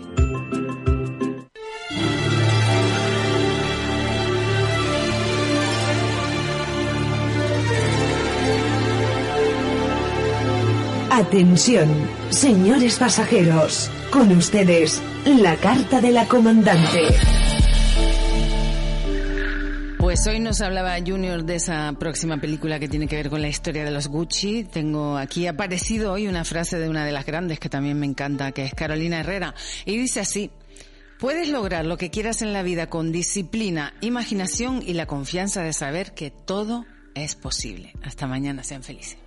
Atención, 11.10 11.88
señores 12.30 12.98
pasajeros, 13.00 13.90
con 14.12 14.30
ustedes 14.30 15.02
la 15.42 15.56
carta 15.56 16.00
de 16.00 16.12
la 16.12 16.28
comandante. 16.28 17.08
Pues 20.02 20.26
hoy 20.26 20.40
nos 20.40 20.60
hablaba 20.60 20.96
Junior 20.98 21.44
de 21.44 21.54
esa 21.54 21.92
próxima 21.92 22.36
película 22.36 22.80
que 22.80 22.88
tiene 22.88 23.06
que 23.06 23.14
ver 23.14 23.30
con 23.30 23.40
la 23.40 23.46
historia 23.46 23.84
de 23.84 23.92
los 23.92 24.08
Gucci. 24.08 24.64
Tengo 24.64 25.16
aquí 25.16 25.46
aparecido 25.46 26.12
hoy 26.12 26.26
una 26.26 26.44
frase 26.44 26.76
de 26.80 26.88
una 26.88 27.04
de 27.06 27.12
las 27.12 27.24
grandes 27.24 27.60
que 27.60 27.68
también 27.68 28.00
me 28.00 28.06
encanta, 28.06 28.50
que 28.50 28.64
es 28.64 28.74
Carolina 28.74 29.20
Herrera. 29.20 29.54
Y 29.84 29.96
dice 29.96 30.18
así, 30.18 30.50
puedes 31.20 31.50
lograr 31.50 31.86
lo 31.86 31.98
que 31.98 32.10
quieras 32.10 32.42
en 32.42 32.52
la 32.52 32.64
vida 32.64 32.90
con 32.90 33.12
disciplina, 33.12 33.94
imaginación 34.00 34.82
y 34.84 34.94
la 34.94 35.06
confianza 35.06 35.62
de 35.62 35.72
saber 35.72 36.14
que 36.14 36.32
todo 36.32 36.84
es 37.14 37.36
posible. 37.36 37.92
Hasta 38.02 38.26
mañana, 38.26 38.64
sean 38.64 38.82
felices. 38.82 39.18